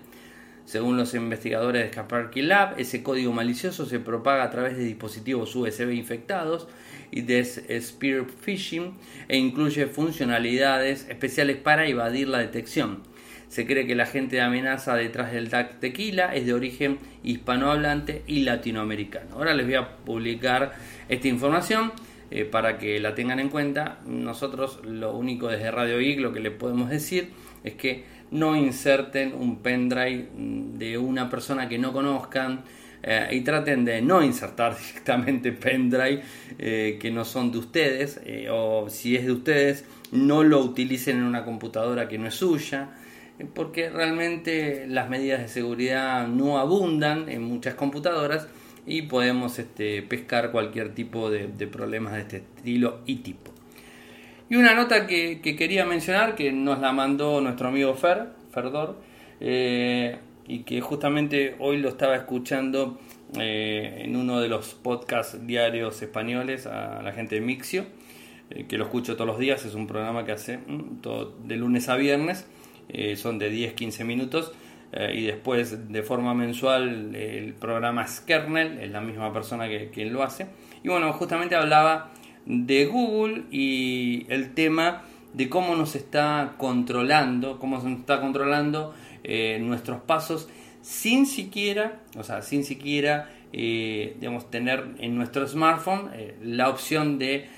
Según 0.65 0.97
los 0.97 1.15
investigadores 1.15 1.85
de 1.85 1.91
Kaspersky 1.91 2.43
Lab, 2.43 2.79
ese 2.79 3.03
código 3.03 3.33
malicioso 3.33 3.85
se 3.85 4.01
propaga 4.01 4.45
a 4.45 4.51
través 4.51 4.77
de 4.79 4.85
dispositivos 4.85 5.55
USB 5.55 5.93
infectados 5.93 6.69
y 7.11 7.21
de 7.21 7.45
spear 7.45 8.25
phishing 8.25 8.95
e 9.29 9.37
incluye 9.37 9.87
funcionalidades 9.87 11.07
especiales 11.09 11.57
para 11.59 11.87
evadir 11.87 12.29
la 12.29 12.39
detección. 12.39 13.03
Se 13.49 13.67
cree 13.67 13.87
que 13.87 13.95
la 13.95 14.07
gente 14.07 14.37
de 14.37 14.43
amenaza 14.43 14.97
detrás 14.97 15.33
del 15.33 15.51
DAC 15.51 15.81
Tequila 15.81 16.35
es 16.35 16.47
de 16.47 16.55
origen 16.55 16.99
hispanohablante 17.23 18.23
y 18.27 18.41
latinoamericano. 18.41 19.37
Ahora 19.37 19.55
les 19.55 19.67
voy 19.67 19.77
a 19.77 19.97
publicar 19.99 20.73
esta 21.09 21.29
información 21.29 21.93
eh, 22.31 22.45
para 22.45 22.79
que 22.79 22.99
la 22.99 23.15
tengan 23.15 23.39
en 23.39 23.51
cuenta. 23.51 24.01
Nosotros 24.07 24.81
lo 24.85 25.15
único 25.15 25.49
desde 25.49 25.71
Radio 25.71 25.99
Geek 25.99 26.19
lo 26.19 26.33
que 26.33 26.41
le 26.41 26.51
podemos 26.51 26.91
decir 26.91 27.31
es 27.63 27.75
que 27.75 28.05
no 28.31 28.57
inserten 28.57 29.35
un 29.35 29.57
pendrive 29.57 30.29
de 30.35 30.99
una 30.99 31.31
persona 31.31 31.69
que 31.69 31.79
no 31.79 31.93
conozcan 31.93 32.65
eh, 33.03 33.29
y 33.33 33.41
traten 33.43 33.85
de 33.85 34.01
no 34.03 34.23
insertar 34.23 34.77
directamente 34.79 35.53
pendrive 35.53 36.23
eh, 36.59 36.99
que 37.01 37.11
no 37.11 37.25
son 37.25 37.53
de 37.53 37.59
ustedes 37.59 38.21
eh, 38.25 38.49
o 38.51 38.89
si 38.89 39.17
es 39.17 39.27
de 39.27 39.33
ustedes 39.33 39.85
no 40.11 40.43
lo 40.43 40.61
utilicen 40.61 41.19
en 41.19 41.25
una 41.25 41.45
computadora 41.45 42.09
que 42.09 42.19
no 42.19 42.29
es 42.29 42.35
suya 42.35 42.91
porque 43.55 43.91
realmente 43.91 44.87
las 44.87 45.09
medidas 45.11 45.41
de 45.41 45.49
seguridad 45.49 46.29
no 46.29 46.59
abundan 46.59 47.29
en 47.29 47.43
muchas 47.43 47.75
computadoras 47.75 48.47
y 48.87 49.03
podemos 49.03 49.59
este, 49.59 50.03
pescar 50.03 50.53
cualquier 50.53 50.95
tipo 50.95 51.31
de, 51.31 51.49
de 51.49 51.67
problemas 51.67 52.13
de 52.15 52.21
este 52.21 52.37
estilo 52.39 53.01
y 53.07 53.17
tipo. 53.17 53.54
Y 54.55 54.57
una 54.57 54.73
nota 54.73 55.09
que, 55.09 55.41
quería 55.43 55.85
mencionar, 55.85 56.37
que 56.37 56.53
nos 56.53 56.79
la 56.79 56.93
mandó 56.93 57.41
nuestro 57.41 57.67
amigo 57.67 57.93
Fer, 57.95 58.29
Ferdor, 58.53 59.01
eh, 59.41 60.17
y 60.47 60.61
que 60.61 60.81
justamente 60.81 61.57
hoy 61.59 61.79
lo 61.79 61.89
estaba 61.89 62.15
escuchando 62.15 63.01
eh, 63.37 64.03
en 64.05 64.15
uno 64.15 64.41
de 64.41 64.49
los 64.49 64.75
podcasts 64.75 65.45
diarios 65.45 66.01
españoles 66.03 66.69
a 66.69 67.03
la 67.03 67.11
gente 67.11 67.35
de 67.35 67.41
Mixio, 67.41 67.87
eh, 68.51 68.67
que 68.69 68.79
lo 68.79 68.85
escucho 68.85 69.15
todos 69.15 69.27
los 69.27 69.41
días, 69.41 69.65
es 69.65 69.75
un 69.75 69.89
programa 69.89 70.25
que 70.25 70.31
hace 70.31 70.59
mm, 70.59 71.01
de 71.49 71.57
lunes 71.57 71.89
a 71.89 71.97
viernes, 71.97 72.47
son 73.17 73.41
de 73.41 73.53
10-15 73.53 74.05
minutos, 74.05 74.53
y 75.13 75.25
después 75.25 75.91
de 75.91 76.03
forma 76.05 76.33
mensual 76.33 77.17
el 77.17 77.55
programa 77.55 78.07
Skernel, 78.07 78.79
es 78.79 78.93
la 78.93 79.01
misma 79.01 79.33
persona 79.33 79.69
que 79.69 79.91
quien 79.91 80.13
lo 80.13 80.23
hace, 80.23 80.47
y 80.85 80.89
bueno, 80.91 81.13
justamente 81.13 81.57
hablaba 81.57 82.13
de 82.47 82.87
Google 82.87 83.45
y 83.51 84.27
el 84.29 84.55
tema 84.55 85.05
de 85.33 85.49
cómo 85.49 85.75
nos 85.75 85.97
está 85.97 86.55
controlando, 86.59 87.59
cómo 87.59 87.79
nos 87.79 87.99
está 87.99 88.21
controlando 88.21 88.95
eh, 89.25 89.59
nuestros 89.61 90.01
pasos 90.03 90.49
sin 90.81 91.27
siquiera, 91.27 92.01
o 92.17 92.23
sea, 92.23 92.43
sin 92.43 92.65
siquiera, 92.65 93.31
eh, 93.53 94.17
tener 94.51 94.85
en 94.99 95.17
nuestro 95.17 95.47
smartphone 95.47 96.11
eh, 96.15 96.37
la 96.43 96.69
opción 96.69 97.19
de, 97.19 97.49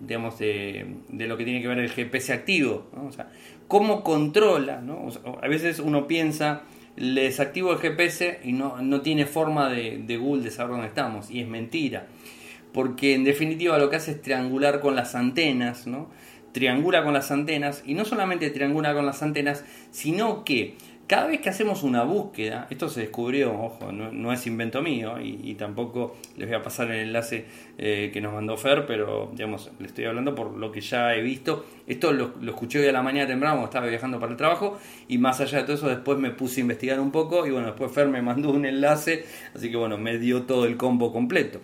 digamos, 0.00 0.38
de, 0.38 0.86
lo 1.10 1.36
que 1.36 1.44
tiene 1.44 1.60
que 1.60 1.68
ver 1.68 1.78
el 1.78 1.90
GPS 1.90 2.32
activo, 2.32 2.88
o 2.94 3.10
sea, 3.10 3.30
cómo 3.66 4.02
controla, 4.02 4.80
¿no? 4.80 5.08
a 5.42 5.48
veces 5.48 5.78
uno 5.78 6.06
piensa, 6.06 6.62
le 6.96 7.22
desactivo 7.22 7.72
el 7.72 7.78
GPS 7.78 8.40
y 8.44 8.52
no, 8.52 8.80
no 8.80 9.00
tiene 9.00 9.26
forma 9.26 9.68
de, 9.68 9.98
de 9.98 10.16
Google 10.16 10.42
de 10.44 10.50
saber 10.50 10.72
dónde 10.72 10.88
estamos, 10.88 11.30
y 11.30 11.40
es 11.40 11.48
mentira 11.48 12.06
porque 12.72 13.14
en 13.14 13.24
definitiva 13.24 13.78
lo 13.78 13.90
que 13.90 13.96
hace 13.96 14.12
es 14.12 14.22
triangular 14.22 14.80
con 14.80 14.96
las 14.96 15.14
antenas, 15.14 15.86
¿no? 15.86 16.10
Triangula 16.52 17.04
con 17.04 17.14
las 17.14 17.30
antenas 17.30 17.82
y 17.86 17.94
no 17.94 18.04
solamente 18.04 18.50
triangula 18.50 18.94
con 18.94 19.06
las 19.06 19.22
antenas, 19.22 19.64
sino 19.90 20.44
que 20.44 20.76
cada 21.08 21.26
vez 21.26 21.40
que 21.40 21.48
hacemos 21.48 21.84
una 21.84 22.02
búsqueda, 22.02 22.66
esto 22.68 22.90
se 22.90 23.00
descubrió, 23.00 23.58
ojo, 23.58 23.90
no, 23.90 24.30
es 24.30 24.46
invento 24.46 24.82
mío 24.82 25.18
y, 25.18 25.54
tampoco 25.54 26.18
les 26.36 26.46
voy 26.46 26.56
a 26.56 26.62
pasar 26.62 26.90
el 26.90 27.00
enlace 27.00 27.46
eh, 27.78 28.10
que 28.12 28.20
nos 28.20 28.34
mandó 28.34 28.58
Fer, 28.58 28.84
pero 28.86 29.30
digamos, 29.32 29.70
le 29.78 29.86
estoy 29.86 30.04
hablando 30.04 30.34
por 30.34 30.54
lo 30.58 30.70
que 30.70 30.82
ya 30.82 31.14
he 31.14 31.22
visto. 31.22 31.64
Esto 31.86 32.12
lo, 32.12 32.34
escuché 32.46 32.80
hoy 32.80 32.88
a 32.88 32.92
la 32.92 33.00
mañana 33.00 33.26
temprano 33.26 33.54
cuando 33.54 33.70
estaba 33.70 33.86
viajando 33.86 34.20
para 34.20 34.32
el 34.32 34.36
trabajo 34.36 34.78
y 35.08 35.16
más 35.16 35.40
allá 35.40 35.58
de 35.58 35.64
todo 35.64 35.76
eso 35.76 35.88
después 35.88 36.18
me 36.18 36.30
puse 36.30 36.60
a 36.60 36.62
investigar 36.62 37.00
un 37.00 37.10
poco 37.10 37.46
y 37.46 37.50
bueno, 37.50 37.68
después 37.68 37.90
Fer 37.90 38.08
me 38.08 38.20
mandó 38.20 38.50
un 38.50 38.66
enlace, 38.66 39.24
así 39.54 39.70
que 39.70 39.78
bueno, 39.78 39.96
me 39.96 40.18
dio 40.18 40.42
todo 40.42 40.66
el 40.66 40.76
combo 40.76 41.10
completo. 41.10 41.60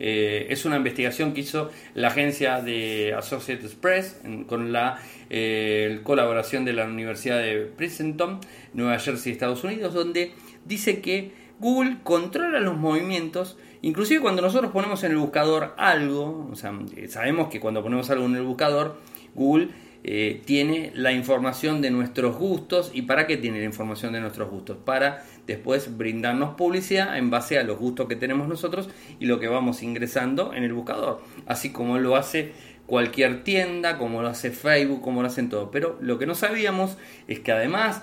Eh, 0.00 0.46
es 0.48 0.64
una 0.64 0.76
investigación 0.76 1.34
que 1.34 1.42
hizo 1.42 1.70
la 1.94 2.08
agencia 2.08 2.62
de 2.62 3.14
Associated 3.16 3.70
Press 3.80 4.20
con 4.46 4.72
la 4.72 4.98
eh, 5.28 6.00
colaboración 6.02 6.64
de 6.64 6.72
la 6.72 6.86
Universidad 6.86 7.38
de 7.38 7.70
Princeton, 7.76 8.40
Nueva 8.72 8.98
Jersey, 8.98 9.32
Estados 9.32 9.62
Unidos, 9.62 9.92
donde 9.92 10.32
dice 10.64 11.02
que 11.02 11.32
Google 11.58 11.98
controla 12.02 12.60
los 12.60 12.78
movimientos, 12.78 13.58
inclusive 13.82 14.22
cuando 14.22 14.40
nosotros 14.40 14.72
ponemos 14.72 15.04
en 15.04 15.12
el 15.12 15.18
buscador 15.18 15.74
algo, 15.76 16.48
o 16.50 16.56
sea, 16.56 16.72
sabemos 17.08 17.48
que 17.48 17.60
cuando 17.60 17.82
ponemos 17.82 18.08
algo 18.08 18.24
en 18.24 18.36
el 18.36 18.42
buscador, 18.42 18.96
Google 19.34 19.68
eh, 20.02 20.40
tiene 20.46 20.92
la 20.94 21.12
información 21.12 21.82
de 21.82 21.90
nuestros 21.90 22.36
gustos. 22.36 22.90
¿Y 22.94 23.02
para 23.02 23.26
qué 23.26 23.36
tiene 23.36 23.58
la 23.58 23.66
información 23.66 24.12
de 24.12 24.20
nuestros 24.20 24.50
gustos? 24.50 24.78
Para 24.78 25.24
después 25.46 25.96
brindarnos 25.96 26.54
publicidad 26.54 27.16
en 27.16 27.30
base 27.30 27.58
a 27.58 27.62
los 27.62 27.78
gustos 27.78 28.08
que 28.08 28.16
tenemos 28.16 28.48
nosotros 28.48 28.88
y 29.18 29.26
lo 29.26 29.40
que 29.40 29.48
vamos 29.48 29.82
ingresando 29.82 30.54
en 30.54 30.64
el 30.64 30.72
buscador. 30.72 31.22
Así 31.46 31.72
como 31.72 31.98
lo 31.98 32.16
hace 32.16 32.52
cualquier 32.86 33.44
tienda, 33.44 33.98
como 33.98 34.20
lo 34.20 34.28
hace 34.28 34.50
Facebook, 34.50 35.00
como 35.00 35.22
lo 35.22 35.28
hacen 35.28 35.48
todo. 35.48 35.70
Pero 35.70 35.96
lo 36.00 36.18
que 36.18 36.26
no 36.26 36.34
sabíamos 36.34 36.98
es 37.28 37.38
que 37.38 37.52
además 37.52 38.02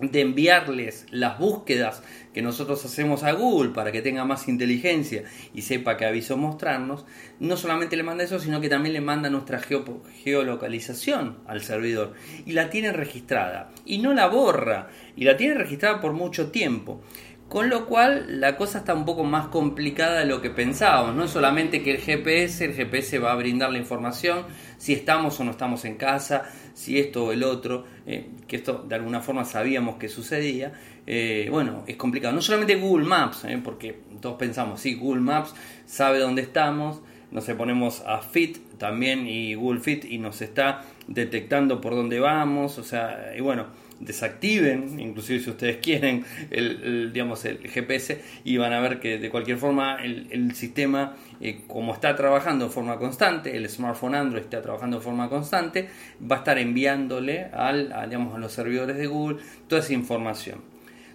de 0.00 0.20
enviarles 0.20 1.06
las 1.10 1.38
búsquedas 1.38 2.02
que 2.34 2.42
nosotros 2.42 2.84
hacemos 2.84 3.22
a 3.22 3.32
Google 3.32 3.70
para 3.70 3.92
que 3.92 4.02
tenga 4.02 4.24
más 4.24 4.46
inteligencia 4.46 5.24
y 5.54 5.62
sepa 5.62 5.96
qué 5.96 6.04
aviso 6.04 6.36
mostrarnos, 6.36 7.06
no 7.40 7.56
solamente 7.56 7.96
le 7.96 8.02
manda 8.02 8.24
eso, 8.24 8.38
sino 8.38 8.60
que 8.60 8.68
también 8.68 8.92
le 8.92 9.00
manda 9.00 9.30
nuestra 9.30 9.58
geolocalización 9.58 11.38
al 11.46 11.62
servidor. 11.62 12.12
Y 12.44 12.52
la 12.52 12.68
tiene 12.68 12.92
registrada. 12.92 13.70
Y 13.86 13.98
no 13.98 14.12
la 14.12 14.26
borra. 14.26 14.88
Y 15.16 15.24
la 15.24 15.36
tiene 15.36 15.54
registrada 15.54 16.00
por 16.00 16.12
mucho 16.12 16.50
tiempo. 16.50 17.00
Con 17.48 17.70
lo 17.70 17.86
cual 17.86 18.40
la 18.40 18.56
cosa 18.56 18.78
está 18.78 18.92
un 18.92 19.04
poco 19.04 19.22
más 19.22 19.46
complicada 19.48 20.18
de 20.18 20.26
lo 20.26 20.42
que 20.42 20.50
pensábamos. 20.50 21.14
No 21.14 21.24
es 21.24 21.30
solamente 21.30 21.80
que 21.80 21.92
el 21.92 21.98
GPS, 21.98 22.64
el 22.64 22.74
GPS 22.74 23.20
va 23.20 23.30
a 23.30 23.36
brindar 23.36 23.70
la 23.70 23.78
información, 23.78 24.46
si 24.78 24.92
estamos 24.92 25.38
o 25.38 25.44
no 25.44 25.52
estamos 25.52 25.84
en 25.84 25.96
casa, 25.96 26.50
si 26.74 26.98
esto 26.98 27.26
o 27.26 27.32
el 27.32 27.44
otro, 27.44 27.84
eh, 28.04 28.30
que 28.48 28.56
esto 28.56 28.84
de 28.88 28.96
alguna 28.96 29.20
forma 29.20 29.44
sabíamos 29.44 29.94
que 29.96 30.08
sucedía. 30.08 30.72
Eh, 31.06 31.46
bueno, 31.48 31.84
es 31.86 31.96
complicado. 31.96 32.34
No 32.34 32.42
solamente 32.42 32.74
Google 32.74 33.06
Maps, 33.06 33.44
eh, 33.44 33.60
porque 33.62 34.00
todos 34.20 34.36
pensamos, 34.36 34.80
sí, 34.80 34.94
Google 34.94 35.20
Maps 35.20 35.54
sabe 35.86 36.18
dónde 36.18 36.42
estamos, 36.42 37.00
nos 37.30 37.44
ponemos 37.44 38.02
a 38.06 38.22
Fit 38.22 38.58
también 38.76 39.26
y 39.28 39.54
Google 39.54 39.80
Fit 39.80 40.04
y 40.04 40.18
nos 40.18 40.42
está 40.42 40.82
detectando 41.06 41.80
por 41.80 41.94
dónde 41.94 42.18
vamos, 42.18 42.78
o 42.78 42.82
sea, 42.82 43.32
y 43.36 43.40
bueno 43.40 43.85
desactiven, 44.00 45.00
inclusive 45.00 45.40
si 45.40 45.50
ustedes 45.50 45.78
quieren, 45.78 46.24
el, 46.50 47.12
digamos, 47.12 47.44
el 47.44 47.58
GPS 47.58 48.20
y 48.44 48.56
van 48.56 48.72
a 48.72 48.80
ver 48.80 49.00
que 49.00 49.18
de 49.18 49.30
cualquier 49.30 49.58
forma 49.58 49.98
el, 50.02 50.54
sistema, 50.54 51.16
eh, 51.40 51.62
como 51.66 51.92
está 51.92 52.14
trabajando 52.14 52.66
de 52.66 52.70
forma 52.70 52.98
constante, 52.98 53.56
el 53.56 53.68
smartphone 53.68 54.14
Android 54.14 54.42
está 54.42 54.62
trabajando 54.62 54.98
de 54.98 55.02
forma 55.02 55.28
constante, 55.28 55.88
va 56.30 56.36
a 56.36 56.38
estar 56.40 56.58
enviándole 56.58 57.46
al, 57.52 57.92
a, 57.92 58.06
digamos, 58.06 58.34
a 58.34 58.38
los 58.38 58.52
servidores 58.52 58.96
de 58.96 59.06
Google 59.06 59.38
toda 59.68 59.80
esa 59.80 59.92
información. 59.92 60.60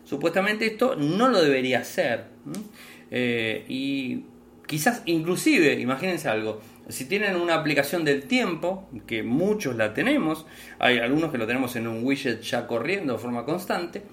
Supuestamente 0.03 0.65
esto 0.65 0.95
no 0.95 1.29
lo 1.29 1.41
debería 1.41 1.79
hacer. 1.79 2.25
Eh, 3.11 3.65
y 3.67 4.25
quizás 4.67 5.03
inclusive, 5.05 5.79
imagínense 5.79 6.27
algo, 6.29 6.61
si 6.91 7.05
tienen 7.05 7.35
una 7.35 7.55
aplicación 7.55 8.03
del 8.03 8.23
tiempo, 8.23 8.89
que 9.07 9.23
muchos 9.23 9.75
la 9.75 9.93
tenemos, 9.93 10.45
hay 10.79 10.99
algunos 10.99 11.31
que 11.31 11.37
lo 11.37 11.47
tenemos 11.47 11.75
en 11.75 11.87
un 11.87 12.03
widget 12.03 12.41
ya 12.41 12.67
corriendo 12.67 13.13
de 13.13 13.19
forma 13.19 13.45
constante, 13.45 14.03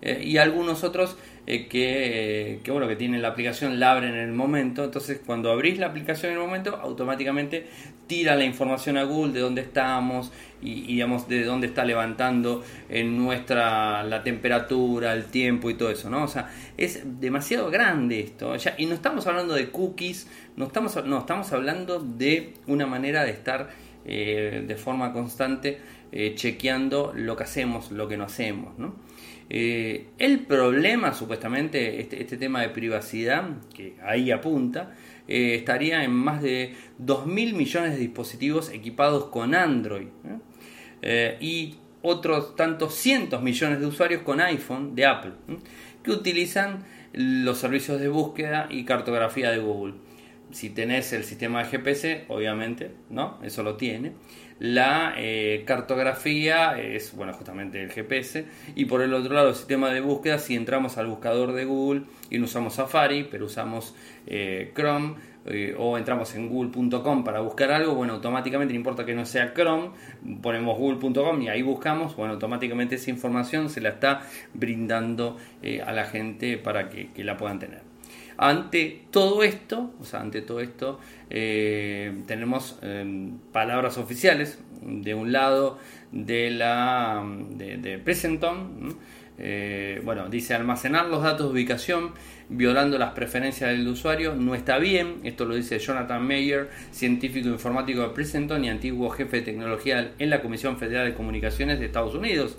eh, 0.00 0.22
y 0.24 0.38
algunos 0.38 0.84
otros 0.84 1.16
eh, 1.50 1.66
que, 1.66 2.60
que, 2.62 2.70
bueno, 2.70 2.86
que 2.88 2.96
tienen 2.96 3.22
la 3.22 3.28
aplicación, 3.28 3.80
la 3.80 3.92
abren 3.92 4.12
en 4.12 4.20
el 4.20 4.32
momento. 4.32 4.84
Entonces, 4.84 5.18
cuando 5.24 5.50
abrís 5.50 5.78
la 5.78 5.86
aplicación 5.86 6.32
en 6.32 6.38
el 6.38 6.44
momento, 6.44 6.76
automáticamente 6.76 7.66
tira 8.06 8.36
la 8.36 8.44
información 8.44 8.98
a 8.98 9.04
Google 9.04 9.32
de 9.32 9.40
dónde 9.40 9.62
estamos 9.62 10.30
y, 10.60 10.82
digamos 10.82 11.26
de 11.26 11.44
dónde 11.44 11.68
está 11.68 11.86
levantando 11.86 12.62
en 12.90 13.16
nuestra 13.16 14.02
la 14.02 14.22
temperatura, 14.22 15.14
el 15.14 15.24
tiempo 15.24 15.70
y 15.70 15.74
todo 15.74 15.90
eso, 15.90 16.10
¿no? 16.10 16.24
O 16.24 16.28
sea, 16.28 16.50
es 16.76 17.00
demasiado 17.18 17.70
grande 17.70 18.20
esto. 18.20 18.54
Ya, 18.56 18.74
y 18.76 18.84
no 18.84 18.92
estamos 18.92 19.26
hablando 19.26 19.54
de 19.54 19.70
cookies, 19.70 20.28
no 20.56 20.66
estamos, 20.66 21.02
no, 21.06 21.18
estamos 21.20 21.50
hablando 21.54 21.98
de 21.98 22.52
una 22.66 22.86
manera 22.86 23.24
de 23.24 23.30
estar 23.30 23.70
de 24.04 24.76
forma 24.78 25.14
constante 25.14 25.80
chequeando 26.34 27.12
lo 27.14 27.36
que 27.36 27.44
hacemos, 27.44 27.90
lo 27.90 28.06
que 28.06 28.18
no 28.18 28.24
hacemos. 28.24 28.72
El 29.48 30.40
problema, 30.46 31.14
supuestamente, 31.14 32.00
este, 32.00 32.20
este, 32.20 32.36
tema 32.36 32.60
de 32.60 32.68
privacidad, 32.68 33.48
que 33.74 33.96
ahí 34.02 34.30
apunta, 34.30 34.94
estaría 35.26 36.04
en 36.04 36.12
más 36.12 36.42
de 36.42 36.74
2.000 37.00 37.54
millones 37.54 37.92
de 37.92 37.98
dispositivos 37.98 38.70
equipados 38.70 39.26
con 39.26 39.54
Android. 39.54 40.08
y 41.40 41.76
otros 42.02 42.56
tantos 42.56 42.94
cientos 42.94 43.42
millones 43.42 43.80
de 43.80 43.86
usuarios 43.86 44.22
con 44.22 44.40
iPhone 44.40 44.94
de 44.94 45.06
Apple, 45.06 45.32
que 46.02 46.10
utilizan 46.10 46.84
los 47.12 47.58
servicios 47.58 48.00
de 48.00 48.08
búsqueda 48.08 48.68
y 48.70 48.84
cartografía 48.84 49.50
de 49.50 49.58
Google. 49.58 49.94
Si 50.50 50.70
tenés 50.70 51.12
el 51.12 51.24
sistema 51.24 51.62
de 51.62 51.70
GPS, 51.70 52.24
obviamente, 52.28 52.92
¿no? 53.10 53.38
Eso 53.42 53.62
lo 53.62 53.76
tiene. 53.76 54.12
La 54.58 55.14
eh, 55.16 55.62
cartografía 55.66 56.80
es, 56.80 57.14
bueno, 57.14 57.32
justamente 57.32 57.80
el 57.82 57.90
GPS. 57.90 58.44
Y 58.74 58.86
por 58.86 59.02
el 59.02 59.14
otro 59.14 59.32
lado, 59.34 59.50
el 59.50 59.54
sistema 59.54 59.90
de 59.90 60.00
búsqueda, 60.00 60.38
si 60.38 60.56
entramos 60.56 60.98
al 60.98 61.06
buscador 61.06 61.52
de 61.52 61.64
Google 61.64 62.02
y 62.28 62.38
no 62.38 62.46
usamos 62.46 62.74
Safari, 62.74 63.28
pero 63.30 63.46
usamos 63.46 63.94
eh, 64.26 64.72
Chrome, 64.74 65.14
eh, 65.46 65.74
o 65.78 65.96
entramos 65.96 66.34
en 66.34 66.48
google.com 66.48 67.22
para 67.22 67.40
buscar 67.40 67.70
algo, 67.70 67.94
bueno, 67.94 68.14
automáticamente, 68.14 68.74
no 68.74 68.78
importa 68.78 69.06
que 69.06 69.14
no 69.14 69.24
sea 69.24 69.54
Chrome, 69.54 69.90
ponemos 70.42 70.76
google.com 70.76 71.40
y 71.40 71.48
ahí 71.48 71.62
buscamos, 71.62 72.16
bueno, 72.16 72.34
automáticamente 72.34 72.96
esa 72.96 73.10
información 73.10 73.70
se 73.70 73.80
la 73.80 73.90
está 73.90 74.22
brindando 74.54 75.36
a 75.86 75.92
la 75.92 76.04
gente 76.04 76.58
para 76.58 76.88
que, 76.88 77.10
la 77.22 77.36
puedan 77.36 77.60
tener. 77.60 77.87
Ante 78.38 79.02
todo 79.10 79.42
esto, 79.42 79.92
o 80.00 80.04
sea, 80.04 80.20
ante 80.20 80.40
todo 80.42 80.60
esto, 80.60 81.00
eh, 81.28 82.22
tenemos 82.26 82.78
em, 82.82 83.38
palabras 83.52 83.98
oficiales. 83.98 84.58
De 84.80 85.12
un 85.12 85.32
lado, 85.32 85.78
de 86.12 86.50
la 86.50 87.22
de, 87.50 87.76
de 87.78 87.98
Presenton, 87.98 88.96
bueno, 90.04 90.28
dice 90.28 90.54
almacenar 90.54 91.06
los 91.06 91.22
datos 91.22 91.46
de 91.48 91.52
ubicación 91.52 92.12
violando 92.48 92.98
las 92.98 93.12
preferencias 93.12 93.70
del 93.70 93.86
usuario 93.86 94.34
no 94.34 94.54
está 94.54 94.78
bien. 94.78 95.16
Esto 95.24 95.44
lo 95.44 95.54
dice 95.54 95.78
Jonathan 95.78 96.26
Mayer, 96.26 96.70
científico 96.90 97.48
informático 97.48 98.00
de 98.00 98.08
Princeton 98.10 98.64
y 98.64 98.70
antiguo 98.70 99.10
jefe 99.10 99.38
de 99.38 99.42
tecnología 99.42 100.12
en 100.18 100.30
la 100.30 100.40
Comisión 100.40 100.78
Federal 100.78 101.06
de 101.06 101.14
Comunicaciones 101.14 101.78
de 101.78 101.86
Estados 101.86 102.14
Unidos. 102.14 102.56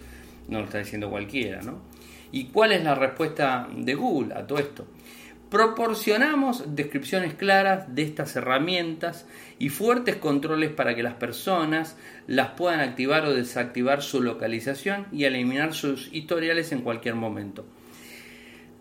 No 0.47 0.59
lo 0.59 0.65
está 0.65 0.80
diciendo 0.80 1.09
cualquiera, 1.09 1.61
¿no? 1.61 1.80
¿Y 2.32 2.45
cuál 2.45 2.71
es 2.71 2.84
la 2.84 2.95
respuesta 2.95 3.67
de 3.75 3.95
Google 3.95 4.36
a 4.36 4.45
todo 4.45 4.59
esto? 4.59 4.86
Proporcionamos 5.49 6.75
descripciones 6.75 7.33
claras 7.33 7.95
de 7.95 8.03
estas 8.03 8.35
herramientas 8.35 9.25
y 9.57 9.69
fuertes 9.69 10.17
controles 10.17 10.69
para 10.69 10.95
que 10.95 11.01
las 11.01 11.15
personas 11.15 11.97
las 12.27 12.49
puedan 12.51 12.81
activar 12.81 13.25
o 13.25 13.33
desactivar 13.33 14.03
su 14.03 14.21
localización 14.21 15.07
y 15.11 15.23
eliminar 15.23 15.73
sus 15.73 16.13
historiales 16.13 16.71
en 16.71 16.81
cualquier 16.81 17.15
momento. 17.15 17.65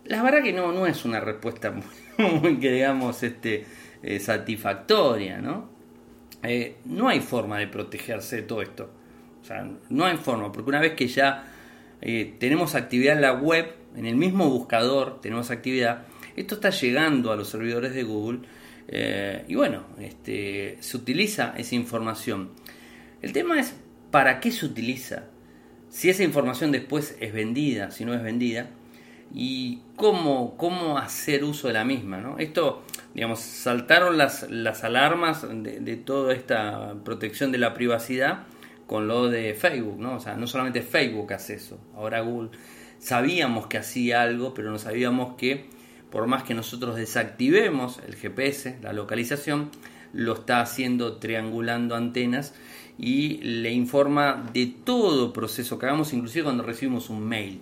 La 0.05 0.21
verdad 0.21 0.43
que 0.43 0.53
no, 0.53 0.71
no 0.71 0.85
es 0.85 1.05
una 1.05 1.19
respuesta 1.19 1.73
muy, 2.17 2.59
que 2.59 2.71
digamos, 2.71 3.23
este, 3.23 3.65
eh, 4.03 4.19
satisfactoria, 4.19 5.39
¿no? 5.39 5.69
Eh, 6.43 6.77
no 6.85 7.09
hay 7.09 7.19
forma 7.19 7.57
de 7.57 7.67
protegerse 7.67 8.37
de 8.37 8.41
todo 8.43 8.61
esto. 8.61 8.91
O 9.41 9.45
sea, 9.45 9.67
no 9.89 10.05
hay 10.05 10.17
forma, 10.17 10.51
porque 10.51 10.69
una 10.69 10.79
vez 10.79 10.93
que 10.93 11.07
ya 11.07 11.45
eh, 12.01 12.35
tenemos 12.39 12.75
actividad 12.75 13.15
en 13.15 13.21
la 13.21 13.33
web, 13.33 13.73
en 13.95 14.05
el 14.05 14.15
mismo 14.15 14.49
buscador 14.49 15.19
tenemos 15.21 15.51
actividad, 15.51 16.03
esto 16.39 16.55
está 16.55 16.69
llegando 16.69 17.31
a 17.31 17.35
los 17.35 17.49
servidores 17.49 17.93
de 17.93 18.03
Google 18.03 18.39
y 19.47 19.53
bueno, 19.53 19.83
este, 19.99 20.77
se 20.79 20.97
utiliza 20.97 21.53
esa 21.57 21.75
información. 21.75 22.49
El 23.21 23.33
tema 23.33 23.59
es, 23.59 23.75
¿para 24.09 24.39
qué 24.39 24.51
se 24.51 24.65
utiliza? 24.65 25.25
Si 25.89 26.09
esa 26.09 26.23
información 26.23 26.71
después 26.71 27.15
es 27.19 27.31
vendida, 27.31 27.91
si 27.91 28.03
no 28.03 28.15
es 28.15 28.23
vendida, 28.23 28.69
y 29.33 29.81
cómo, 29.95 30.55
cómo 30.57 30.97
hacer 30.97 31.43
uso 31.43 31.67
de 31.67 31.73
la 31.73 31.85
misma. 31.85 32.17
¿no? 32.17 32.37
Esto, 32.37 32.83
digamos, 33.13 33.39
saltaron 33.39 34.17
las, 34.17 34.49
las 34.49 34.83
alarmas 34.83 35.45
de, 35.49 35.97
toda 35.97 36.33
esta 36.33 36.95
protección 37.03 37.51
de 37.51 37.57
la 37.57 37.73
privacidad 37.73 38.43
con 38.87 39.07
lo 39.07 39.29
de 39.29 39.53
Facebook, 39.53 39.99
¿no? 39.99 40.15
O 40.15 40.19
sea, 40.19 40.35
no 40.35 40.47
solamente 40.47 40.81
Facebook 40.81 41.31
hace 41.33 41.55
eso, 41.55 41.79
ahora 41.95 42.21
Google 42.21 42.49
sabíamos 42.97 43.67
que 43.67 43.77
hacía 43.77 44.23
algo, 44.23 44.55
pero 44.55 44.71
no 44.71 44.79
sabíamos 44.79 45.35
que 45.35 45.69
por 46.11 46.27
más 46.27 46.43
que 46.43 46.53
nosotros 46.53 46.95
desactivemos 46.95 47.99
el 48.07 48.15
GPS, 48.15 48.77
la 48.81 48.93
localización, 48.93 49.69
lo 50.13 50.33
está 50.33 50.61
haciendo 50.61 51.17
triangulando 51.17 51.95
antenas 51.95 52.53
y 52.97 53.37
le 53.37 53.71
informa 53.71 54.49
de 54.53 54.73
todo 54.83 55.31
proceso 55.31 55.79
que 55.79 55.85
hagamos, 55.85 56.13
inclusive 56.13 56.43
cuando 56.43 56.63
recibimos 56.63 57.09
un 57.09 57.27
mail. 57.27 57.61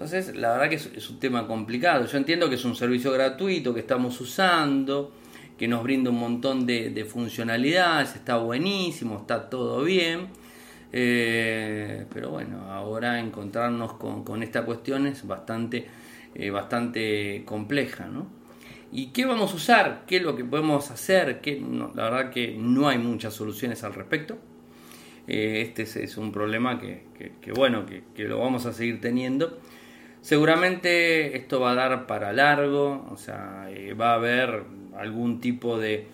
Entonces, 0.00 0.34
la 0.34 0.52
verdad 0.52 0.70
que 0.70 0.76
es, 0.76 1.10
un 1.10 1.18
tema 1.18 1.46
complicado. 1.46 2.06
Yo 2.06 2.16
entiendo 2.16 2.48
que 2.48 2.54
es 2.54 2.64
un 2.64 2.74
servicio 2.74 3.12
gratuito 3.12 3.74
que 3.74 3.80
estamos 3.80 4.18
usando, 4.20 5.12
que 5.58 5.68
nos 5.68 5.82
brinda 5.82 6.08
un 6.08 6.18
montón 6.18 6.64
de, 6.64 7.06
funcionalidades, 7.06 8.14
está 8.14 8.38
buenísimo, 8.38 9.18
está 9.18 9.50
todo 9.50 9.82
bien. 9.82 10.28
Eh, 10.92 12.06
pero 12.14 12.30
bueno, 12.30 12.70
ahora 12.70 13.20
encontrarnos 13.20 13.92
con, 13.92 14.42
esta 14.42 14.64
cuestión 14.64 15.06
es 15.06 15.26
bastante, 15.26 15.86
eh, 16.34 16.50
bastante 16.50 17.42
compleja, 17.44 18.06
¿no? 18.06 18.28
¿Y 18.92 19.06
qué 19.08 19.24
vamos 19.24 19.52
a 19.52 19.56
usar? 19.56 20.02
¿Qué 20.06 20.16
es 20.16 20.22
lo 20.22 20.36
que 20.36 20.44
podemos 20.44 20.90
hacer? 20.90 21.40
que 21.40 21.60
la 21.94 22.04
verdad 22.04 22.30
que 22.30 22.56
no 22.56 22.88
hay 22.88 22.98
muchas 22.98 23.34
soluciones 23.34 23.82
al 23.84 23.94
respecto. 23.94 24.38
Eh, 25.26 25.62
este 25.62 25.82
es, 25.82 26.16
un 26.16 26.32
problema 26.32 26.80
que, 26.80 27.02
bueno, 27.54 27.84
que, 27.86 28.24
lo 28.24 28.38
vamos 28.38 28.66
a 28.66 28.72
seguir 28.72 29.00
teniendo. 29.00 29.58
Seguramente 30.22 31.36
esto 31.36 31.60
va 31.60 31.72
a 31.72 31.74
dar 31.74 32.06
para 32.06 32.32
largo, 32.32 33.08
o 33.10 33.16
sea, 33.16 33.68
eh, 33.70 33.94
va 33.94 34.12
a 34.12 34.14
haber 34.14 34.64
algún 34.96 35.40
tipo 35.40 35.78
de, 35.78 36.08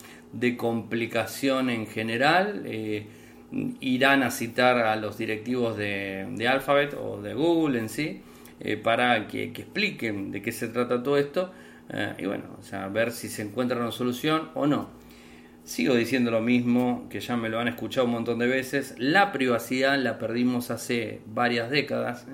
complicación 0.56 1.70
en 1.70 1.86
general. 1.86 2.64
Irán 3.80 4.22
a 4.22 4.30
citar 4.30 4.78
a 4.78 4.96
los 4.96 5.18
directivos 5.18 5.76
de, 5.76 6.46
Alphabet 6.48 6.94
o 6.94 7.20
de 7.22 7.34
Google 7.34 7.78
en 7.78 7.88
sí 7.88 8.22
eh, 8.60 8.76
para 8.76 9.26
que, 9.28 9.44
expliquen 9.44 10.30
de 10.30 10.42
qué 10.42 10.52
se 10.52 10.68
trata 10.68 11.02
todo 11.02 11.18
esto 11.18 11.52
y 12.18 12.26
bueno, 12.26 12.44
o 12.58 12.64
sea, 12.64 12.88
ver 12.88 13.12
si 13.12 13.28
se 13.28 13.42
encuentra 13.42 13.78
una 13.78 13.92
solución 13.92 14.50
o 14.54 14.66
no. 14.66 14.90
Sigo 15.66 15.96
diciendo 15.96 16.30
lo 16.30 16.40
mismo, 16.40 17.08
que 17.10 17.18
ya 17.18 17.36
me 17.36 17.48
lo 17.48 17.58
han 17.58 17.66
escuchado 17.66 18.06
un 18.06 18.12
montón 18.12 18.38
de 18.38 18.46
veces, 18.46 18.94
la 18.98 19.32
privacidad 19.32 19.98
la 19.98 20.16
perdimos 20.16 20.70
hace 20.70 21.20
varias 21.26 21.70
décadas. 21.70 22.24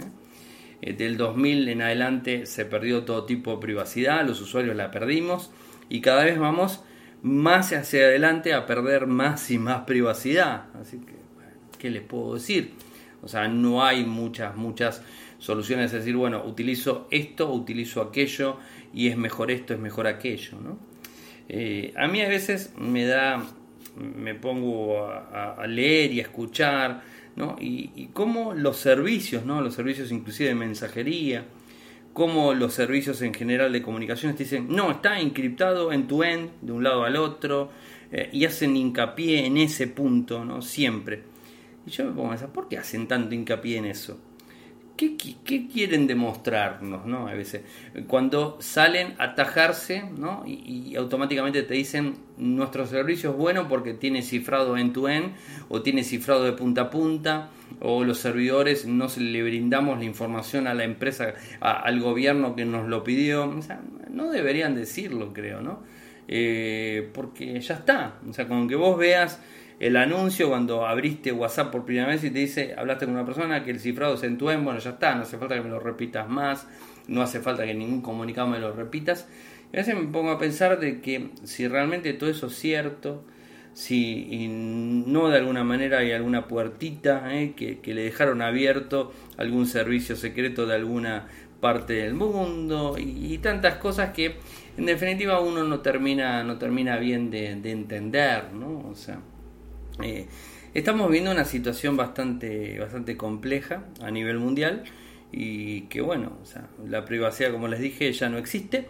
Eh, 0.83 0.93
del 0.93 1.16
2000 1.16 1.68
en 1.70 1.81
adelante 1.81 2.45
se 2.45 2.66
perdió 2.66 3.05
todo 3.05 3.25
tipo 3.25 3.53
de 3.53 3.59
privacidad, 3.62 4.27
los 4.27 4.41
usuarios 4.43 4.77
la 4.77 4.91
perdimos 4.91 5.51
y 5.89 6.03
cada 6.03 6.25
vez 6.25 6.39
vamos 6.39 6.83
más 7.23 7.73
hacia 7.73 8.01
adelante 8.01 8.53
a 8.53 8.66
perder 8.66 9.07
más 9.07 9.51
y 9.51 9.59
más 9.59 9.85
privacidad. 9.85 10.64
Así 10.79 10.99
que, 10.99 11.14
¿qué 11.79 11.89
les 11.89 12.03
puedo 12.03 12.35
decir? 12.35 12.73
O 13.23 13.29
sea, 13.29 13.49
no 13.49 13.83
hay 13.83 14.05
muchas, 14.05 14.57
muchas 14.57 15.03
soluciones. 15.43 15.86
Es 15.86 16.01
decir, 16.01 16.16
bueno, 16.16 16.43
utilizo 16.45 17.09
esto, 17.11 17.53
utilizo 17.53 18.01
aquello 18.01 18.59
y 18.95 19.09
es 19.09 19.16
mejor 19.16 19.51
esto, 19.51 19.74
es 19.74 19.80
mejor 19.80 20.07
aquello. 20.07 20.59
¿no? 20.62 20.78
Eh, 21.49 21.93
a 21.97 22.07
mí 22.07 22.22
a 22.22 22.28
veces 22.28 22.72
me 22.78 23.05
da, 23.05 23.45
me 23.97 24.34
pongo 24.34 25.07
a 25.09 25.66
leer 25.66 26.12
y 26.12 26.20
a 26.20 26.22
escuchar 26.22 27.03
¿no? 27.36 27.57
Y, 27.61 27.90
y 27.95 28.07
cómo 28.12 28.55
los 28.55 28.76
servicios, 28.76 29.45
¿no? 29.45 29.61
los 29.61 29.74
servicios 29.74 30.12
inclusive 30.12 30.51
de 30.51 30.55
mensajería, 30.55 31.45
como 32.12 32.53
los 32.53 32.74
servicios 32.74 33.22
en 33.22 33.32
general 33.32 33.72
de 33.72 33.82
comunicaciones 33.82 34.36
te 34.36 34.45
dicen, 34.45 34.66
no, 34.68 34.90
está 34.90 35.18
encriptado 35.20 35.93
en 35.93 36.07
tu 36.07 36.22
end, 36.22 36.51
de 36.61 36.72
un 36.72 36.84
lado 36.84 37.05
al 37.05 37.16
otro, 37.16 37.70
eh, 38.11 38.28
y 38.32 38.45
hacen 38.45 38.76
hincapié 38.76 39.47
en 39.47 39.57
ese 39.57 39.86
punto, 39.86 40.45
¿no? 40.45 40.61
Siempre. 40.61 41.22
Y 41.86 41.90
yo 41.90 42.05
me 42.05 42.12
pongo 42.12 42.26
a 42.26 42.30
pensar, 42.30 42.53
¿por 42.53 42.68
qué 42.68 42.76
hacen 42.76 43.09
tanto 43.09 43.34
hincapié 43.34 43.78
en 43.78 43.86
eso? 43.86 44.20
¿Qué, 44.97 45.16
quieren 45.72 46.07
demostrarnos? 46.07 47.07
¿no? 47.07 47.26
A 47.26 47.34
veces, 47.34 47.62
cuando 48.07 48.59
salen 48.61 49.14
a 49.18 49.24
atajarse 49.24 50.05
¿no? 50.16 50.45
y, 50.47 50.95
automáticamente 50.97 51.62
te 51.62 51.74
dicen 51.74 52.16
nuestro 52.36 52.86
servicio 52.86 53.30
es 53.30 53.36
bueno 53.36 53.68
porque 53.68 53.95
tiene 53.95 54.22
cifrado 54.22 54.76
en 54.76 54.93
tu 54.93 55.09
end 55.09 55.34
o 55.68 55.82
tiene 55.82 56.05
cifrado 56.05 56.45
de 56.45 56.53
punta 56.53 56.82
a 56.82 56.90
punta 56.90 57.51
o 57.80 58.05
los 58.05 58.18
servidores 58.18 58.86
no 58.86 59.09
se 59.09 59.20
le 59.20 59.43
brindamos 59.43 59.99
la 59.99 60.05
información 60.05 60.66
a 60.66 60.74
la 60.74 60.84
empresa, 60.84 61.34
al 61.61 62.01
gobierno 62.01 62.55
que 62.55 62.64
nos 62.64 62.86
lo 62.88 63.03
pidió. 63.03 63.53
no 64.11 64.30
deberían 64.30 64.74
decirlo, 64.74 65.32
creo, 65.32 65.62
¿no? 65.62 65.80
Eh, 66.28 67.11
porque 67.12 67.61
ya 67.61 67.74
está. 67.74 68.14
O 68.28 68.32
sea, 68.32 68.47
con 68.47 68.68
que 68.68 68.76
vos 68.76 68.97
veas 68.97 69.40
el 69.83 69.97
anuncio 69.97 70.49
cuando 70.49 70.87
abriste 70.87 71.33
WhatsApp 71.33 71.72
por 71.72 71.85
primera 71.85 72.07
vez 72.07 72.22
y 72.22 72.30
te 72.30 72.39
dice, 72.39 72.72
hablaste 72.78 73.05
con 73.05 73.14
una 73.14 73.24
persona 73.24 73.64
que 73.64 73.72
el 73.72 73.80
cifrado 73.80 74.14
es 74.14 74.22
en 74.22 74.39
bueno, 74.39 74.78
ya 74.78 74.91
está, 74.91 75.16
no 75.16 75.22
hace 75.22 75.39
falta 75.39 75.57
que 75.57 75.61
me 75.61 75.70
lo 75.70 75.80
repitas 75.80 76.28
más, 76.28 76.68
no 77.09 77.20
hace 77.20 77.41
falta 77.41 77.66
que 77.66 77.74
ningún 77.74 78.01
comunicado 78.01 78.47
me 78.47 78.61
lo 78.61 78.72
repitas. 78.72 79.26
Y 79.72 79.76
a 79.76 79.80
veces 79.80 79.97
me 79.97 80.07
pongo 80.07 80.30
a 80.30 80.39
pensar 80.39 80.78
de 80.78 81.01
que 81.01 81.30
si 81.43 81.66
realmente 81.66 82.12
todo 82.12 82.30
eso 82.30 82.47
es 82.47 82.55
cierto, 82.55 83.24
si 83.72 84.47
no 84.49 85.30
de 85.30 85.39
alguna 85.39 85.64
manera 85.64 85.99
hay 85.99 86.12
alguna 86.12 86.47
puertita 86.47 87.35
¿eh? 87.35 87.55
que, 87.57 87.80
le 87.93 88.05
dejaron 88.05 88.41
abierto 88.41 89.12
algún 89.37 89.66
servicio 89.66 90.14
secreto 90.14 90.64
de 90.64 90.76
alguna 90.76 91.26
parte 91.61 91.95
del 91.95 92.14
mundo 92.14 92.95
y, 92.99 93.37
tantas 93.39 93.76
cosas 93.76 94.11
que 94.11 94.37
en 94.76 94.87
definitiva 94.87 95.41
uno 95.41 95.64
no 95.64 95.80
termina 95.80 96.45
no 96.45 96.59
termina 96.59 96.99
bien 96.99 97.30
de, 97.30 97.51
entender 97.51 98.53
no 98.53 98.89
o 98.89 98.95
sea 98.95 99.20
eh, 100.03 100.26
estamos 100.74 101.11
viendo 101.11 101.30
una 101.30 101.45
situación 101.45 101.97
bastante 101.97 102.78
bastante 102.78 103.16
compleja 103.16 103.84
a 104.01 104.11
nivel 104.11 104.38
mundial 104.38 104.84
y 105.32 105.82
que 105.82 106.01
bueno 106.01 106.38
o 106.43 106.47
sea, 106.47 106.68
la 106.86 107.05
privacidad 107.05 107.53
como 107.53 107.68
les 107.68 107.80
dije 107.80 108.12
ya 108.12 108.28
no 108.28 108.38
existe 108.38 108.86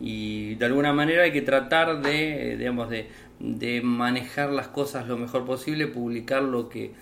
y 0.00 0.56
de 0.56 0.66
alguna 0.66 0.92
manera 0.92 1.24
hay 1.24 1.32
que 1.32 1.42
tratar 1.42 2.02
de 2.02 2.56
digamos 2.58 2.90
de 2.90 3.08
de 3.42 3.82
manejar 3.82 4.50
las 4.50 4.68
cosas 4.68 5.08
lo 5.08 5.18
mejor 5.18 5.44
posible, 5.44 5.88
publicar 5.88 6.42
lo 6.42 6.68
que 6.68 6.92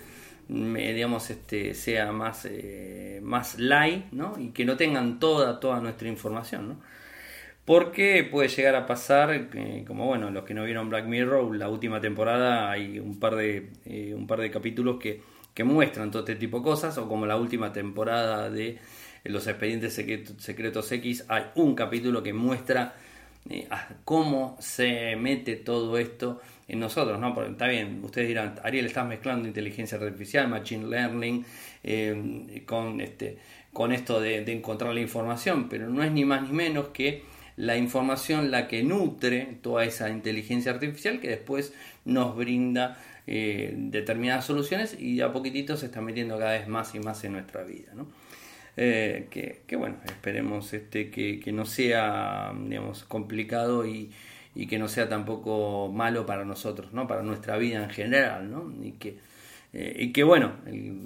digamos 0.48 1.30
este 1.30 1.74
sea 1.74 2.10
más 2.12 2.44
eh, 2.44 3.20
más 3.22 3.58
light 3.58 4.06
¿no? 4.10 4.34
y 4.38 4.48
que 4.48 4.64
no 4.64 4.76
tengan 4.76 5.20
toda 5.20 5.60
toda 5.60 5.80
nuestra 5.80 6.08
información 6.08 6.68
¿no? 6.70 6.76
Porque 7.64 8.24
puede 8.24 8.48
llegar 8.48 8.74
a 8.74 8.86
pasar 8.86 9.48
como 9.86 10.06
bueno 10.06 10.30
los 10.30 10.44
que 10.44 10.54
no 10.54 10.64
vieron 10.64 10.88
Black 10.88 11.06
Mirror 11.06 11.54
la 11.56 11.68
última 11.68 12.00
temporada 12.00 12.70
hay 12.70 12.98
un 12.98 13.18
par 13.20 13.36
de 13.36 13.70
eh, 13.84 14.14
un 14.14 14.26
par 14.26 14.40
de 14.40 14.50
capítulos 14.50 14.98
que, 14.98 15.20
que 15.54 15.64
muestran 15.64 16.10
todo 16.10 16.20
este 16.20 16.36
tipo 16.36 16.58
de 16.58 16.64
cosas 16.64 16.96
o 16.98 17.08
como 17.08 17.26
la 17.26 17.36
última 17.36 17.72
temporada 17.72 18.50
de 18.50 18.78
los 19.24 19.46
expedientes 19.46 19.94
secretos 20.38 20.90
X 20.92 21.24
hay 21.28 21.44
un 21.54 21.74
capítulo 21.74 22.22
que 22.22 22.32
muestra 22.32 22.94
eh, 23.48 23.68
cómo 24.04 24.56
se 24.60 25.16
mete 25.16 25.56
todo 25.56 25.96
esto 25.96 26.40
en 26.68 26.78
nosotros, 26.78 27.18
¿no? 27.18 27.34
Porque 27.34 27.50
está 27.50 27.66
bien, 27.66 28.00
ustedes 28.04 28.28
dirán, 28.28 28.60
Ariel, 28.62 28.86
estás 28.86 29.06
mezclando 29.06 29.48
inteligencia 29.48 29.98
artificial, 29.98 30.48
machine 30.48 30.86
learning, 30.86 31.44
eh, 31.82 32.62
con, 32.66 33.00
este, 33.00 33.38
con 33.72 33.92
esto 33.92 34.20
de, 34.20 34.36
encontrar 34.52 34.94
la 34.94 35.00
información, 35.00 35.68
pero 35.68 35.88
no 35.88 36.02
es 36.04 36.12
ni 36.12 36.24
más 36.24 36.42
ni 36.42 36.52
menos 36.52 36.88
que 36.88 37.24
la 37.60 37.76
información 37.76 38.50
la 38.50 38.68
que 38.68 38.82
nutre 38.82 39.58
toda 39.60 39.84
esa 39.84 40.08
inteligencia 40.08 40.72
artificial 40.72 41.20
que 41.20 41.28
después 41.28 41.74
nos 42.06 42.34
brinda 42.34 42.98
eh, 43.26 43.74
determinadas 43.76 44.46
soluciones 44.46 44.98
y 44.98 45.20
a 45.20 45.30
poquitito 45.30 45.76
se 45.76 45.86
está 45.86 46.00
metiendo 46.00 46.38
cada 46.38 46.52
vez 46.52 46.68
más 46.68 46.94
y 46.94 47.00
más 47.00 47.22
en 47.24 47.32
nuestra 47.32 47.62
vida, 47.62 47.92
¿no? 47.94 48.08
Eh, 48.76 49.26
que, 49.66 49.76
bueno, 49.76 49.96
esperemos 50.06 50.72
este, 50.72 51.10
que, 51.10 51.52
no 51.52 51.66
sea 51.66 52.52
digamos, 52.56 53.04
complicado 53.04 53.84
y, 53.86 54.10
que 54.68 54.78
no 54.78 54.88
sea 54.88 55.08
tampoco 55.08 55.90
malo 55.92 56.24
para 56.24 56.46
nosotros, 56.46 56.92
¿no? 56.92 57.06
para 57.06 57.22
nuestra 57.22 57.58
vida 57.58 57.82
en 57.84 57.90
general, 57.90 58.50
¿no? 58.50 58.72
y, 58.82 58.92
que, 58.92 59.16
eh, 59.74 59.96
y 59.98 60.12
que 60.12 60.22
bueno, 60.22 60.52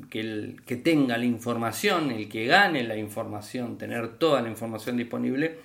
que, 0.09 0.21
el, 0.21 0.61
que 0.65 0.77
tenga 0.77 1.19
la 1.19 1.25
información, 1.25 2.11
el 2.13 2.29
que 2.29 2.47
gane 2.47 2.85
la 2.85 2.97
información, 2.97 3.77
tener 3.77 4.19
toda 4.19 4.41
la 4.41 4.49
información 4.49 4.97
disponible, 4.97 5.59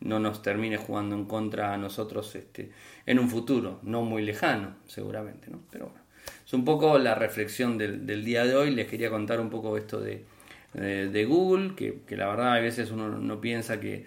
no 0.00 0.18
nos 0.18 0.42
termine 0.42 0.76
jugando 0.76 1.14
en 1.14 1.24
contra 1.24 1.72
a 1.72 1.76
nosotros 1.76 2.34
este, 2.34 2.70
en 3.06 3.18
un 3.18 3.28
futuro, 3.28 3.80
no 3.82 4.02
muy 4.02 4.22
lejano, 4.22 4.76
seguramente. 4.86 5.50
¿no? 5.50 5.60
Pero 5.70 5.86
bueno, 5.86 6.00
es 6.44 6.52
un 6.52 6.64
poco 6.64 6.98
la 6.98 7.14
reflexión 7.14 7.78
del, 7.78 8.06
del 8.06 8.24
día 8.24 8.44
de 8.44 8.56
hoy, 8.56 8.74
les 8.74 8.88
quería 8.88 9.10
contar 9.10 9.40
un 9.40 9.50
poco 9.50 9.76
esto 9.76 10.00
de 10.00 10.24
de 10.76 11.24
Google, 11.24 11.74
que, 11.74 12.16
la 12.16 12.28
verdad 12.28 12.54
a 12.54 12.60
veces 12.60 12.90
uno 12.90 13.08
no 13.08 13.40
piensa 13.40 13.80
que, 13.80 14.04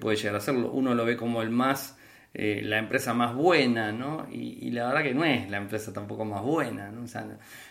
puede 0.00 0.16
llegar 0.16 0.34
a 0.34 0.38
hacerlo. 0.38 0.70
Uno 0.70 0.94
lo 0.94 1.04
ve 1.04 1.16
como 1.16 1.42
el 1.42 1.50
más, 1.50 1.98
eh, 2.34 2.62
la 2.64 2.78
empresa 2.78 3.14
más 3.14 3.34
buena, 3.34 3.92
¿no? 3.92 4.26
Y, 4.30 4.70
la 4.70 4.88
verdad 4.88 5.02
que 5.02 5.14
no 5.14 5.24
es 5.24 5.48
la 5.50 5.58
empresa 5.58 5.92
tampoco 5.92 6.24
más 6.24 6.42
buena, 6.42 6.90
¿no? 6.90 7.04
O 7.04 7.06
sea, 7.06 7.26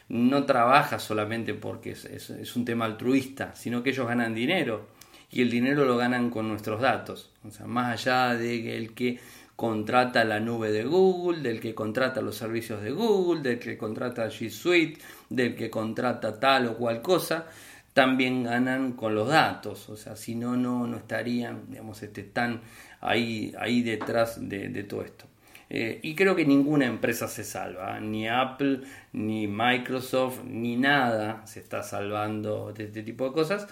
no, 0.09 0.45
trabaja 0.45 0.99
solamente 0.99 1.53
porque 1.53 1.91
es, 1.91 2.05
es, 2.05 2.55
un 2.55 2.65
tema 2.65 2.85
altruista, 2.85 3.55
sino 3.55 3.83
que 3.83 3.91
ellos 3.91 4.07
ganan 4.07 4.33
dinero 4.33 4.87
y 5.31 5.41
el 5.41 5.49
dinero 5.49 5.85
lo 5.85 5.97
ganan 5.97 6.29
con 6.29 6.47
nuestros 6.47 6.81
datos. 6.81 7.31
O 7.47 7.51
sea, 7.51 7.67
más 7.67 7.93
allá 7.93 8.35
de 8.35 8.77
el 8.77 8.93
que 8.93 9.19
contrata 9.55 10.23
la 10.23 10.39
nube 10.39 10.71
de 10.71 10.85
Google, 10.85 11.41
del 11.41 11.59
que 11.59 11.75
contrata 11.75 12.21
los 12.21 12.37
servicios 12.37 12.81
de 12.81 12.91
Google, 12.91 13.41
del 13.41 13.59
que 13.59 13.77
contrata 13.77 14.27
G 14.27 14.49
Suite, 14.49 14.99
del 15.29 15.55
que 15.55 15.69
contrata 15.69 16.39
tal 16.39 16.67
o 16.67 16.77
cual 16.77 17.01
cosa, 17.01 17.45
también 17.93 18.43
ganan 18.43 18.93
con 18.93 19.15
los 19.15 19.27
datos, 19.27 19.89
o 19.89 19.97
sea, 19.97 20.15
si 20.15 20.33
no, 20.33 20.55
no, 20.55 20.87
no 20.87 20.95
estarían, 20.95 21.69
digamos, 21.69 22.01
este, 22.01 22.23
tan 22.23 22.61
ahí, 23.01 23.53
ahí 23.59 23.81
detrás 23.81 24.37
de, 24.47 24.69
todo 24.83 25.03
esto. 25.03 25.25
Eh, 25.69 25.99
y 26.01 26.15
creo 26.15 26.35
que 26.35 26.45
ninguna 26.45 26.85
empresa 26.85 27.27
se 27.27 27.43
salva, 27.43 27.99
ni 27.99 28.29
Apple, 28.29 28.81
ni 29.11 29.47
Microsoft, 29.47 30.43
ni 30.45 30.77
nada 30.77 31.45
se 31.45 31.59
está 31.59 31.83
salvando 31.83 32.71
de 32.71 32.85
este 32.85 33.03
tipo 33.03 33.25
de 33.25 33.33
cosas. 33.33 33.67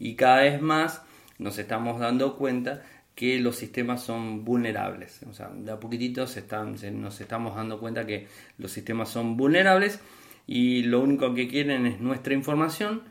Y 0.00 0.16
cada 0.16 0.40
vez 0.40 0.60
más 0.60 1.02
nos 1.38 1.58
estamos 1.58 2.00
dando 2.00 2.36
cuenta 2.36 2.82
que 3.14 3.38
los 3.38 3.56
sistemas 3.56 4.02
son 4.02 4.44
vulnerables. 4.44 5.20
O 5.30 5.34
sea, 5.34 5.50
de 5.54 5.70
a 5.70 5.78
poquitito 5.78 6.26
se 6.26 6.40
están, 6.40 6.76
nos 7.00 7.20
estamos 7.20 7.54
dando 7.54 7.78
cuenta 7.78 8.06
que 8.06 8.26
los 8.58 8.72
sistemas 8.72 9.10
son 9.10 9.36
vulnerables 9.36 10.00
y 10.46 10.84
lo 10.84 11.00
único 11.00 11.34
que 11.34 11.46
quieren 11.46 11.86
es 11.86 12.00
nuestra 12.00 12.34
información 12.34 13.02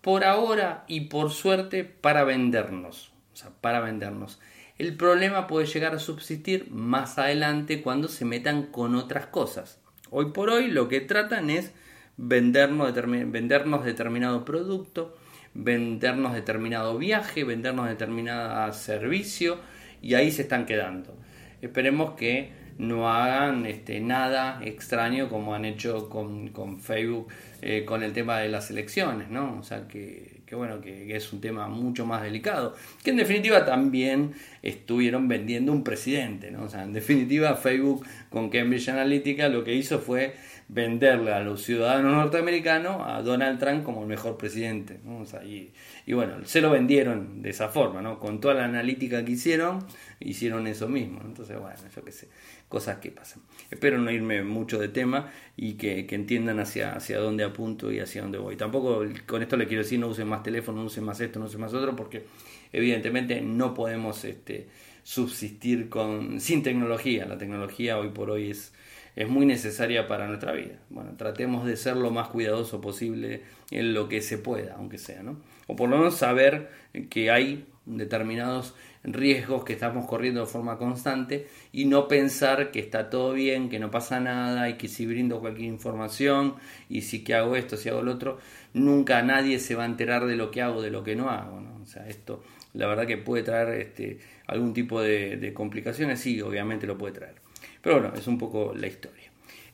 por 0.00 0.24
ahora 0.24 0.84
y 0.88 1.02
por 1.02 1.30
suerte 1.30 1.84
para 1.84 2.24
vendernos. 2.24 3.12
O 3.32 3.36
sea, 3.36 3.50
para 3.60 3.80
vendernos. 3.80 4.40
El 4.78 4.96
problema 4.96 5.46
puede 5.46 5.66
llegar 5.66 5.94
a 5.94 5.98
subsistir 5.98 6.70
más 6.70 7.18
adelante 7.18 7.82
cuando 7.82 8.08
se 8.08 8.24
metan 8.24 8.64
con 8.64 8.94
otras 8.96 9.26
cosas. 9.26 9.78
Hoy 10.10 10.32
por 10.32 10.50
hoy 10.50 10.68
lo 10.68 10.88
que 10.88 11.00
tratan 11.00 11.50
es 11.50 11.72
vendernos, 12.16 12.92
vendernos 12.94 13.84
determinado 13.84 14.44
producto, 14.44 15.16
vendernos 15.54 16.34
determinado 16.34 16.98
viaje, 16.98 17.44
vendernos 17.44 17.88
determinado 17.88 18.72
servicio 18.72 19.58
y 20.02 20.14
ahí 20.14 20.30
se 20.30 20.42
están 20.42 20.66
quedando. 20.66 21.16
Esperemos 21.62 22.14
que 22.14 22.50
no 22.78 23.08
hagan 23.08 23.66
este, 23.66 24.00
nada 24.00 24.60
extraño 24.62 25.28
como 25.28 25.54
han 25.54 25.64
hecho 25.64 26.08
con, 26.08 26.48
con 26.48 26.80
Facebook 26.80 27.28
eh, 27.62 27.84
con 27.84 28.02
el 28.02 28.12
tema 28.12 28.38
de 28.40 28.48
las 28.48 28.70
elecciones, 28.70 29.30
¿no? 29.30 29.58
O 29.58 29.62
sea, 29.62 29.86
que, 29.86 30.33
bueno, 30.52 30.80
que, 30.80 31.14
es 31.14 31.32
un 31.32 31.40
tema 31.40 31.68
mucho 31.68 32.06
más 32.06 32.22
delicado, 32.22 32.74
que 33.02 33.10
en 33.10 33.16
definitiva 33.16 33.64
también 33.64 34.34
estuvieron 34.62 35.28
vendiendo 35.28 35.72
un 35.72 35.84
presidente, 35.84 36.50
¿no? 36.50 36.64
O 36.64 36.68
sea, 36.68 36.82
en 36.82 36.92
definitiva 36.92 37.56
Facebook 37.56 38.06
con 38.30 38.50
Cambridge 38.50 38.88
Analytica 38.88 39.48
lo 39.48 39.64
que 39.64 39.74
hizo 39.74 39.98
fue 39.98 40.34
venderle 40.68 41.32
a 41.32 41.40
los 41.40 41.62
ciudadanos 41.62 42.12
norteamericanos 42.12 43.02
a 43.04 43.20
Donald 43.22 43.58
Trump 43.58 43.84
como 43.84 44.02
el 44.02 44.08
mejor 44.08 44.36
presidente, 44.36 44.98
¿no? 45.04 45.18
O 45.18 45.26
sea, 45.26 45.44
y, 45.44 45.72
y 46.06 46.12
bueno, 46.14 46.44
se 46.44 46.60
lo 46.60 46.70
vendieron 46.70 47.42
de 47.42 47.50
esa 47.50 47.68
forma, 47.68 48.00
¿no? 48.02 48.18
Con 48.18 48.40
toda 48.40 48.54
la 48.54 48.64
analítica 48.64 49.24
que 49.24 49.32
hicieron, 49.32 49.84
hicieron 50.20 50.66
eso 50.66 50.88
mismo. 50.88 51.20
Entonces, 51.24 51.58
bueno, 51.58 51.76
yo 51.94 52.04
qué 52.04 52.12
sé, 52.12 52.28
cosas 52.68 52.98
que 52.98 53.10
pasan. 53.10 53.42
Espero 53.70 53.98
no 53.98 54.10
irme 54.10 54.42
mucho 54.42 54.78
de 54.78 54.88
tema 54.88 55.30
y 55.56 55.74
que, 55.74 56.06
entiendan 56.10 56.60
hacia, 56.60 56.94
hacia 56.94 57.18
dónde 57.18 57.44
apunto 57.44 57.90
y 57.92 58.00
hacia 58.00 58.22
dónde 58.22 58.38
voy. 58.38 58.56
Tampoco 58.56 59.04
con 59.26 59.42
esto 59.42 59.56
le 59.56 59.66
quiero 59.66 59.82
decir 59.82 59.98
no 59.98 60.08
usen 60.08 60.28
más 60.28 60.42
teléfono, 60.42 60.80
no 60.80 60.86
usen 60.86 61.04
más 61.04 61.20
esto, 61.20 61.38
no 61.38 61.46
usen 61.46 61.60
más 61.60 61.74
otro, 61.74 61.96
porque 61.96 62.24
evidentemente 62.72 63.40
no 63.40 63.74
podemos 63.74 64.24
este, 64.24 64.68
subsistir 65.02 65.88
con, 65.88 66.40
sin 66.40 66.62
tecnología. 66.62 67.26
La 67.26 67.38
tecnología 67.38 67.98
hoy 67.98 68.08
por 68.08 68.30
hoy 68.30 68.50
es 68.50 68.72
es 69.16 69.28
muy 69.28 69.46
necesaria 69.46 70.06
para 70.08 70.26
nuestra 70.26 70.52
vida. 70.52 70.78
Bueno, 70.90 71.12
tratemos 71.16 71.64
de 71.64 71.76
ser 71.76 71.96
lo 71.96 72.10
más 72.10 72.28
cuidadoso 72.28 72.80
posible 72.80 73.42
en 73.70 73.94
lo 73.94 74.08
que 74.08 74.20
se 74.20 74.38
pueda, 74.38 74.74
aunque 74.76 74.98
sea, 74.98 75.22
¿no? 75.22 75.40
O 75.66 75.76
por 75.76 75.88
lo 75.88 75.98
menos 75.98 76.16
saber 76.16 76.70
que 77.10 77.30
hay 77.30 77.66
determinados 77.86 78.74
riesgos 79.04 79.64
que 79.64 79.74
estamos 79.74 80.06
corriendo 80.06 80.40
de 80.40 80.46
forma 80.46 80.78
constante 80.78 81.46
y 81.72 81.84
no 81.84 82.08
pensar 82.08 82.70
que 82.70 82.80
está 82.80 83.10
todo 83.10 83.32
bien, 83.34 83.68
que 83.68 83.78
no 83.78 83.90
pasa 83.90 84.18
nada 84.20 84.68
y 84.68 84.74
que 84.74 84.88
si 84.88 85.06
brindo 85.06 85.40
cualquier 85.40 85.68
información 85.68 86.54
y 86.88 87.02
si 87.02 87.22
que 87.22 87.34
hago 87.34 87.54
esto, 87.56 87.76
si 87.76 87.90
hago 87.90 88.02
lo 88.02 88.12
otro, 88.12 88.38
nunca 88.72 89.22
nadie 89.22 89.58
se 89.58 89.74
va 89.74 89.84
a 89.84 89.86
enterar 89.86 90.26
de 90.26 90.36
lo 90.36 90.50
que 90.50 90.62
hago, 90.62 90.82
de 90.82 90.90
lo 90.90 91.04
que 91.04 91.16
no 91.16 91.30
hago, 91.30 91.60
¿no? 91.60 91.80
O 91.82 91.86
sea, 91.86 92.08
esto 92.08 92.42
la 92.74 92.86
verdad 92.88 93.06
que 93.06 93.16
puede 93.16 93.42
traer 93.42 93.80
este, 93.80 94.18
algún 94.46 94.74
tipo 94.74 95.00
de, 95.00 95.36
de 95.36 95.54
complicaciones, 95.54 96.20
sí, 96.20 96.40
obviamente 96.42 96.86
lo 96.86 96.98
puede 96.98 97.14
traer. 97.14 97.34
Pero 97.80 98.00
bueno, 98.00 98.14
es 98.16 98.26
un 98.26 98.38
poco 98.38 98.74
la 98.74 98.86
historia. 98.86 99.23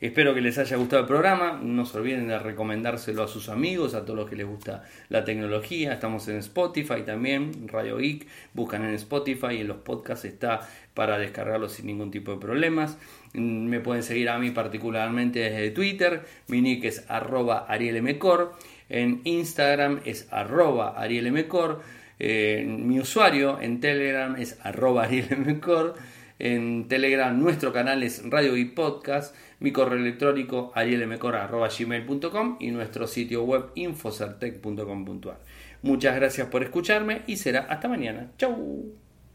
Espero 0.01 0.33
que 0.33 0.41
les 0.41 0.57
haya 0.57 0.79
gustado 0.79 1.03
el 1.03 1.09
programa. 1.09 1.61
No 1.63 1.85
se 1.85 1.99
olviden 1.99 2.27
de 2.27 2.39
recomendárselo 2.39 3.23
a 3.23 3.29
sus 3.29 3.51
amigos, 3.51 3.93
a 3.93 4.07
todos 4.07 4.21
los 4.21 4.31
que 4.31 4.37
les 4.37 4.47
gusta 4.47 4.83
la 5.11 5.27
tecnología. 5.27 5.93
Estamos 5.93 6.27
en 6.29 6.37
Spotify 6.37 7.03
también, 7.05 7.69
Radio 7.69 7.99
Geek. 7.99 8.27
Buscan 8.55 8.83
en 8.87 8.95
Spotify 8.95 9.57
y 9.57 9.61
en 9.61 9.69
los 9.69 9.77
podcasts 9.77 10.25
está 10.25 10.67
para 10.95 11.19
descargarlo 11.19 11.69
sin 11.69 11.85
ningún 11.85 12.11
tipo 12.11 12.33
de 12.33 12.39
problemas. 12.39 12.97
Me 13.35 13.81
pueden 13.81 14.03
seguir 14.03 14.31
a 14.31 14.39
mí 14.39 14.53
particularmente 14.53 15.41
desde 15.41 15.71
Twitter. 15.71 16.23
Mi 16.49 16.63
nick 16.63 16.85
es 16.85 17.05
arroba 17.11 17.67
arielmcor. 17.69 18.55
En 18.89 19.21
Instagram 19.25 20.01
es 20.07 20.29
arroba 20.31 20.99
arielmcor. 20.99 21.83
Eh, 22.19 22.65
mi 22.67 23.01
usuario 23.01 23.61
en 23.61 23.81
Telegram 23.81 24.35
es 24.37 24.59
arroba 24.63 25.05
arielmcor. 25.05 25.95
En 26.41 26.89
Telegram 26.89 27.39
nuestro 27.39 27.71
canal 27.71 28.03
es 28.03 28.23
Radio 28.31 28.57
y 28.57 28.65
Podcast, 28.65 29.37
mi 29.61 29.73
correo 29.73 29.99
electrónico 29.99 30.73
arielmcora.gmail.com 30.75 32.57
y 32.61 32.71
nuestro 32.71 33.07
sitio 33.07 33.45
web 33.45 33.67
infocertec.com.ar. 33.75 35.39
Muchas 35.83 36.17
gracias 36.17 36.49
por 36.49 36.63
escucharme 36.63 37.23
y 37.27 37.37
será 37.37 37.61
hasta 37.61 37.89
mañana. 37.89 38.33
Chau. 38.37 39.10